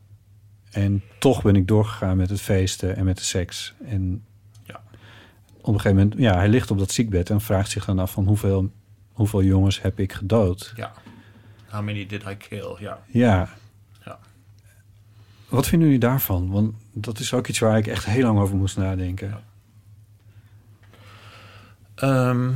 [0.71, 3.75] En toch ben ik doorgegaan met het feesten en met de seks.
[3.85, 4.25] En
[4.63, 4.81] Ja.
[5.61, 8.13] op een gegeven moment, ja, hij ligt op dat ziekbed en vraagt zich dan af
[8.13, 8.71] van hoeveel,
[9.13, 10.73] hoeveel jongens heb ik gedood?
[10.77, 10.93] Ja.
[11.69, 12.77] How many did I kill?
[12.79, 13.03] Ja.
[13.07, 13.49] Ja.
[14.05, 14.19] Ja.
[15.49, 16.51] Wat vinden jullie daarvan?
[16.51, 19.41] Want dat is ook iets waar ik echt heel lang over moest nadenken.
[21.95, 22.51] Ehm,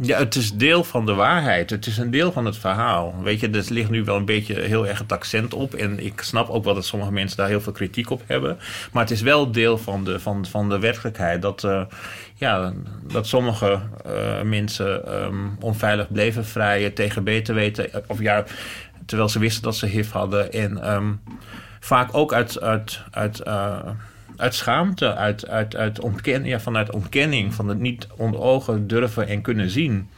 [0.00, 1.70] ja, het is deel van de waarheid.
[1.70, 3.14] Het is een deel van het verhaal.
[3.22, 5.74] Weet je, er ligt nu wel een beetje heel erg het accent op.
[5.74, 8.58] En ik snap ook wel dat sommige mensen daar heel veel kritiek op hebben.
[8.92, 11.42] Maar het is wel deel van de, van, van de werkelijkheid.
[11.42, 11.82] Dat, eh,
[12.34, 12.72] ja,
[13.02, 17.90] dat sommige eh, mensen ehm, onveilig bleven vrijen tegen beter weten.
[18.06, 18.44] Of ja,
[19.06, 20.52] terwijl ze wisten dat ze HIV hadden.
[20.52, 21.12] En ehm,
[21.80, 23.88] vaak ook uit, uit, uit, eh,
[24.36, 29.28] uit schaamte, uit, uit, uit ontken, ja, vanuit ontkenning, van het niet onder ogen durven
[29.28, 30.08] en kunnen zien.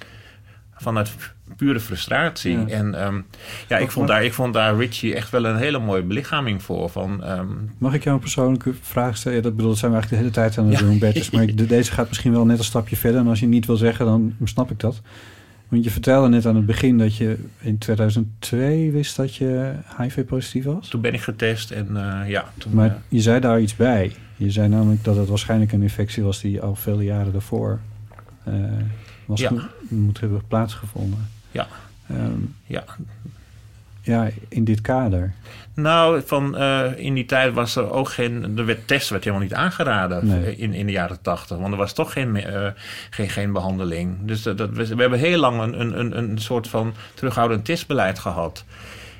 [0.76, 1.10] Vanuit
[1.56, 2.58] pure frustratie.
[2.58, 2.66] Ja.
[2.66, 3.20] En ehm,
[3.68, 6.88] ja, ik vond, daar, ik vond daar Richie echt wel een hele mooie belichaming voor.
[6.88, 7.46] Van, ehm,
[7.78, 9.36] Mag ik jou een persoonlijke vraag stellen?
[9.36, 10.86] Ja, dat bedoel, dat zijn we eigenlijk de hele tijd aan het Ja.
[10.86, 11.30] doen, Bertus.
[11.30, 11.46] Maar
[11.76, 13.20] deze gaat misschien wel net een stapje verder.
[13.20, 15.00] En als je niet wil zeggen, dan snap ik dat.
[15.68, 20.64] Want je vertelde net aan het begin dat je in 2002 wist dat je HIV-positief
[20.64, 20.88] was.
[20.88, 24.12] toen ben ik getest en eh, ja, toen, Maar eh, je zei daar iets bij.
[24.36, 27.80] Je zei namelijk dat het waarschijnlijk een infectie was die al vele jaren daarvoor
[28.44, 28.54] eh,
[29.26, 29.52] was Ja.
[29.88, 31.28] moet hebben plaatsgevonden.
[31.50, 31.66] Ja.
[32.08, 32.84] Ehm, ja.
[34.08, 35.32] Ja, in dit kader.
[35.74, 38.54] Nou, van, eh, in die tijd was er ook geen.
[38.54, 40.56] De werd, test werd helemaal niet aangeraden Nee.
[40.56, 41.56] in, in de jaren tachtig.
[41.58, 42.66] Want er was toch geen, eh,
[43.10, 44.16] geen, geen behandeling.
[44.20, 47.64] Dus dat, dat, we, we hebben heel lang een, een, een, een soort van terughoudend
[47.64, 48.64] testbeleid gehad.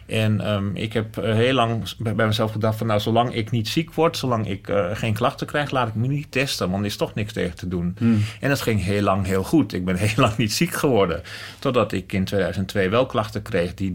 [0.09, 2.87] En ehm, ik heb eh, heel lang bij mezelf gedacht van...
[2.87, 5.71] nou, zolang ik niet ziek word, zolang ik eh, geen klachten krijg...
[5.71, 7.97] laat ik me niet testen, want er is toch niks tegen te doen.
[7.99, 8.25] Hmm.
[8.41, 9.73] En dat ging heel lang heel goed.
[9.73, 11.23] Ik ben heel lang niet ziek geworden.
[11.59, 13.95] Totdat ik in 2002 wel klachten kreeg die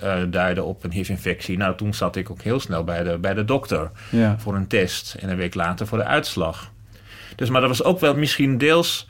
[0.00, 1.56] eh, duiden op een HIV-infectie.
[1.56, 4.38] Nou, toen zat ik ook heel snel bij de, bij de dokter Ja.
[4.38, 5.14] voor een test.
[5.20, 6.70] En een week later voor de uitslag.
[7.36, 9.08] Dus, maar dat was ook wel misschien deels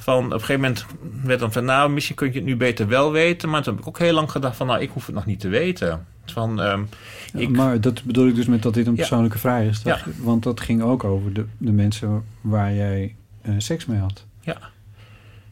[0.00, 0.24] van...
[0.26, 0.86] Op een gegeven moment
[1.24, 1.64] werd dan van...
[1.64, 3.48] Nou, misschien kun je het nu beter wel weten.
[3.48, 4.66] Maar toen heb ik ook heel lang gedacht van...
[4.66, 6.06] Nou, ik hoef het nog niet te weten.
[6.26, 6.82] Van, ehm,
[7.34, 8.98] ik, Maar dat bedoel ik dus met dat dit een Ja.
[8.98, 9.82] persoonlijke vraag is.
[9.82, 10.04] Dat- Ja.
[10.22, 14.24] Want dat ging ook over de, de mensen waar jij eh, seks mee had.
[14.40, 14.56] Ja.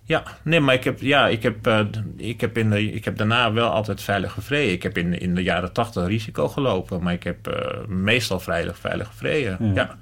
[0.09, 1.81] Ja, nee, maar ik heb, ja, ik heb, eh,
[2.17, 4.73] ik heb, in de, ik heb daarna wel altijd veilig gevreden.
[4.73, 8.79] Ik heb in, in de jaren tachtig risico gelopen, maar ik heb eh, meestal veilig,
[8.79, 9.57] veilig gevreden.
[9.61, 9.73] Ja.
[9.75, 9.97] Ja.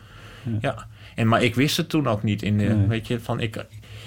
[0.61, 0.87] Ja.
[1.15, 2.43] En, maar ik wist het toen ook niet.
[2.43, 2.87] In de, Nee.
[2.87, 3.65] Weet je, van ik,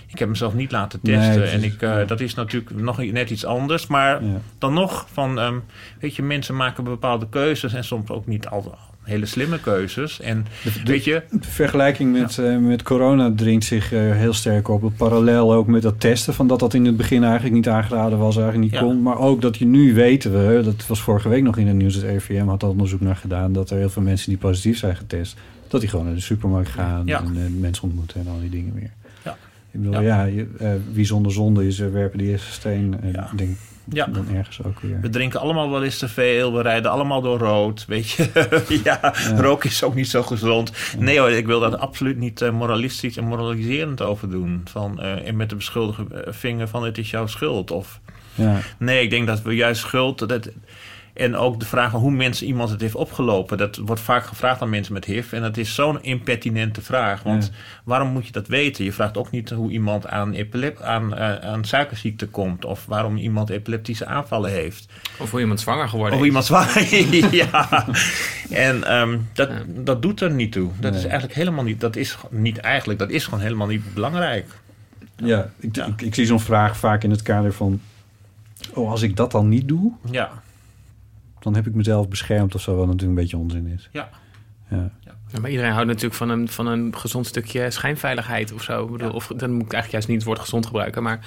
[0.08, 1.51] ik heb mezelf niet laten Nee, testen.
[1.51, 3.88] en ik, eh, dat is natuurlijk nog net iets anders.
[3.88, 4.39] Maar Ja.
[4.58, 5.55] dan nog, van, ehm,
[5.99, 10.20] weet je, mensen maken bepaalde keuzes en soms ook niet altijd hele slimme keuzes.
[10.22, 10.45] En
[10.86, 14.91] weet je, De vergelijking met, eh, met corona dringt zich eh, heel sterk op.
[14.98, 16.34] Parallel ook met dat testen.
[16.34, 18.86] Van dat dat in het begin eigenlijk niet aangeraden was, eigenlijk niet Ja.
[18.88, 19.02] kon.
[19.02, 21.95] Maar ook dat je nu weten we, dat was vorige week nog in het nieuws.
[21.95, 23.53] Het RIVM had al onderzoek naar gedaan.
[23.53, 25.38] Dat er heel veel mensen die positief zijn getest.
[25.68, 27.19] Dat die gewoon naar de supermarkt gaan Ja.
[27.23, 28.91] en mensen ontmoeten en al die dingen meer.
[29.82, 29.88] Ja.
[29.88, 30.28] Ik bedoel, ja,
[30.60, 32.98] eh, wie zonder zonde is, eh, werpen die eerste steen.
[33.02, 33.30] En Ja.
[33.32, 33.58] ik denk
[33.90, 34.06] Ja.
[34.06, 34.99] dan ergens ook weer.
[35.02, 36.54] We drinken allemaal wel eens te veel.
[36.54, 37.86] We rijden allemaal door rood.
[37.86, 38.30] Weet je,
[38.84, 40.72] ja, roken is ook niet zo gezond.
[40.99, 44.62] Nee hoor, ik wil daar absoluut niet eh, moralistisch en moraliserend over doen.
[44.66, 47.72] Van, eh, en met de beschuldigende eh, vinger van het is jouw schuld.
[47.72, 47.99] Of,
[48.36, 48.58] Ja.
[48.80, 50.28] nee, ik denk dat we juist schuld...
[50.30, 50.49] Dat,
[51.18, 53.57] en ook de vraag van hoe mensen iemand het heeft opgelopen.
[53.57, 55.31] Dat wordt vaak gevraagd aan mensen met HIV.
[55.34, 57.23] En dat is zo'n impertinente vraag.
[57.23, 57.57] Want Ja.
[57.84, 58.84] waarom moet je dat weten?
[58.85, 62.65] Je vraagt ook niet hoe iemand aan, epilep, aan, eh, aan suikerziekte komt.
[62.65, 64.85] Of waarom iemand epileptische aanvallen heeft.
[65.19, 66.26] Of hoe iemand zwanger geworden Of is.
[66.27, 66.95] iemand zwanger
[67.44, 67.85] ja.
[68.49, 70.69] En ehm, dat, dat doet er niet toe.
[70.80, 71.80] Dat is eigenlijk helemaal niet...
[71.80, 72.99] Dat is niet eigenlijk...
[72.99, 74.45] Dat is gewoon helemaal niet belangrijk.
[75.15, 77.81] Ja, ik, Ik, ik zie zo'n vraag vaak in het kader van
[78.73, 80.30] oh, als ik dat dan niet doe, Ja.
[81.39, 83.89] Dan heb ik mezelf beschermd of zo, wat natuurlijk een beetje onzin is.
[83.91, 84.09] Ja.
[84.69, 84.89] Ja.
[85.34, 88.85] Ja, maar iedereen houdt natuurlijk van een, van een gezond stukje schijnveiligheid of zo.
[88.85, 91.19] Ik bedoel, Of dan moet ik eigenlijk juist niet het woord gezond gebruiken, maar...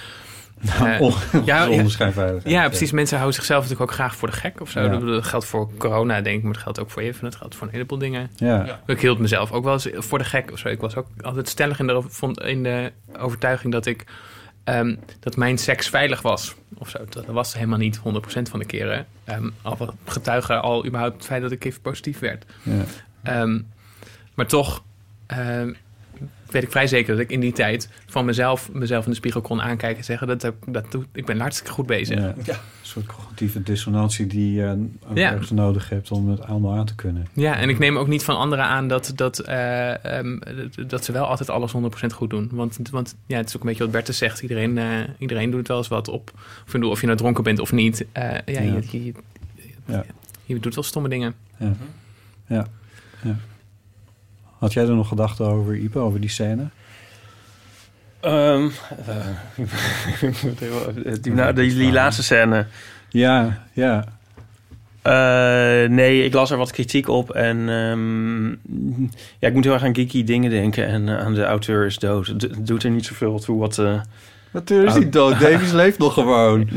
[0.81, 2.69] eh, on- gezonde schijnveiligheid, Ja, ja.
[2.69, 2.91] precies.
[2.93, 4.81] Mensen houden zichzelf natuurlijk ook graag voor de gek of zo.
[4.81, 4.97] Ja.
[4.99, 7.25] Dat geldt voor corona, denk ik, maar dat geldt ook voor even.
[7.25, 8.31] Dat geldt voor een heleboel dingen.
[8.37, 8.65] Ja.
[8.67, 8.81] Ja.
[8.87, 10.69] Ik hield mezelf ook wel eens voor de gek of zo.
[10.69, 14.05] Ik was ook altijd stellig in de, vond- in de overtuiging dat ik...
[14.75, 16.55] ehm, dat mijn seks veilig was.
[16.75, 16.99] Of zo.
[17.11, 19.07] Dat was helemaal niet 100% van de keren.
[19.25, 22.45] Ehm al getuigen al überhaupt het feit dat ik even positief werd.
[22.63, 22.85] Ja.
[23.23, 23.61] Ehm,
[24.35, 24.83] maar toch
[26.53, 29.41] weet ik vrij zeker dat ik in die tijd van mezelf, mezelf in de spiegel
[29.41, 32.19] kon aankijken en zeggen dat, dat, dat doe- ik ben hartstikke goed bezig.
[32.19, 32.35] Ja.
[32.37, 35.31] Een soort cognitieve dissonantie die je ook Ja.
[35.33, 37.29] ergens nodig hebt om het allemaal aan te kunnen.
[37.33, 40.39] Ja, en ik neem ook niet van anderen aan dat, dat, eh, ehm,
[40.87, 42.49] dat- ze wel altijd alles 100% goed doen.
[42.53, 44.41] Want, want ja, het is ook een beetje wat Bertus zegt.
[44.43, 44.87] Iedereen, eh,
[45.19, 46.31] iedereen doet wel eens wat op.
[46.67, 48.05] Of, bedoel, of je nou dronken bent of niet.
[48.13, 48.61] Eh, ja, Ja.
[48.91, 49.13] Je, je,
[49.85, 50.05] Ja.
[50.45, 51.35] je doet wel stomme dingen.
[51.59, 51.73] Ja.
[52.47, 52.67] Ja.
[54.61, 56.69] Had jij er nog gedachten over, Ipe, over die scène?
[58.23, 58.73] Even-
[61.23, 62.67] die, nou, die, die laatste scène.
[63.09, 64.05] Ja, ja.
[65.03, 67.31] Eh, nee, ik las er wat kritiek op.
[67.31, 68.49] En ehm,
[69.39, 70.87] ja, ik moet heel erg aan geeky dingen denken.
[70.87, 72.27] En eh, aan de auteur is dood.
[72.27, 73.83] Het doet er niet zoveel toe wat...
[74.53, 75.41] Auteur is niet dood.
[75.41, 76.69] Davies leeft nog gewoon.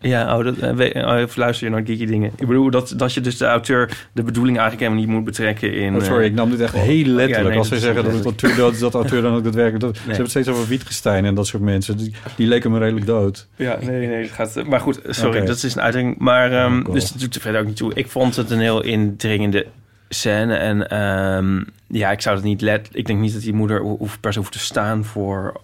[0.00, 2.30] Ja, oh, dat, eh, we- oh, luister je naar geeky dingen.
[2.36, 5.72] Ik bedoel dat, dat je dus de auteur de bedoeling eigenlijk helemaal niet moet betrekken
[5.74, 5.94] in...
[5.96, 7.42] Oh, sorry, eh, ik nam dit echt oh, heel letterlijk.
[7.42, 9.44] ja, nee, Als ze zeggen dat het auteur dood is, dat de auteur dan ook
[9.44, 9.94] daadwerkelijk dood.
[9.96, 10.14] Ze Nee.
[10.16, 11.96] hebben het steeds over Wittgenstein en dat soort mensen.
[11.96, 13.46] Die, die leken me redelijk dood.
[13.56, 14.62] Ja, nee, nee, het gaat.
[14.66, 16.18] Maar goed, sorry, dat is een uitdrukking.
[16.18, 17.94] Maar ehm, dus dat doet er verder ook niet toe.
[17.94, 19.66] Ik vond het een heel indringende
[20.08, 22.88] scène en ehm, ja, ik zou het niet let.
[22.92, 25.60] Ik denk niet dat die moeder ho- hoeft per se hoeft te staan voor.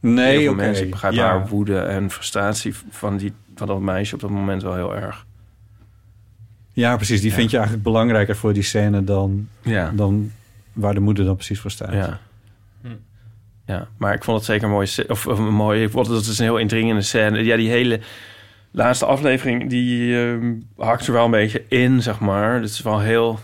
[0.00, 0.56] Nee, oké.
[0.56, 0.84] mensen.
[0.84, 1.26] Ik begrijp Ja.
[1.26, 5.26] haar woede en frustratie van die van dat meisje op dat moment wel heel erg.
[6.72, 7.20] Ja, precies.
[7.20, 7.36] Die Ja.
[7.36, 9.90] vind je eigenlijk belangrijker voor die scène dan, Ja.
[9.94, 10.32] dan
[10.72, 11.92] waar de moeder dan precies voor staat.
[11.92, 12.18] Ja.
[13.64, 15.82] Ja, maar ik vond het zeker een mooie of, of een mooie.
[15.84, 17.44] Ik vond het, het is een heel indringende scène.
[17.44, 18.00] Ja, die hele
[18.70, 22.54] laatste aflevering die ehm, hakt er wel een beetje in, zeg maar.
[22.54, 23.38] Het is wel heel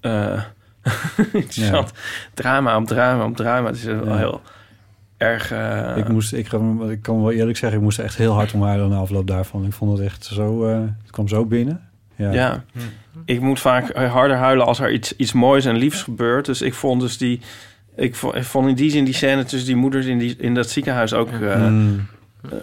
[0.00, 0.42] eh
[1.32, 1.92] interessant.
[2.34, 3.66] Drama op drama op drama.
[3.66, 4.40] Het is wel heel
[5.16, 5.50] erg.
[5.52, 8.52] eh, ik, moest, ik, kan- ik kan wel eerlijk zeggen, ik moest echt heel hard
[8.54, 9.64] om huilen na afloop daarvan.
[9.64, 10.64] Ik vond het echt zo...
[10.66, 11.80] eh, het kwam zo binnen.
[12.16, 12.30] Ja.
[12.32, 12.64] Ja.
[13.24, 16.46] Ik moet vaak harder huilen als er iets, iets moois en liefs gebeurt.
[16.46, 17.40] Dus ik vond dus die...
[17.96, 20.54] Ik vond, ik vond in die zin die scène tussen die moeders in, die, in
[20.54, 21.30] dat ziekenhuis ook...
[21.30, 22.06] eh, Mm.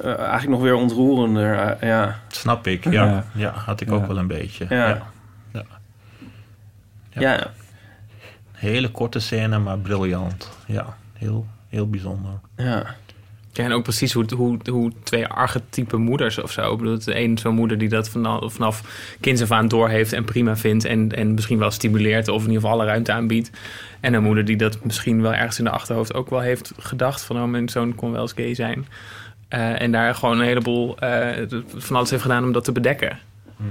[0.05, 1.77] eigenlijk nog weer ontroerender.
[1.85, 2.19] ja.
[2.27, 2.91] Snap ik, ja.
[3.05, 3.25] Ja.
[3.33, 4.65] Ja, had ik ook wel een beetje.
[4.69, 4.87] Ja.
[4.87, 5.01] Ja.
[5.53, 5.63] Ja.
[7.21, 7.47] Ja.
[8.51, 10.49] Hele korte scène, maar briljant.
[10.65, 12.39] Ja, heel, heel bijzonder.
[12.55, 12.95] Ja.
[13.53, 16.71] Ja, en ook precies hoe, hoe, hoe twee archetype moeders of zo.
[16.71, 18.83] Ik bedoel, de een zo'n moeder die dat vanaf, vanaf
[19.19, 20.85] kinds af aan doorheeft en prima vindt.
[20.85, 23.51] En, en misschien wel stimuleert of in ieder geval alle ruimte aanbiedt.
[23.99, 27.21] En een moeder die dat misschien wel ergens in de achterhoofd ook wel heeft gedacht.
[27.21, 28.85] Van, oh, mijn zoon kon wel eens gay zijn.
[29.47, 33.19] Eh, en daar gewoon een heleboel eh, van alles heeft gedaan om dat te bedekken.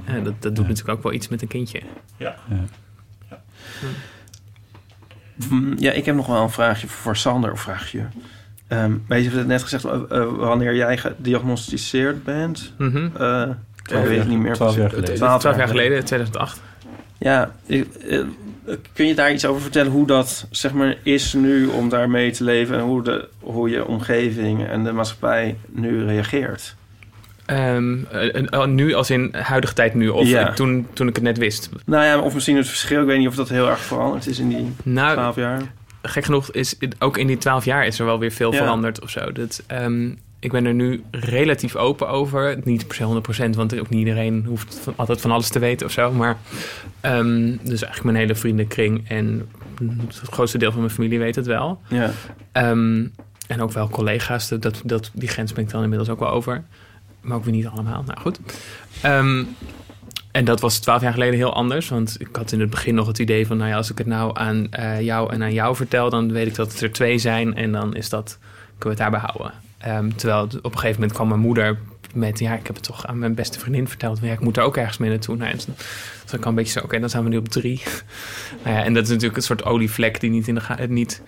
[0.04, 1.80] Eh, dat, dat doet natuurlijk ook wel iets met een kindje.
[2.16, 2.36] Ja.
[3.30, 3.42] Ja,
[5.78, 7.50] ik heb nog wel een vraagje voor Sander.
[7.50, 8.06] Een vraagje.
[8.68, 12.72] Ehm weet je, je hebt net gezegd eh, eh, wanneer jij gediagnosticeerd bent.
[12.78, 12.88] Eh,
[13.82, 14.54] Twaalf ik weet niet meer.
[14.54, 15.08] twaalf jaar precies.
[15.18, 15.38] geleden.
[15.40, 16.60] Twaalf jaar geleden, 2008.
[17.18, 17.88] Ja, ik-
[18.92, 22.44] kun je daar iets over vertellen hoe dat zeg maar is nu om daarmee te
[22.44, 26.74] leven en hoe, de, hoe je omgeving en de maatschappij nu reageert?
[27.50, 30.52] Ehm, eh, eh, nu als in huidige tijd nu, of Ja.
[30.52, 31.68] toen, toen ik het net wist.
[31.86, 33.00] Nou ja, of misschien het verschil.
[33.00, 35.62] Ik weet niet of dat heel erg veranderd is in die Nou, 12 jaar.
[36.02, 38.58] Gek genoeg is het- ook in die twaalf jaar is er wel weer veel Ja.
[38.58, 39.32] veranderd of zo.
[39.32, 40.08] Dat, ehm,
[40.40, 42.56] ik ben er nu relatief open over.
[42.64, 45.86] Niet per se 100%, want ook niet iedereen hoeft van- altijd van alles te weten
[45.86, 46.12] of zo.
[46.12, 46.36] Maar
[47.00, 49.48] ehm, dus eigenlijk mijn hele vriendenkring en
[50.06, 51.80] het grootste deel van mijn familie weet het wel.
[51.88, 52.10] Ja.
[53.46, 54.48] En ook wel collega's.
[54.48, 56.62] Dat, dat, die grens ben ik dan inmiddels ook wel over.
[57.20, 58.02] Maar ook weer niet allemaal.
[58.06, 58.38] Nou goed.
[59.02, 59.44] Ehm,
[60.30, 61.88] en dat was twaalf jaar geleden heel anders.
[61.88, 63.56] Want ik had in het begin nog het idee van...
[63.56, 66.10] nou ja, als ik het nou aan eh, jou en aan jou vertel...
[66.10, 67.54] dan weet ik dat het er twee zijn.
[67.54, 68.38] En dan is dat,
[68.78, 69.52] kunnen we het daarbij houden.
[69.78, 71.78] Ehm, terwijl op een gegeven moment kwam mijn moeder
[72.14, 72.38] met...
[72.38, 74.22] ja, ik heb het toch aan mijn beste vriendin verteld.
[74.22, 75.36] Ik moet er ook ergens mee naartoe.
[75.36, 75.54] Nou,
[76.24, 76.84] was ik al een beetje zo...
[76.84, 77.82] oké, dan zijn we nu op drie.
[78.64, 80.20] nou ja, en dat is natuurlijk een soort olievlek...
[80.20, 81.22] die niet, in de niet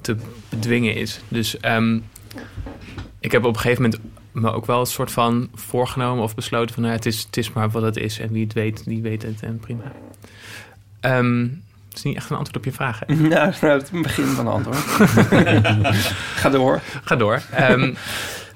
[0.00, 0.16] te
[0.48, 1.20] bedwingen is.
[1.28, 1.98] Dus ehm,
[3.20, 4.00] ik heb op een gegeven moment
[4.40, 7.52] me ook wel een soort van voorgenomen of besloten van nou, het, is, het is
[7.52, 9.92] maar wat het is en wie het weet, die weet het en prima.
[11.00, 11.48] Ehm
[11.88, 13.00] het is niet echt een antwoord op je vraag.
[13.06, 13.14] Hè?
[13.14, 14.78] Nou, nou, het begin van de antwoord.
[16.42, 16.80] Ga door.
[17.04, 17.42] Ga door.
[17.52, 17.94] Ehm,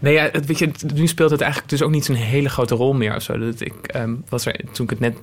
[0.01, 2.75] Nee, ja, het, weet je, nu speelt het eigenlijk dus ook niet zo'n hele grote
[2.75, 3.39] rol meer of zo.
[3.39, 5.17] Dat ik, ehm, was er, toen ik het net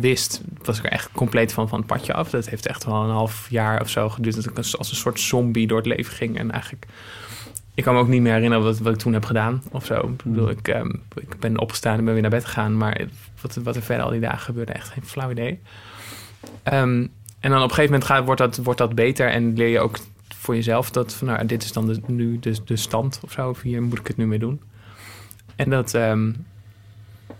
[0.00, 2.30] wist, was ik er echt compleet van, van het padje af.
[2.30, 4.34] Dat heeft echt wel een half jaar of zo geduurd.
[4.34, 6.38] Dat ik als, als een soort zombie door het leven ging.
[6.38, 6.86] En eigenlijk,
[7.74, 9.94] ik kan me ook niet meer herinneren wat, wat ik toen heb gedaan of zo.
[9.94, 12.76] Ik bedoel, ik, ehm, ik ben opgestaan en ben weer naar bed gegaan.
[12.76, 13.00] Maar
[13.40, 15.60] wat, wat er verder al die dagen gebeurde, echt geen flauw idee.
[16.62, 17.06] Ehm,
[17.40, 19.80] en dan op een gegeven moment gaat, wordt, dat, wordt dat beter en leer je
[19.80, 19.98] ook
[20.34, 23.48] voor jezelf dat van, nou, dit is dan de, nu de, de stand of zo,
[23.48, 24.60] of hier moet ik het nu mee doen.
[25.56, 26.32] En dat, ehm,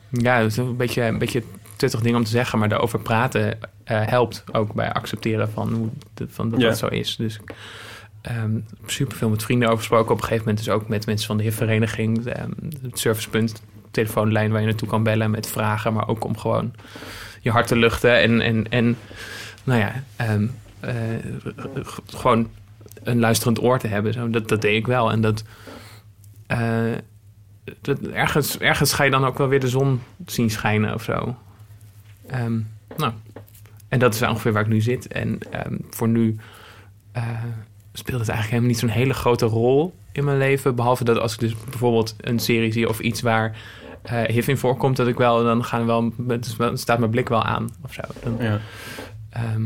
[0.08, 1.42] ja, dat is een beetje een beetje
[1.76, 5.88] tuttig ding om te zeggen, maar daarover praten eh, helpt ook bij accepteren van, hoe,
[6.14, 6.68] de- van dat Ja.
[6.68, 7.16] dat zo is.
[7.16, 7.40] Dus
[8.20, 10.10] ehm super veel met vrienden over gesproken.
[10.10, 12.50] Op een gegeven moment dus ook met mensen van de HIV-vereniging, ehm,
[12.82, 16.74] het servicepunt, telefoonlijn waar je naartoe kan bellen met vragen, maar ook om gewoon
[17.40, 18.96] je hart te luchten en, en, en
[19.64, 20.46] nou ja, ehm,
[20.80, 20.94] eh,
[22.06, 22.50] gewoon
[23.02, 24.12] een luisterend oor te hebben.
[24.12, 25.10] Zo, dat, dat deed ik wel.
[25.10, 25.44] En dat,
[26.46, 26.92] eh,
[27.80, 31.36] dat ergens, ergens ga je dan ook wel weer de zon zien schijnen of zo.
[32.96, 33.12] Nou,
[33.88, 35.08] en dat is ongeveer waar ik nu zit.
[35.08, 35.38] En
[35.90, 36.36] voor nu
[37.12, 37.44] eh,
[37.92, 40.74] speelt het eigenlijk helemaal niet zo'n hele grote rol in mijn leven.
[40.74, 43.56] Behalve dat als ik dus bijvoorbeeld een serie zie of iets waar
[44.26, 46.12] HIV in voorkomt, dat ik wel, dan gaan wel,
[46.56, 48.02] dan staat mijn blik wel aan of zo.
[48.22, 48.60] Dan, Ja.
[49.30, 49.62] Ehm,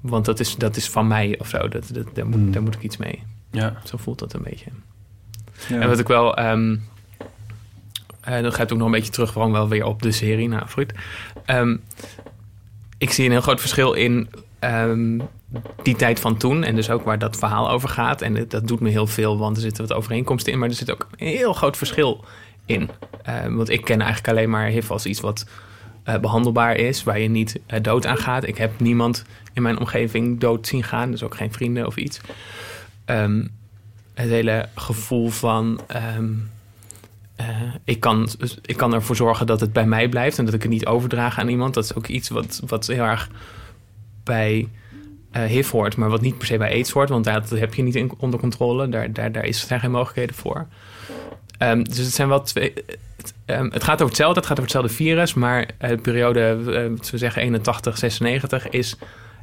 [0.00, 1.68] want dat is, dat is van mij of zo.
[1.68, 3.22] Dat, dat, daar, moet, daar moet ik iets mee.
[3.50, 3.76] Ja.
[3.84, 4.70] Zo voelt dat een beetje.
[5.68, 5.80] Ja.
[5.80, 6.36] En wat ik wel...
[6.36, 6.76] ehm
[8.26, 10.48] eh, dan gaat ook nog een beetje terug, gewoon wel weer op de serie.
[10.48, 10.92] Nou, goed.
[11.44, 11.76] Ehm,
[12.98, 14.28] ik zie een heel groot verschil in
[15.82, 16.64] die tijd van toen.
[16.64, 18.22] En dus ook waar dat verhaal over gaat.
[18.22, 20.58] En dat doet me heel veel, want er zitten wat overeenkomsten in.
[20.58, 22.24] Maar er zit ook een heel groot verschil
[22.66, 22.90] in.
[23.22, 25.46] Ehm, want ik ken eigenlijk alleen maar HIV als iets wat
[26.02, 27.04] eh, behandelbaar is.
[27.04, 28.46] Waar je niet eh, dood aan gaat.
[28.46, 31.10] Ik heb niemand in mijn omgeving dood zien gaan.
[31.10, 32.20] Dus ook geen vrienden of iets.
[33.04, 33.46] Ehm,
[34.14, 35.80] het hele gevoel van...
[35.86, 36.32] ehm,
[37.36, 37.46] eh,
[37.84, 38.28] ik, kan,
[38.62, 41.38] ik kan ervoor zorgen dat het bij mij blijft en dat ik het niet overdraag
[41.38, 41.74] aan iemand.
[41.74, 43.30] Dat is ook iets wat, wat heel erg
[44.24, 44.68] bij
[45.44, 47.74] eh HIV hoort, maar wat niet per se bij AIDS hoort, want daar, dat heb
[47.74, 48.88] je niet in, onder controle.
[48.88, 50.66] Daar, daar, daar is, zijn geen mogelijkheden voor.
[51.58, 52.72] Ehm, dus het zijn wel twee.
[53.16, 57.10] Het, ehm, het gaat over hetzelfde, het gaat over hetzelfde virus, maar de periode, eh,
[57.10, 58.96] we zeggen 81, 96, is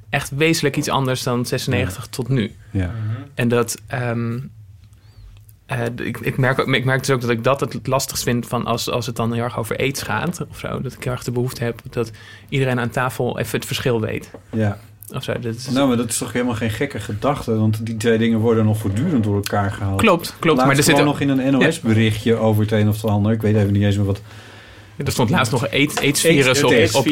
[0.10, 2.56] echt wezenlijk iets anders dan 96 tot nu.
[2.72, 2.91] Ja.
[3.36, 3.82] En dat.
[3.88, 4.40] ehm,
[5.65, 8.48] eh, ik, ik, merk, ook- ik merk dus ook dat ik dat het lastigst vind
[8.48, 10.82] van als, als het dan heel erg over aids gaat of zo.
[10.82, 12.11] Dat ik heel erg de behoefte heb dat
[12.49, 14.32] iedereen aan tafel even het verschil weet.
[14.52, 14.78] Ja.
[15.14, 17.98] Of zo, dat is- Nou, maar dat is toch helemaal geen gekke gedachte, want die
[17.98, 20.02] twee dingen worden nog voortdurend door elkaar gehaald.
[20.02, 23.02] Klopt, klopt, Laatst maar er zit ook- nog in een NOS-berichtje over het een of
[23.02, 23.31] het ander.
[23.31, 24.22] Ik weet even niet eens meer wat.
[25.06, 27.06] Er stond laatst nog AIDS- AIDS-virus op- op-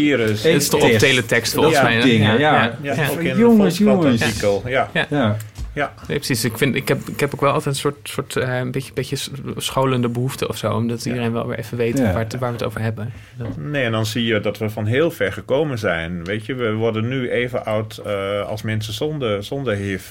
[0.74, 2.64] op AIDS- teletext dat volgens soort mij, dingen, Ja, ja.
[2.64, 2.78] ja.
[2.82, 3.10] Ja, Ja.
[3.10, 4.40] ook in Jongens, een jongens.
[4.66, 4.90] Ja.
[5.10, 5.38] Ja.
[5.74, 5.94] Ja.
[6.08, 6.44] Nee, precies.
[6.46, 8.94] Ik, vind, ik, heb, ik heb ook wel altijd een soort, soort eh, een beetje,
[8.94, 9.18] beetje
[9.58, 10.74] scholende behoefte of zo.
[10.74, 12.04] Omdat iedereen wel weer even weet Ja.
[12.14, 13.14] waar, het- waar we het over hebben.
[13.38, 16.24] Dat- Nee, en dan zie je dat we van heel ver gekomen zijn.
[16.24, 20.06] Weet je, we worden nu even oud eh, als mensen zonder, zonder HIV.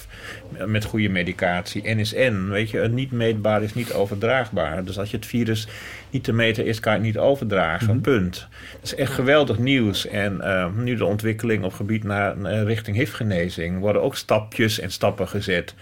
[0.66, 1.82] Met goede medicatie.
[1.94, 4.84] NSN, weet je, een niet meetbaar is niet overdraagbaar.
[4.84, 5.68] Dus als je het virus
[6.10, 8.00] niet te meten is, kan je het niet overdragen.
[8.00, 8.48] Punt.
[8.72, 10.06] Dat is echt geweldig nieuws.
[10.06, 13.78] En eh, nu de ontwikkeling op gebied naar, naar richting HIV-genezing...
[13.78, 15.74] worden ook stapjes en stappen gezet.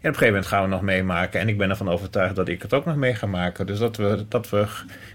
[0.00, 1.40] En op een gegeven moment gaan we nog meemaken.
[1.40, 3.66] En ik ben ervan overtuigd dat ik het ook nog mee ga maken.
[3.66, 4.66] Dus dat we, dat we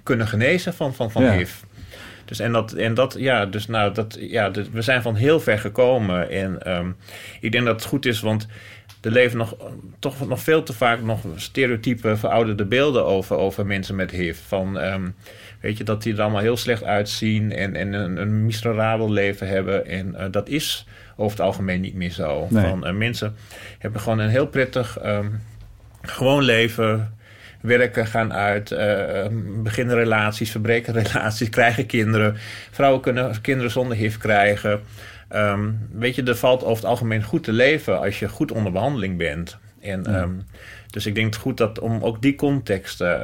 [0.04, 1.32] kunnen genezen van, van, van Ja.
[1.32, 1.54] HIV.
[2.26, 5.40] Dus en dat, en dat, ja, dus nou, dat, ja, dus we zijn van heel
[5.40, 6.30] ver gekomen.
[6.30, 6.90] En ehm,
[7.40, 8.48] ik denk dat het goed is, want
[9.06, 9.56] er leven nog,
[10.00, 14.38] toch nog veel te vaak nog stereotype, verouderde beelden over, over mensen met HIV.
[14.48, 15.10] Van, ehm,
[15.62, 19.48] weet je, dat die er allemaal heel slecht uitzien en, en een, een miserabel leven
[19.48, 19.86] hebben.
[19.86, 22.48] En eh, dat is over het algemeen niet meer zo.
[22.50, 22.70] Nee.
[22.70, 23.36] Van, eh, mensen
[23.80, 25.28] hebben gewoon een heel prettig, ehm,
[26.02, 27.14] gewoon leven
[27.62, 29.26] werken, gaan uit, eh,
[29.64, 32.36] beginnen relaties, verbreken relaties, krijgen kinderen.
[32.72, 34.82] Vrouwen kunnen kinderen zonder HIV krijgen.
[35.28, 38.72] Ehm, weet je, er valt over het algemeen goed te leven als je goed onder
[38.72, 39.58] behandeling bent.
[39.82, 40.22] En, Ja.
[40.22, 40.34] ehm,
[40.90, 43.16] dus ik denk het goed dat om ook die context eh,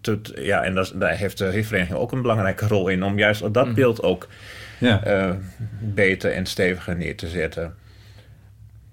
[0.00, 3.54] te, ja, en dat, daar heeft de HIV-vereniging ook een belangrijke rol in, om juist
[3.54, 4.28] dat beeld ook
[4.78, 5.04] Ja.
[5.04, 5.34] eh,
[5.80, 7.74] beter en steviger neer te zetten.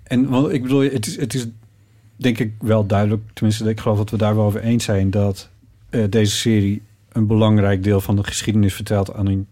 [0.03, 1.47] En want ik bedoel, het is, het is
[2.15, 5.49] denk ik wel duidelijk, tenminste, ik geloof dat we daar wel over eens zijn, dat
[5.89, 6.81] eh, deze serie
[7.11, 9.47] een belangrijk deel van de geschiedenis vertelt aan een,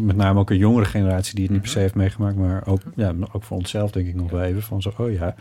[0.00, 2.80] met name ook een jongere generatie die het niet per se heeft meegemaakt, maar ook,
[2.94, 5.34] ja, ook voor onszelf denk ik nog wel even van zo, oh ja.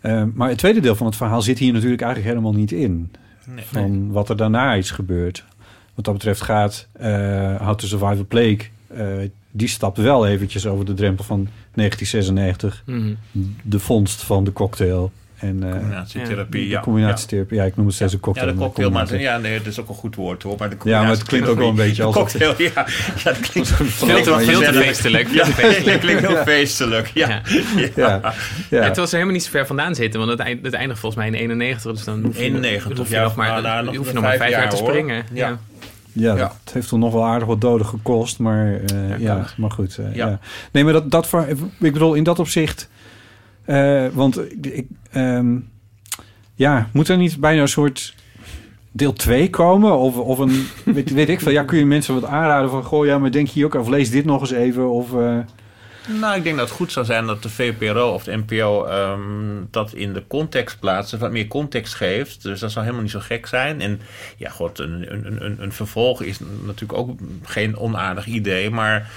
[0.00, 3.10] Eh, maar het tweede deel van het verhaal zit hier natuurlijk eigenlijk helemaal niet in.
[3.46, 3.64] Nee.
[3.64, 5.44] Van wat er daarna is gebeurd.
[5.94, 8.60] Wat dat betreft gaat eh How to Survive a Plague...
[8.86, 12.82] eh, die stapt wel eventjes over de drempel van 1996.
[12.86, 13.14] Mhm.
[13.62, 16.80] De vondst van de cocktail En, eh, Combinatietherapie, de ja.
[16.80, 17.64] Combinatietherapie, ja.
[17.64, 18.46] ik noem het steeds een Ja, cocktail.
[18.50, 20.54] de maar cocktail, maar ja, nee, dat is ook een goed woord hoor.
[20.58, 22.14] Maar de Ja, maar het klinkt ook wel een beetje De als...
[22.14, 22.70] cocktail, ja.
[22.74, 22.84] ja
[23.24, 25.86] dat klinkt Veel te- veel te feestelijk, veel te Ja, feestelijk.
[25.90, 27.28] het klinkt heel feestelijk, ja.
[27.28, 27.40] Ja.
[27.96, 28.34] ja.
[28.70, 28.82] ja.
[28.82, 31.22] Het was er helemaal niet zo ver vandaan zitten, want het, eind, het eindigt volgens
[31.22, 31.92] mij in 91.
[31.92, 34.02] Dus dan hoef je, 91, hoef je ja, nog maar, nou, dan nog hoef je
[34.02, 34.88] vijf nog maar vijf jaar, te hoor.
[34.88, 35.24] springen.
[35.32, 35.48] Ja.
[35.48, 35.58] Ja.
[36.12, 36.52] Ja, Ja.
[36.64, 39.98] dat heeft toch nog wel aardig wat doden gekost, maar eh, ja, maar goed.
[39.98, 40.26] eh, Ja.
[40.28, 40.38] ja.
[40.72, 41.46] Nee, maar dat, dat voor,
[41.80, 42.88] ik bedoel, in dat opzicht,
[43.66, 45.56] eh, want ik, ehm,
[46.54, 48.14] ja, moet er niet bijna een soort
[48.92, 49.98] deel 2 komen?
[49.98, 53.06] Of, of een, weet, weet ik veel, ja, kun je mensen wat aanraden van, goh,
[53.06, 55.14] ja, maar denk hier ook, of lees dit nog eens even, of...
[55.14, 55.38] eh,
[56.20, 59.20] Nou, ik denk dat het goed zou zijn dat de VPRO of de NPO ehm,
[59.70, 62.42] dat in de context plaatsen, wat meer context geeft.
[62.42, 63.80] Dus dat zou helemaal niet zo gek zijn.
[63.80, 64.00] En
[64.36, 67.10] ja, god, een, een, een, een vervolg is natuurlijk ook
[67.42, 69.10] geen onaardig idee, maar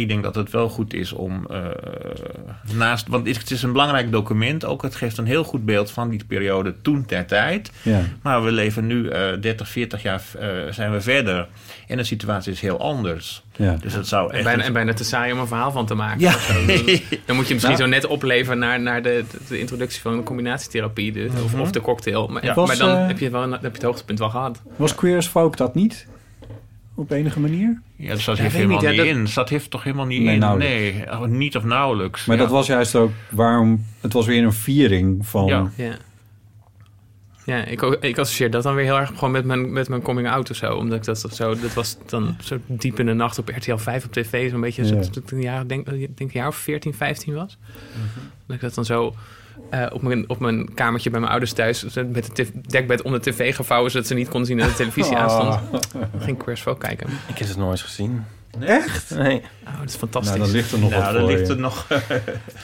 [0.00, 1.58] ik denk dat het wel goed is om eh,
[2.74, 4.82] naast, want het is een belangrijk document ook.
[4.82, 7.70] Het geeft een heel goed beeld van die periode toen ter tijd.
[7.82, 8.00] Ja.
[8.22, 11.48] Maar we leven nu eh 30, 40 jaar eh, zijn we verder
[11.88, 13.42] en de situatie is heel anders.
[13.56, 13.76] Ja.
[13.80, 15.94] Dus het zou En echt bijna, en bijna te saai om een verhaal van te
[15.94, 16.20] maken.
[16.20, 16.34] Ja.
[16.66, 16.66] Dan,
[17.26, 17.76] dan moet je misschien Nou.
[17.76, 21.60] zo net opleveren naar, naar de, introductie van de combinatietherapie dus, of, Mhm.
[21.60, 22.26] of de cocktail.
[22.28, 22.54] Maar, Ja.
[22.54, 24.60] Was, maar dan eh, heb, je wel, heb je het hoogtepunt wel gehad.
[24.76, 26.06] Was Queer as Folk dat niet?
[26.94, 27.80] Op enige manier?
[27.96, 29.26] Ja, dat zat Ja, helemaal niet, niet ja, dat- in.
[29.34, 30.40] Dat heeft toch helemaal niet Nee, in?
[30.40, 30.96] nauwelijks.
[30.96, 32.24] Nee, oh, niet of nauwelijks.
[32.26, 32.42] Maar Ja.
[32.42, 33.84] dat was juist ook waarom...
[34.00, 35.46] Het was weer een viering van...
[35.46, 35.70] Ja.
[35.76, 35.94] Ja.
[37.44, 40.02] Ja, ik, ook- ik associeer dat dan weer heel erg gewoon met mijn, met mijn
[40.02, 40.74] coming out of zo.
[40.74, 43.76] Omdat ik dat, dat zo, dat was dan zo diep in de nacht op RTL
[43.76, 44.50] 5 op tv.
[44.50, 45.02] Zo'n beetje, Ja.
[45.02, 47.58] zo, ik een jaar, denk, ik denk een jaar of 14, 15 was.
[48.46, 49.14] Dat ik dat dan zo
[49.70, 51.84] eh, op, mijn, op mijn kamertje bij mijn ouders thuis...
[52.12, 53.90] met het dekbed onder de tv gevouwen...
[53.90, 55.20] zodat ze niet konden zien dat de televisie Oh.
[55.22, 55.86] aanstond.
[56.18, 57.08] Ging Queers Folk kijken.
[57.28, 58.24] Ik heb het nooit gezien.
[58.60, 59.10] Echt?
[59.10, 59.42] Nee.
[59.66, 60.30] Oh, dat is fantastisch.
[60.36, 61.52] Nou, dan ligt er nog Nou, wat dan voor ligt je.
[61.54, 61.86] er nog...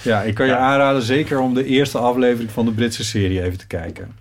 [0.02, 0.58] Ja, ik kan je Ja.
[0.58, 4.12] aanraden zeker om de eerste aflevering van de Britse serie even te kijken.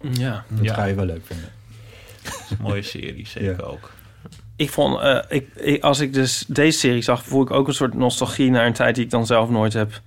[0.00, 0.44] Ja.
[0.48, 0.74] Dat Ja.
[0.74, 1.48] ga je wel leuk vinden.
[2.50, 3.90] een mooie serie, zeker ook.
[4.56, 7.74] Ik vond, eh, ik, ik- als ik dus deze serie zag, voel ik ook een
[7.74, 10.00] soort nostalgie naar een tijd die ik dan zelf nooit heb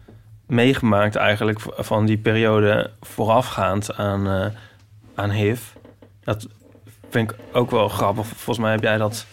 [0.47, 4.45] meegemaakt, eigenlijk van die periode voorafgaand aan, eh,
[5.15, 5.59] aan HIV.
[6.23, 6.47] Dat
[7.09, 8.27] vind ik ook wel grappig.
[8.27, 9.25] Volgens mij heb jij dat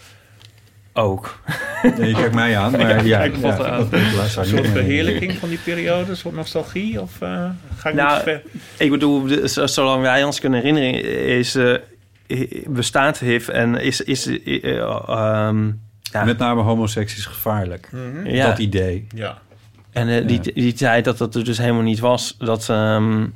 [0.93, 1.41] ook.
[1.83, 5.59] Ja, je kijkt mij aan, maar ja, ik vond ja, Een soort verheerlijking van die
[5.59, 7.01] periode, een soort nostalgie?
[7.01, 8.43] Of eh, ga ik Nou, niet ver?
[8.79, 11.05] Ik bedoel, zolang wij ons kunnen herinneren,
[11.39, 11.75] is, eh,
[12.67, 14.01] bestaat HIV en is...
[14.01, 14.79] is eh, eh,
[15.09, 15.71] ehm,
[16.01, 16.25] ja.
[16.25, 17.89] Met name homoseks is gevaarlijk.
[17.93, 18.27] Mhm.
[18.27, 18.47] Ja.
[18.47, 19.07] Dat idee.
[19.15, 19.42] Ja.
[19.93, 20.51] En eh, die, Ja.
[20.55, 23.27] die tijd dat dat er dus helemaal niet was, dat ehm,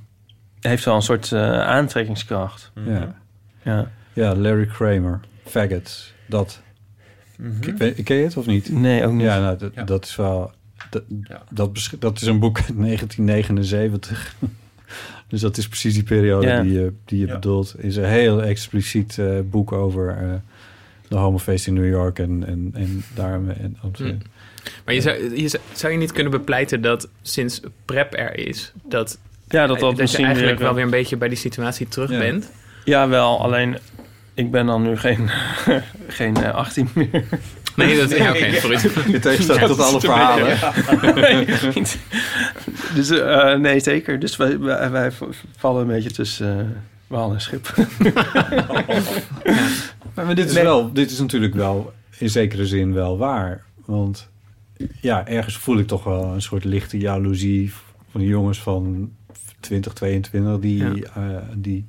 [0.60, 2.72] heeft wel een soort eh, aantrekkingskracht.
[2.86, 3.14] Ja.
[3.62, 3.90] Ja.
[4.12, 6.62] ja, Larry Kramer, Faggots, dat.
[7.36, 7.60] Mhm.
[7.60, 8.70] Ken, ken- ken je het of niet?
[8.72, 9.22] Nee, ook niet.
[9.26, 9.84] Ja, nou, dat, Ja.
[9.84, 10.50] dat is wel...
[10.90, 11.42] Dat, Ja.
[11.98, 14.34] dat, is een boek uit 1979.
[15.28, 16.62] dus dat is precies die periode Ja.
[16.62, 17.32] die je, die je Ja.
[17.34, 17.74] bedoelt.
[17.78, 20.34] is een heel expliciet eh, boek over eh,
[21.08, 23.50] de homofeest in New York en, en, en daarom...
[23.50, 24.14] En, Hm.
[24.84, 28.72] Maar je zou, je zou, zou je niet kunnen bepleiten dat sinds PrEP er is...
[28.84, 29.18] dat,
[29.48, 32.10] Ja, dat dat je misschien eigenlijk weer- wel weer een beetje bij die situatie terug
[32.10, 32.18] Ja.
[32.18, 32.50] bent?
[32.84, 33.42] Ja, wel.
[33.42, 33.78] Alleen,
[34.34, 35.30] ik ben dan nu geen,
[36.08, 37.24] geen eh, 18 meer.
[37.76, 38.84] Nee, dat ja, vooruit.
[39.06, 40.58] In tegenstelling Ja, tot dat alle is verhalen.
[41.14, 41.44] Nee,
[42.94, 44.18] dus eh, nee, zeker.
[44.18, 45.10] Dus wij, wij, wij
[45.56, 46.64] vallen een beetje tussen uh,
[47.06, 47.74] wal en schip.
[50.14, 50.62] Maar dit is, Nee.
[50.62, 53.62] wel, dit is natuurlijk wel in zekere zin wel waar.
[53.84, 54.28] Want
[55.00, 57.72] ja, ergens voel ik toch wel een soort lichte jaloezie
[58.10, 59.12] van die jongens van
[59.60, 60.94] 20, 22 die, Ja.
[61.14, 61.84] eh, die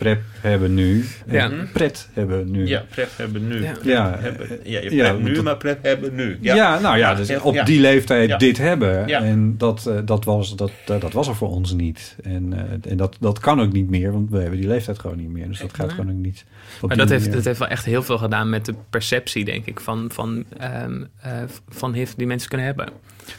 [0.00, 1.04] prep hebben nu.
[1.26, 1.50] en Ja.
[1.72, 2.66] pret hebben nu.
[2.66, 3.62] Ja, prep hebben nu.
[3.62, 3.72] Ja.
[3.72, 6.38] Prep Ja, hebben, ja, je ja, prep nu, maar prep hebben nu.
[6.40, 7.64] Ja, nou ja, dus op ja.
[7.64, 8.36] die leeftijd Ja.
[8.36, 9.08] dit hebben.
[9.08, 9.22] Ja.
[9.22, 12.16] En dat, eh, dat, was, dat, eh, dat was er voor ons niet.
[12.22, 15.16] En, eh, en dat, dat kan ook niet meer, want we hebben die leeftijd gewoon
[15.16, 15.48] niet meer.
[15.48, 16.44] Dus dat gaat gewoon ook niet.
[16.86, 19.80] Maar dat heeft, dat heeft wel echt heel veel gedaan met de perceptie, denk ik,
[19.80, 21.32] van, van, ehm, eh,
[21.68, 22.88] van HIV die mensen kunnen hebben.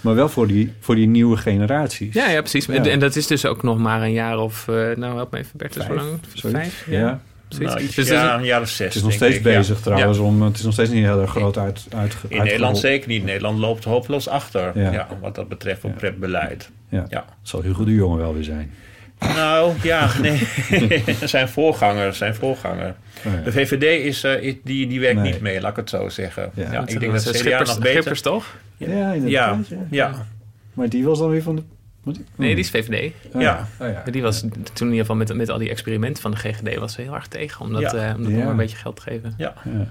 [0.02, 2.14] Maar wel voor die, voor die nieuwe generaties.
[2.14, 2.66] Ja, ja precies.
[2.66, 2.74] Ja.
[2.74, 5.38] En, en dat is dus ook nog maar een jaar of, eh, nou help me
[5.38, 6.10] even Bertus, hoe lang?
[6.34, 6.86] Vijf?
[6.90, 7.22] Ja.
[7.48, 7.74] Zoiets.
[7.74, 8.86] Nou, iets, Dus ja, een jaar of zes.
[8.88, 9.58] Het is nog steeds ik, ja.
[9.58, 10.18] bezig trouwens.
[10.18, 10.24] Ja.
[10.24, 13.24] Om, het is nog steeds niet heel erg groot uit, uit, In Nederland zeker niet.
[13.24, 14.72] Nederland loopt hopeloos achter.
[14.80, 14.92] Ja.
[14.92, 15.08] Ja.
[15.22, 16.70] wat dat betreft op prepbeleid.
[16.90, 17.06] Ja.
[17.10, 17.26] Ja.
[17.42, 18.72] Zal Hugo de Jonge wel weer zijn.
[19.20, 20.42] Nou, ja, nee.
[21.24, 22.96] zijn voorganger, zijn voorganger.
[23.26, 23.42] Oh ja.
[23.44, 25.32] De VVD is, eh, is- die, die werkt Nee.
[25.32, 26.52] niet mee, laat ik het zo zeggen.
[26.54, 26.72] Ja.
[26.72, 27.92] Ja, ik denk dat was, CDA Schippers- nog beter...
[27.92, 28.56] Schippers toch?
[28.90, 29.68] Ja, Ja, inderdaad.
[29.68, 29.78] ja.
[29.90, 30.26] ja.
[30.74, 31.64] Maar die was dan weer van de...
[32.04, 33.14] wat- Nee, die is VVD.
[33.34, 33.68] Oh, Ja.
[33.80, 33.94] Oh, ja.
[33.94, 36.78] Maar die was toen in ieder geval met, met al die experimenten van de GGD
[36.78, 37.66] was ze heel erg tegen.
[37.66, 37.94] Om dat, Ja.
[38.10, 39.34] eh, om dat een beetje geld te geven.
[39.38, 39.54] Ja.
[39.64, 39.88] Ja.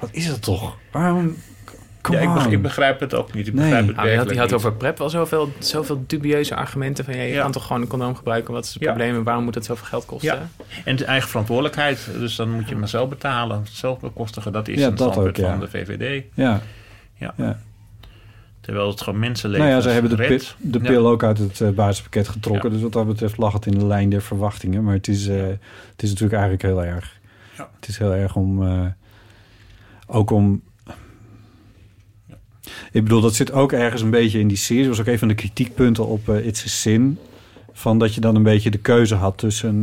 [0.00, 0.76] Wat is dat toch?
[0.92, 1.36] Waarom
[2.10, 3.46] Ja, ik, begrijp het ook niet.
[3.46, 3.64] Ik Nee.
[3.70, 4.54] begrijp het je had, je had niet.
[4.54, 7.16] over PrEP wel zoveel, zoveel dubieuze argumenten van...
[7.16, 8.52] Ja, je kan toch gewoon een condoom gebruiken?
[8.54, 8.88] Wat is het Ja.
[8.88, 10.48] probleem en waarom moet het zoveel geld kosten?
[10.58, 12.08] Ja, en de eigen verantwoordelijkheid.
[12.18, 13.66] Dus dan moet je maar zelf betalen.
[13.70, 14.52] Zelf bekostigen.
[14.52, 15.50] Dat is Ja, een dat standpunt ook, ja.
[15.50, 16.24] van de VVD.
[16.34, 16.60] Ja.
[17.18, 17.34] Ja.
[17.36, 17.58] Ja.
[18.60, 20.90] Terwijl het gewoon mensenlevens Nou ja, ze hebben de, pil, de Ja.
[20.90, 22.68] pil ook uit het eh, basispakket getrokken.
[22.68, 22.74] Ja.
[22.74, 24.84] Dus wat dat betreft lag het in de lijn der verwachtingen.
[24.84, 27.18] Maar het is, eh, het is natuurlijk eigenlijk heel erg.
[27.56, 27.68] Ja.
[27.80, 28.66] Het is heel erg om...
[28.66, 28.86] eh,
[30.06, 30.62] ook om...
[32.92, 34.82] Ik bedoel, dat zit ook ergens een beetje in die serie.
[34.82, 37.18] Dat was ook een van de kritiekpunten op It's a Sin.
[37.72, 39.82] Van dat je dan een beetje de keuze had tussen...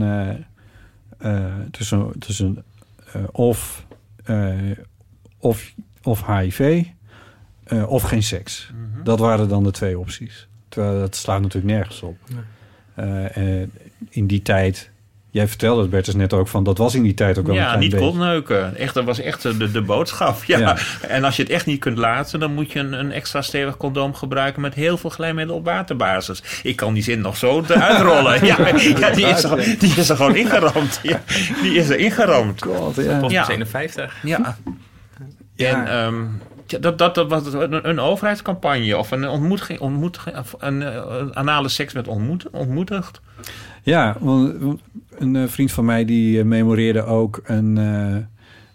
[1.72, 2.64] tussen, tussen
[3.32, 3.86] of,
[5.40, 6.84] of, of HIV
[7.66, 8.70] eh, of geen seks.
[8.74, 9.04] Mhm.
[9.04, 10.48] Dat waren dan de twee opties.
[10.70, 12.18] Terwijl dat slaat natuurlijk nergens op.
[12.96, 13.68] Eh, eh,
[14.10, 14.94] in die tijd...
[15.30, 16.64] Jij vertelde het, Bertus, net ook van...
[16.64, 18.06] dat was in die tijd ook wel een Ja, klein niet beetje.
[18.06, 18.76] kontneuken.
[18.76, 20.44] Echt, dat was echt de, de boodschap.
[20.44, 20.60] Ja.
[20.60, 20.78] Ja.
[21.08, 23.78] En als je het echt niet kunt laten, dan moet je een, een extra stevig
[23.78, 26.44] condoom gebruiken met heel veel glijmiddel op waterbasis.
[26.64, 28.46] Ik kan die zin nog zo eruit rollen.
[28.46, 31.00] Ja, ja, die, is er, die is er gewoon ingeramd.
[31.04, 31.22] Ja,
[31.62, 32.62] die is er ingeramd.
[32.64, 32.96] God,
[33.30, 33.44] ja.
[33.46, 34.16] 57.
[34.24, 34.58] Ja.
[35.56, 36.24] En ehm,
[36.68, 39.80] ja, dat, dat, dat was een, een overheidscampagne of een ontmoediging
[40.38, 43.22] of een, eh, een anale seks met ontmoet, ontmoedigd.
[43.84, 44.80] Ja, want
[45.18, 47.76] een eh, vriend van mij die eh, memoreerde ook een,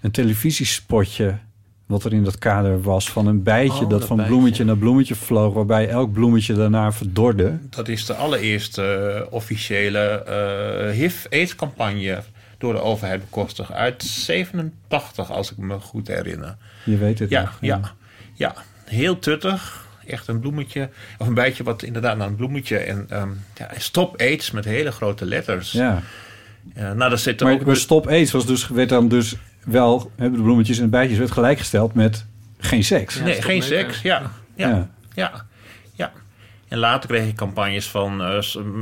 [0.00, 1.38] een televisiespotje...
[1.86, 3.84] wat er in dat kader was van een bijtje...
[3.84, 4.34] Oh, dat dat van bijtje.
[4.34, 5.54] bloemetje naar bloemetje vloog...
[5.54, 7.58] waarbij elk bloemetje daarna verdorde.
[7.70, 12.22] Dat is de allereerste officiële eh HIV-AIDS-campagne
[12.60, 13.72] door de overheid bekostigd.
[13.72, 16.56] Uit 87, als ik me goed herinner.
[16.84, 17.58] Je weet het Ja, nog.
[17.60, 17.80] ja,
[18.34, 18.54] ja.
[18.84, 19.88] Heel tuttig.
[20.06, 20.88] Echt een bloemetje.
[21.18, 22.78] Of een bijtje wat inderdaad naar een bloemetje.
[22.78, 25.72] En ehm, ja, stop AIDS met hele grote letters.
[25.72, 26.02] Ja.
[26.74, 27.64] Eh, nou, dat zit er Maar, ook...
[27.64, 30.10] maar Stop AIDS was dus, werd dan dus wel...
[30.16, 32.24] hè, de bloemetjes en de bijtjes werd gelijkgesteld met
[32.58, 33.20] geen seks.
[33.20, 34.02] nee, geen seks.
[34.02, 34.20] Ja.
[34.54, 34.68] Ja.
[34.68, 34.68] Ja.
[34.76, 34.88] ja.
[35.14, 35.46] ja.
[36.70, 38.38] En later kreeg ik campagnes van eh,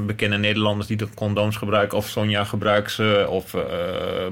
[0.06, 1.98] bekende Nederlanders die de condooms gebruiken.
[1.98, 3.26] Of Sonja gebruikt ze.
[3.28, 3.62] Of eh,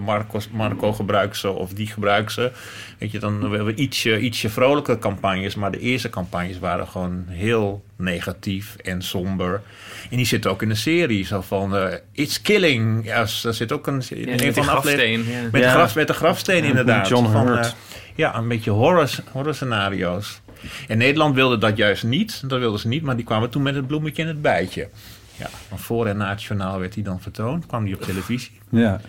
[0.01, 1.51] Marco, Marco gebruikt ze.
[1.51, 2.51] Of die gebruikt ze.
[2.99, 5.55] Weet je, dan hebben we ietsje, ietsje vrolijke campagnes.
[5.55, 9.62] Maar de eerste campagnes waren gewoon heel negatief en somber.
[10.11, 11.24] En die zitten ook in de serie.
[11.24, 13.05] Zo van, eh, it's killing.
[13.05, 15.49] Ja, daar zit ook een, in een van de afleveringen- grafsteen, ja.
[15.53, 15.66] Met, Ja.
[15.69, 17.09] de graf, met de grafsteen inderdaad.
[17.09, 17.74] John Van, Hurt.
[18.15, 20.41] ja, een beetje horror, horror scenario's.
[20.89, 22.43] En Nederland wilde dat juist niet.
[22.49, 24.89] Dat wilden ze niet, maar die kwamen toen met het bloemetje en het bijtje.
[25.37, 27.66] Ja, van voor en na het journaal werd die dan vertoond.
[27.66, 28.51] Kwam die op televisie.
[28.69, 29.01] Ja.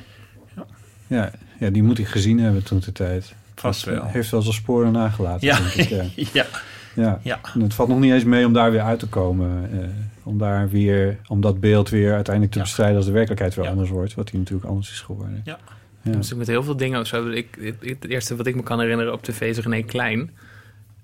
[1.08, 3.34] Ja, ja, die moet ik gezien hebben toen de tijd.
[3.56, 4.06] Vast Dat wel.
[4.06, 5.58] Heeft wel zijn sporen nagelaten, Ja.
[5.60, 5.90] denk ik.
[5.90, 6.04] Ja.
[6.34, 6.46] Ja.
[7.04, 7.20] Ja.
[7.24, 7.40] Ja.
[7.54, 9.70] En het valt nog niet eens mee om daar weer uit te komen.
[9.72, 9.80] eh,
[10.24, 13.90] om daar weer, om dat beeld weer uiteindelijk te bestrijden als de werkelijkheid weer anders
[13.90, 14.14] wordt.
[14.14, 15.42] Wat die natuurlijk anders is geworden.
[15.46, 15.58] Ja.
[16.02, 16.12] Ja.
[16.12, 17.28] Dus met heel veel dingen ook zo.
[17.30, 20.30] Ik, het, het eerste wat ik me kan herinneren op tv is René Klein.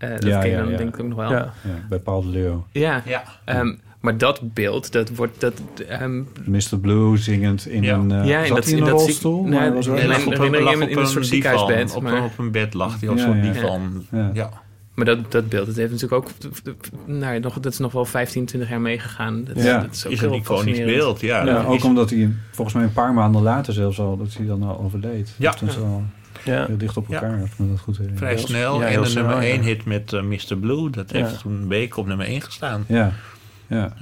[0.04, 0.78] Eh, dat Ja, ken je ja, dan ja.
[0.78, 1.32] denk ik ook nog wel.
[1.32, 1.38] Ja.
[1.64, 2.66] Ja, bij Paul de Leeuw.
[2.72, 3.02] Ja.
[3.06, 3.24] Ja.
[3.46, 5.40] Ehm, maar dat beeld, dat wordt...
[5.42, 6.78] Dat, ehm, Mr.
[6.82, 7.96] Blue zingend in Ja.
[7.96, 8.12] een...
[8.12, 9.44] eh, Ja, in zat dat- hij in in een dat rolstoel?
[9.44, 11.96] nou, hij was wel- alleen- lag op een, lag op in een een soort ziekenhuisbed,
[11.96, 14.06] Op, maar- een, op een bed lag hij op zo'n divan.
[14.34, 14.50] Ja.
[14.94, 16.32] Maar dat, dat beeld, dat heeft natuurlijk ook...
[17.06, 19.44] Nou, ja, nog, dat is nog wel 15, 20 jaar meegegaan.
[19.44, 19.80] Dat, Ja.
[19.80, 21.64] dat is ook Is heel een iconisch beeld, ja.
[21.66, 24.64] Ook is- omdat hij volgens mij een paar maanden later zelfs al, dat hij dan
[24.64, 25.34] al overleed.
[25.38, 25.54] Ja.
[26.46, 26.66] Ja.
[26.66, 27.14] heel dicht op Ja.
[27.22, 28.00] elkaar, dat goed.
[28.16, 28.80] Vrij snel.
[28.82, 29.52] ja, en de snel, nummer ja.
[29.54, 30.58] 1 hit met eh, Mr.
[30.58, 30.90] Blue.
[30.90, 31.18] Dat Ja.
[31.18, 32.84] heeft toen een week op nummer 1 gestaan.
[32.88, 33.12] Ja,
[33.68, 33.94] ja.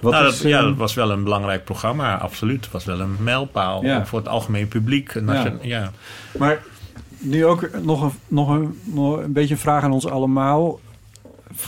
[0.00, 2.64] Wat nou, is, dat, ja, eh, dat was wel een belangrijk programma, absoluut.
[2.64, 4.06] Het was wel een mijlpaal Ja.
[4.06, 5.16] voor het algemeen publiek.
[5.16, 5.44] Als Ja.
[5.44, 5.90] je- ja.
[6.38, 6.62] Maar
[7.18, 10.80] nu ook nog een, nog, een, nog een beetje een vraag aan ons allemaal.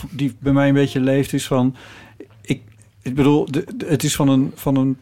[0.09, 1.75] Die bij mij een beetje leeft, is van...
[2.41, 2.61] Ik,
[3.01, 4.97] ik bedoel, de, de- het is van een, van, een,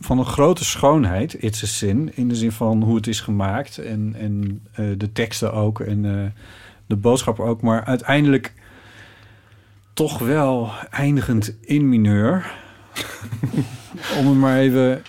[0.00, 2.10] van een grote schoonheid, It's a Sin.
[2.14, 3.78] In de zin van hoe het is gemaakt.
[3.78, 5.80] En, en eh, de teksten ook.
[5.80, 6.30] En eh,
[6.86, 7.60] de boodschap ook.
[7.60, 8.52] Maar uiteindelijk
[9.92, 12.52] toch wel eindigend in mineur.
[14.18, 15.02] Om het maar even...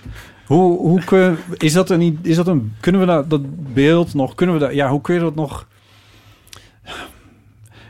[0.46, 4.36] Hoe, hoe kun, is dat een, is dat een, kunnen we dat, dat beeld nog,
[4.36, 5.68] kunnen we dat, ja, hoe kun je dat nog,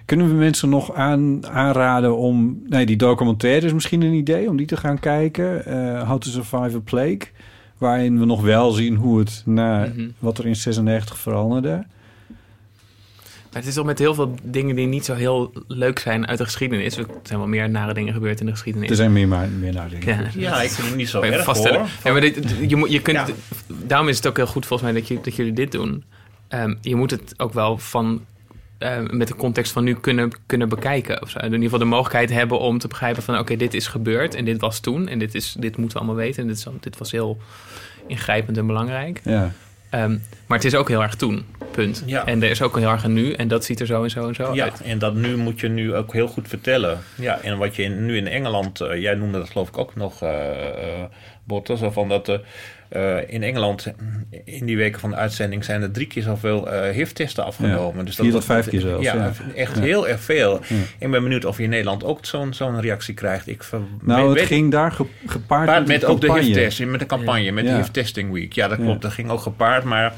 [0.08, 4.58] kunnen we mensen nog aan, aanraden om, nee, die documentaire is misschien een idee om
[4.58, 7.20] die te gaan kijken, eh How to Survive a Plague,
[7.78, 10.08] waarin we nog wel zien hoe het na Mhm.
[10.20, 11.86] wat er in 96 veranderde.
[13.52, 16.38] Maar het is ook met heel veel dingen die niet zo heel leuk zijn uit
[16.38, 16.98] de geschiedenis.
[16.98, 18.90] Er zijn wel meer nare dingen gebeurd in de geschiedenis.
[18.90, 20.08] Er zijn meer, maar, meer naar dingen.
[20.08, 21.80] Ja, Ja, ik vind het niet zo erg, vaststellen.
[21.80, 21.88] hoor.
[22.04, 23.26] Ja, maar dit, je, moet, je kunt, Ja.
[23.86, 26.04] Daarom is het ook heel goed volgens mij dat, je, dat jullie dit doen.
[26.48, 28.22] Ehm, je moet het ook wel van,
[28.78, 31.22] eh, met de context van nu kunnen, kunnen bekijken.
[31.22, 31.38] Of zo.
[31.38, 33.40] In ieder geval de mogelijkheid hebben om te begrijpen van...
[33.40, 35.08] oké, dit is gebeurd en dit was toen.
[35.08, 36.41] En dit, is, dit moeten we allemaal weten.
[36.41, 37.38] En dit, is, dit was heel
[38.08, 39.22] ingrijpend en belangrijk.
[39.24, 39.52] Ja.
[39.90, 40.18] Ehm,
[40.48, 42.04] maar het is ook heel erg toen, punt.
[42.06, 42.26] Ja.
[42.26, 43.34] En er is ook heel erg een nu.
[43.34, 44.82] En dat ziet er zo en zo en zo Ja, uit.
[44.82, 46.99] en dat nu moet je nu ook heel goed vertellen.
[47.16, 49.95] Ja, en wat je in, nu in Engeland, eh, jij noemde dat geloof ik ook
[49.95, 51.04] nog, eh eh,
[51.44, 52.40] Botte, zo van dat
[52.90, 53.88] eh, in Engeland
[54.46, 57.98] in die weken van de uitzending zijn er drie keer zoveel eh HIV-testen afgenomen.
[57.98, 59.32] Ja, Dus vier tot vijf keer zelfs, Ja, ja.
[59.56, 59.82] echt Ja.
[59.82, 60.60] heel erg veel.
[61.00, 63.48] Ik ben benieuwd of je in Nederland ook zo'n zo'n reactie krijgt.
[63.48, 63.64] Ik
[64.02, 66.34] Nou, het ging daar ge- gepaard met, met ook de.
[66.40, 68.54] HIV-test, met de campagne, met de HIV-testing week.
[68.54, 69.02] Ja, dat klopt.
[69.02, 70.14] Dat ging ook gepaard, maar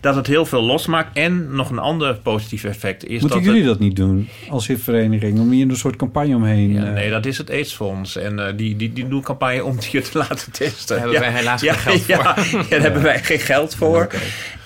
[0.00, 1.16] dat het heel veel losmaakt.
[1.16, 4.68] En nog een ander positief effect is Moeten dat jullie het- dat niet doen als
[4.76, 6.76] vereniging Om hier een soort campagne omheen...
[6.76, 8.16] eh, Nee, dat is het AIDS-fonds.
[8.16, 10.86] En eh, die, die, die doen campagne om het je te laten testen.
[10.96, 12.58] Daar hebben wij helaas ja, geen geld ja, voor.
[12.60, 14.08] Ja, daar hebben wij geen geld voor.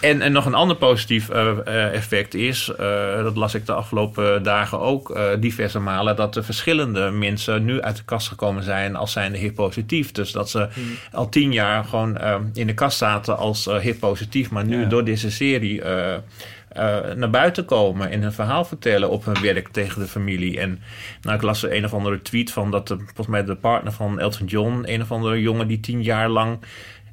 [0.00, 2.70] En, en nog een ander positief eh, eh, effect is...
[2.78, 6.16] eh, dat las ik de afgelopen dagen ook eh, diverse malen...
[6.16, 8.96] dat er verschillende mensen nu uit de kast gekomen zijn...
[8.96, 10.12] als zijnde HIV-positief.
[10.12, 10.68] Dus dat ze
[11.12, 12.18] al tien jaar gewoon
[12.54, 14.50] in de kast zaten als eh HIV-positief...
[14.50, 14.88] maar nu Ja.
[14.88, 15.82] door deze serie...
[15.82, 20.60] eh, eh, naar buiten komen en een verhaal vertellen op hun werk tegen de familie.
[20.60, 20.80] En
[21.22, 23.92] nou, ik las er een of andere tweet van dat de, volgens mij de partner
[23.92, 26.58] van Elton John, een of andere jongen die tien jaar lang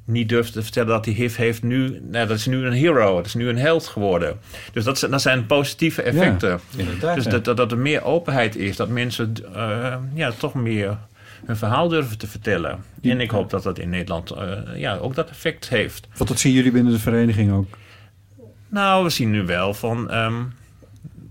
[0.04, 3.16] niet durfde te vertellen dat hij HIV heeft, nu, nou, dat is nu een hero,
[3.16, 4.38] dat is nu een held geworden.
[4.72, 6.60] Dus dat, zijn- dat zijn positieve effecten.
[7.00, 10.96] Ja, dus dat, dat, dat er meer openheid is, dat mensen eh, ja, toch meer
[11.44, 12.84] hun verhaal durven te vertellen.
[13.02, 14.32] En ik hoop dat dat in Nederland
[14.76, 16.06] ja, ook dat effect heeft.
[16.16, 17.66] Want dat zien jullie binnen de vereniging ook.
[18.72, 20.42] Nou, we zien nu wel van ehm,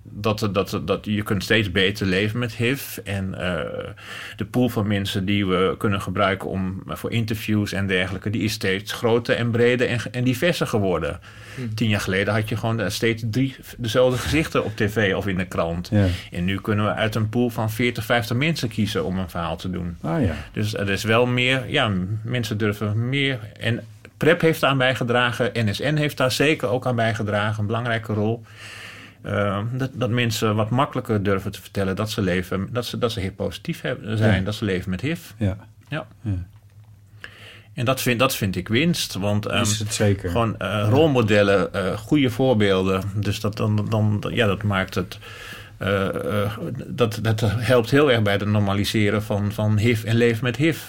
[0.04, 2.98] dat, dat, dat je kunt steeds beter leven met HIV.
[2.98, 3.90] En eh,
[4.36, 8.54] de pool van mensen die we kunnen gebruiken om, voor interviews en dergelijke, die is
[8.54, 11.20] steeds groter en breder en, en diverser geworden.
[11.76, 15.38] Tien jaar geleden had je gewoon eh, steeds drie dezelfde gezichten op tv of in
[15.38, 15.90] de krant.
[15.92, 16.06] Ja.
[16.32, 19.58] En nu kunnen we uit een pool van 40, 50 mensen kiezen om een verhaal
[19.58, 19.98] te doen.
[20.02, 20.36] Ah ja.
[20.54, 21.92] Dus er is wel meer, ja,
[22.24, 23.40] mensen durven meer.
[23.60, 23.84] En
[24.22, 28.44] PrEP heeft daaraan bijgedragen, NSN heeft daar zeker ook aan bijgedragen, een belangrijke rol.
[29.26, 33.12] Uh, dat, dat mensen wat makkelijker durven te vertellen dat ze leven, dat ze, dat
[33.12, 34.46] ze HIV-positief hebben- zijn, Ja.
[34.46, 35.20] dat ze leven met HIV.
[35.38, 35.58] Ja.
[35.90, 36.08] Ja.
[36.22, 36.32] Ja.
[37.74, 40.30] En dat vind, dat vind ik winst, want ehm, Is het zeker.
[40.30, 43.02] gewoon eh, rolmodellen, eh, goede voorbeelden.
[43.16, 45.18] Dus dat, dan, dan, ja, dat maakt het.
[45.78, 46.08] eh,
[46.88, 50.80] dat, dat helpt heel erg bij het normaliseren van, van HIV en leven met HIV.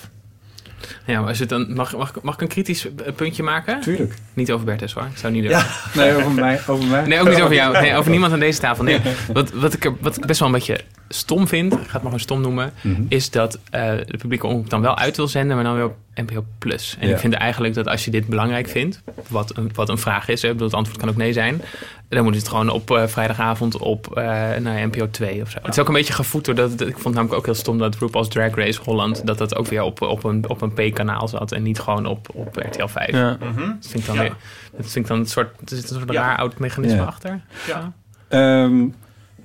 [1.06, 3.80] Ja, maar is het dan, mag, mag, ik- mag ik een kritisch puntje maken?
[3.80, 4.14] Tuurlijk.
[4.34, 5.02] Niet over Bertus hoor.
[5.10, 5.50] Ik zou niet doen.
[5.50, 6.60] Ja, nee, over mij.
[6.66, 7.06] Over mij.
[7.06, 7.72] Nee, ook niet over jou.
[7.80, 8.84] Nee, over niemand aan deze tafel.
[8.84, 9.00] Nee.
[9.32, 11.92] Wat, wat, ik, er- wat ik best wel een beetje stom vind, ik ga het
[11.92, 13.02] maar gewoon stom noemen, Mhm.
[13.08, 15.94] is dat eh, de publieke omroep dan wel uit wil zenden, maar dan weer op
[16.14, 16.96] NPO Plus.
[17.00, 17.14] En Ja.
[17.14, 20.42] ik vind eigenlijk dat als je dit belangrijk vindt, wat een, wat een vraag is,
[20.42, 21.62] hè, bedoel, het antwoord kan ook nee zijn,
[22.08, 24.24] dan moet het gewoon op eh, vrijdagavond op eh
[24.60, 25.58] naar NPO 2 of zo.
[25.62, 27.96] Het is ook een beetje gevoed door dat, ik vond namelijk ook heel stom dat
[27.96, 31.52] RuPaul's Drag Race Holland, dat dat ook weer op, op een, op een P-kanaal zat
[31.52, 33.10] en niet gewoon op, op RTL 5.
[33.10, 33.28] Ja.
[33.30, 33.48] Dat
[33.80, 34.20] vind ik dan Ja.
[34.20, 34.34] weer,
[34.76, 36.20] dat vind ik dan een soort, er zit een soort Ja.
[36.22, 37.04] raar oud mechanisme Ja.
[37.04, 37.40] achter.
[37.66, 37.92] Ja.
[38.28, 38.84] Ehm,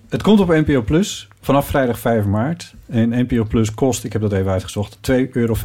[0.09, 2.73] het komt op NPO Plus vanaf vrijdag 5 maart.
[2.89, 5.55] En NPO Plus kost, ik heb dat even uitgezocht, 2,95 euro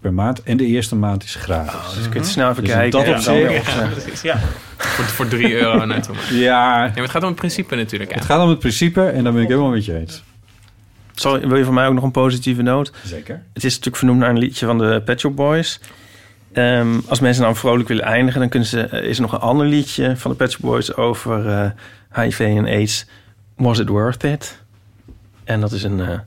[0.00, 0.42] per maand.
[0.42, 1.94] En de eerste maand is gratis.
[1.94, 3.90] dus je kunt snel even Dus kijken Dat op dan zich.
[3.92, 4.38] precies, ja.
[4.76, 6.14] Voor, voor 3 euro naartoe.
[6.30, 8.14] Ja, Ja, maar het gaat om het principe natuurlijk.
[8.14, 10.22] het gaat om het principe en daar ben ik helemaal met je eens.
[11.20, 12.92] Zal, wil je van mij ook nog een positieve noot?
[13.04, 13.42] Zeker.
[13.52, 15.80] Het is natuurlijk vernoemd naar een liedje van de Pet Shop Boys.
[16.52, 19.38] Ehm, als mensen nou vrolijk willen eindigen, dan kunnen ze, er is er nog een
[19.38, 21.70] ander liedje van de Pet Shop Boys over eh,
[22.22, 23.06] HIV en AIDS.
[23.56, 24.58] Was it worth it?
[25.44, 26.18] En dat is een eh,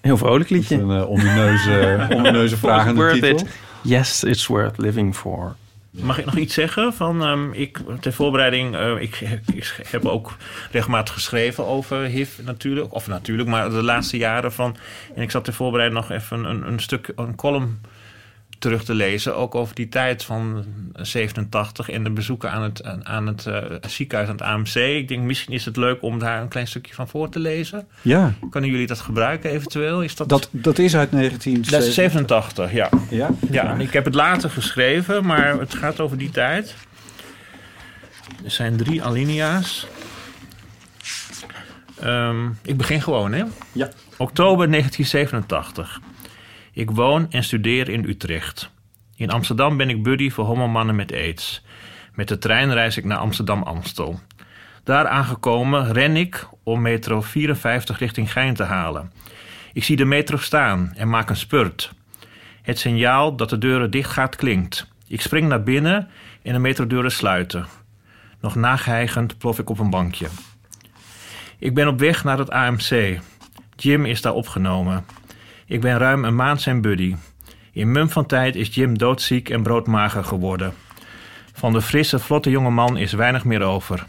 [0.00, 0.74] heel vrolijk liedje.
[0.74, 3.28] Een uh, omineuze, omineuze vraag aan de titel.
[3.28, 3.44] it?
[3.82, 5.56] Yes, it's worth living for.
[6.02, 6.92] Mag ik nog iets zeggen?
[6.92, 9.20] Van, ehm, ik, ter voorbereiding, eh, ik,
[9.54, 10.36] ik heb ook
[10.70, 12.94] regelmatig geschreven over HIV natuurlijk.
[12.94, 14.76] Of natuurlijk, maar de laatste jaren van...
[15.14, 17.80] En ik zat ter voorbereiding nog even een, een stuk, een column
[18.58, 19.36] terug te lezen.
[19.36, 24.28] Ook over die tijd van 87 en de bezoeken aan het, aan- het eh, ziekenhuis,
[24.28, 24.74] aan het AMC.
[24.74, 27.86] Ik denk, misschien is het leuk om daar een klein stukje van voor te lezen.
[28.02, 30.02] Ja, Kunnen jullie dat gebruiken eventueel?
[30.02, 30.28] Is dat...
[30.28, 31.88] dat, dat is uit Dat 1987.
[31.88, 32.88] is 87, ja.
[33.10, 33.30] Ja?
[33.50, 36.74] Ja, ik heb het later geschreven, maar het gaat over die tijd.
[38.44, 39.86] Er zijn drie alinea's.
[42.00, 43.44] Ehm, ik begin gewoon, hè?
[43.72, 43.88] Ja.
[44.16, 46.00] Oktober 1987.
[46.78, 48.70] Ik woon en studeer in Utrecht.
[49.16, 51.64] In Amsterdam ben ik buddy voor homomannen met aids.
[52.14, 54.20] Met de trein reis ik naar Amsterdam-Amstel.
[54.84, 59.12] Daar aangekomen ren ik om metro 54 richting Gein te halen.
[59.72, 61.92] Ik zie de metro staan en maak een spurt.
[62.62, 64.88] Het signaal dat de deuren dicht gaat klinkt.
[65.06, 66.08] Ik spring naar binnen
[66.42, 67.66] en de metrodeuren sluiten.
[68.40, 70.28] Nog nageheigend plof ik op een bankje.
[71.58, 73.20] Ik ben op weg naar het AMC.
[73.76, 75.04] Jim is daar opgenomen.
[75.68, 77.14] Ik ben ruim een maand zijn buddy.
[77.72, 80.72] In mum van tijd is Jim doodziek en broodmager geworden.
[81.52, 84.06] Van de frisse, vlotte jonge man is weinig meer over.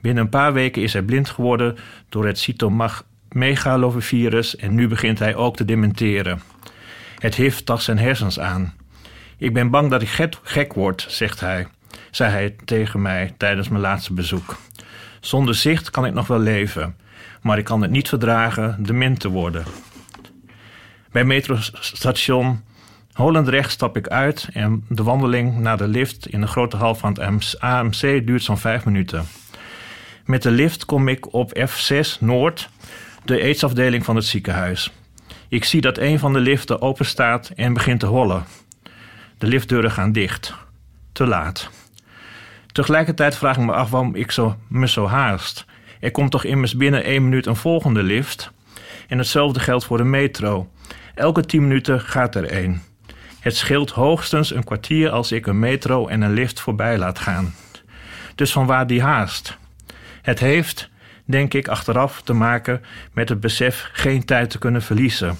[0.00, 1.76] Binnen een paar weken is hij blind geworden
[2.08, 6.42] door het cytomegalovirus en nu begint hij ook te dementeren.
[7.18, 8.74] Het heeft tast zijn hersens aan.
[9.36, 11.66] Ik ben bang dat ik gek, word, zegt hij,
[12.10, 14.56] zei hij tegen mij tijdens mijn laatste bezoek.
[15.20, 16.96] Zonder zicht kan ik nog wel leven,
[17.42, 19.64] maar ik kan het niet verdragen dement te worden.
[21.10, 22.62] Bij metrostation
[23.12, 27.18] Holendrecht stap ik uit en de wandeling naar de lift in de grote hal van
[27.18, 29.26] het AMC duurt zo'n vijf minuten.
[30.24, 32.70] Met de lift kom ik op F6 Noord,
[33.24, 34.92] de aidsafdeling van het ziekenhuis.
[35.48, 38.44] Ik zie dat een van de liften open staat en begint te hollen.
[39.38, 40.54] De liftdeuren gaan dicht.
[41.12, 41.70] Te laat.
[42.72, 45.64] Tegelijkertijd vraag ik me af waarom ik zo, me zo haast.
[46.00, 48.52] Er komt toch immers binnen één minuut een volgende lift?
[49.08, 50.70] En hetzelfde geldt voor de metro.
[51.14, 52.82] Elke tien minuten gaat er één.
[53.40, 57.54] Het scheelt hoogstens een kwartier als ik een metro en een lift voorbij laat gaan.
[58.34, 59.58] Dus vanwaar die haast?
[60.22, 60.90] Het heeft,
[61.24, 62.82] denk ik, achteraf te maken
[63.12, 65.36] met het besef geen tijd te kunnen verliezen.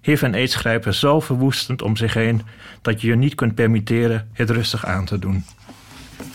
[0.00, 2.42] HIV en aids grijpen zo verwoestend om zich heen
[2.82, 5.44] dat je je niet kunt permitteren het rustig aan te doen.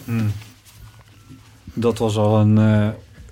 [0.06, 0.32] Hmm.
[1.74, 2.90] Dat was al een, eh,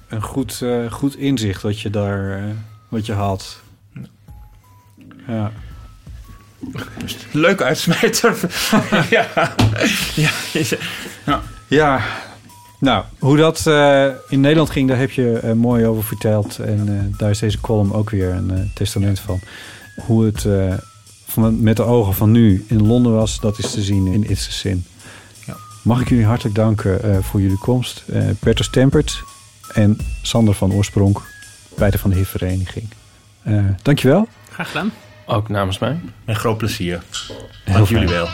[0.08, 2.44] een goed, eh, goed inzicht wat je daar eh,
[2.90, 3.62] wat je had.
[5.28, 5.52] Ja.
[7.32, 8.38] Leuk uitsmijter.
[9.10, 9.28] ja.
[10.16, 10.32] ja.
[11.26, 11.42] Ja.
[11.68, 12.02] ja.
[12.80, 16.60] Nou, hoe dat eh, in Nederland ging, daar heb je eh, mooi over verteld.
[16.60, 19.40] En eh, daar is deze column ook weer een testament van.
[20.06, 20.48] Hoe het
[21.26, 24.48] van, met de ogen van nu in Londen was, dat is te zien in It's
[24.48, 24.86] a Sin.
[25.46, 25.56] Ja.
[25.84, 28.04] Mag ik jullie hartelijk danken voor jullie komst.
[28.40, 29.24] Bertus Tempert
[29.74, 30.72] en Sander van
[31.78, 32.88] Oorsprong, beide van de HIV-vereniging.
[33.82, 34.28] dankjewel.
[34.52, 34.92] Graag gedaan.
[35.26, 36.00] Ook namens mij.
[36.26, 37.02] Met groot plezier.
[37.66, 38.28] Dank jullie wel.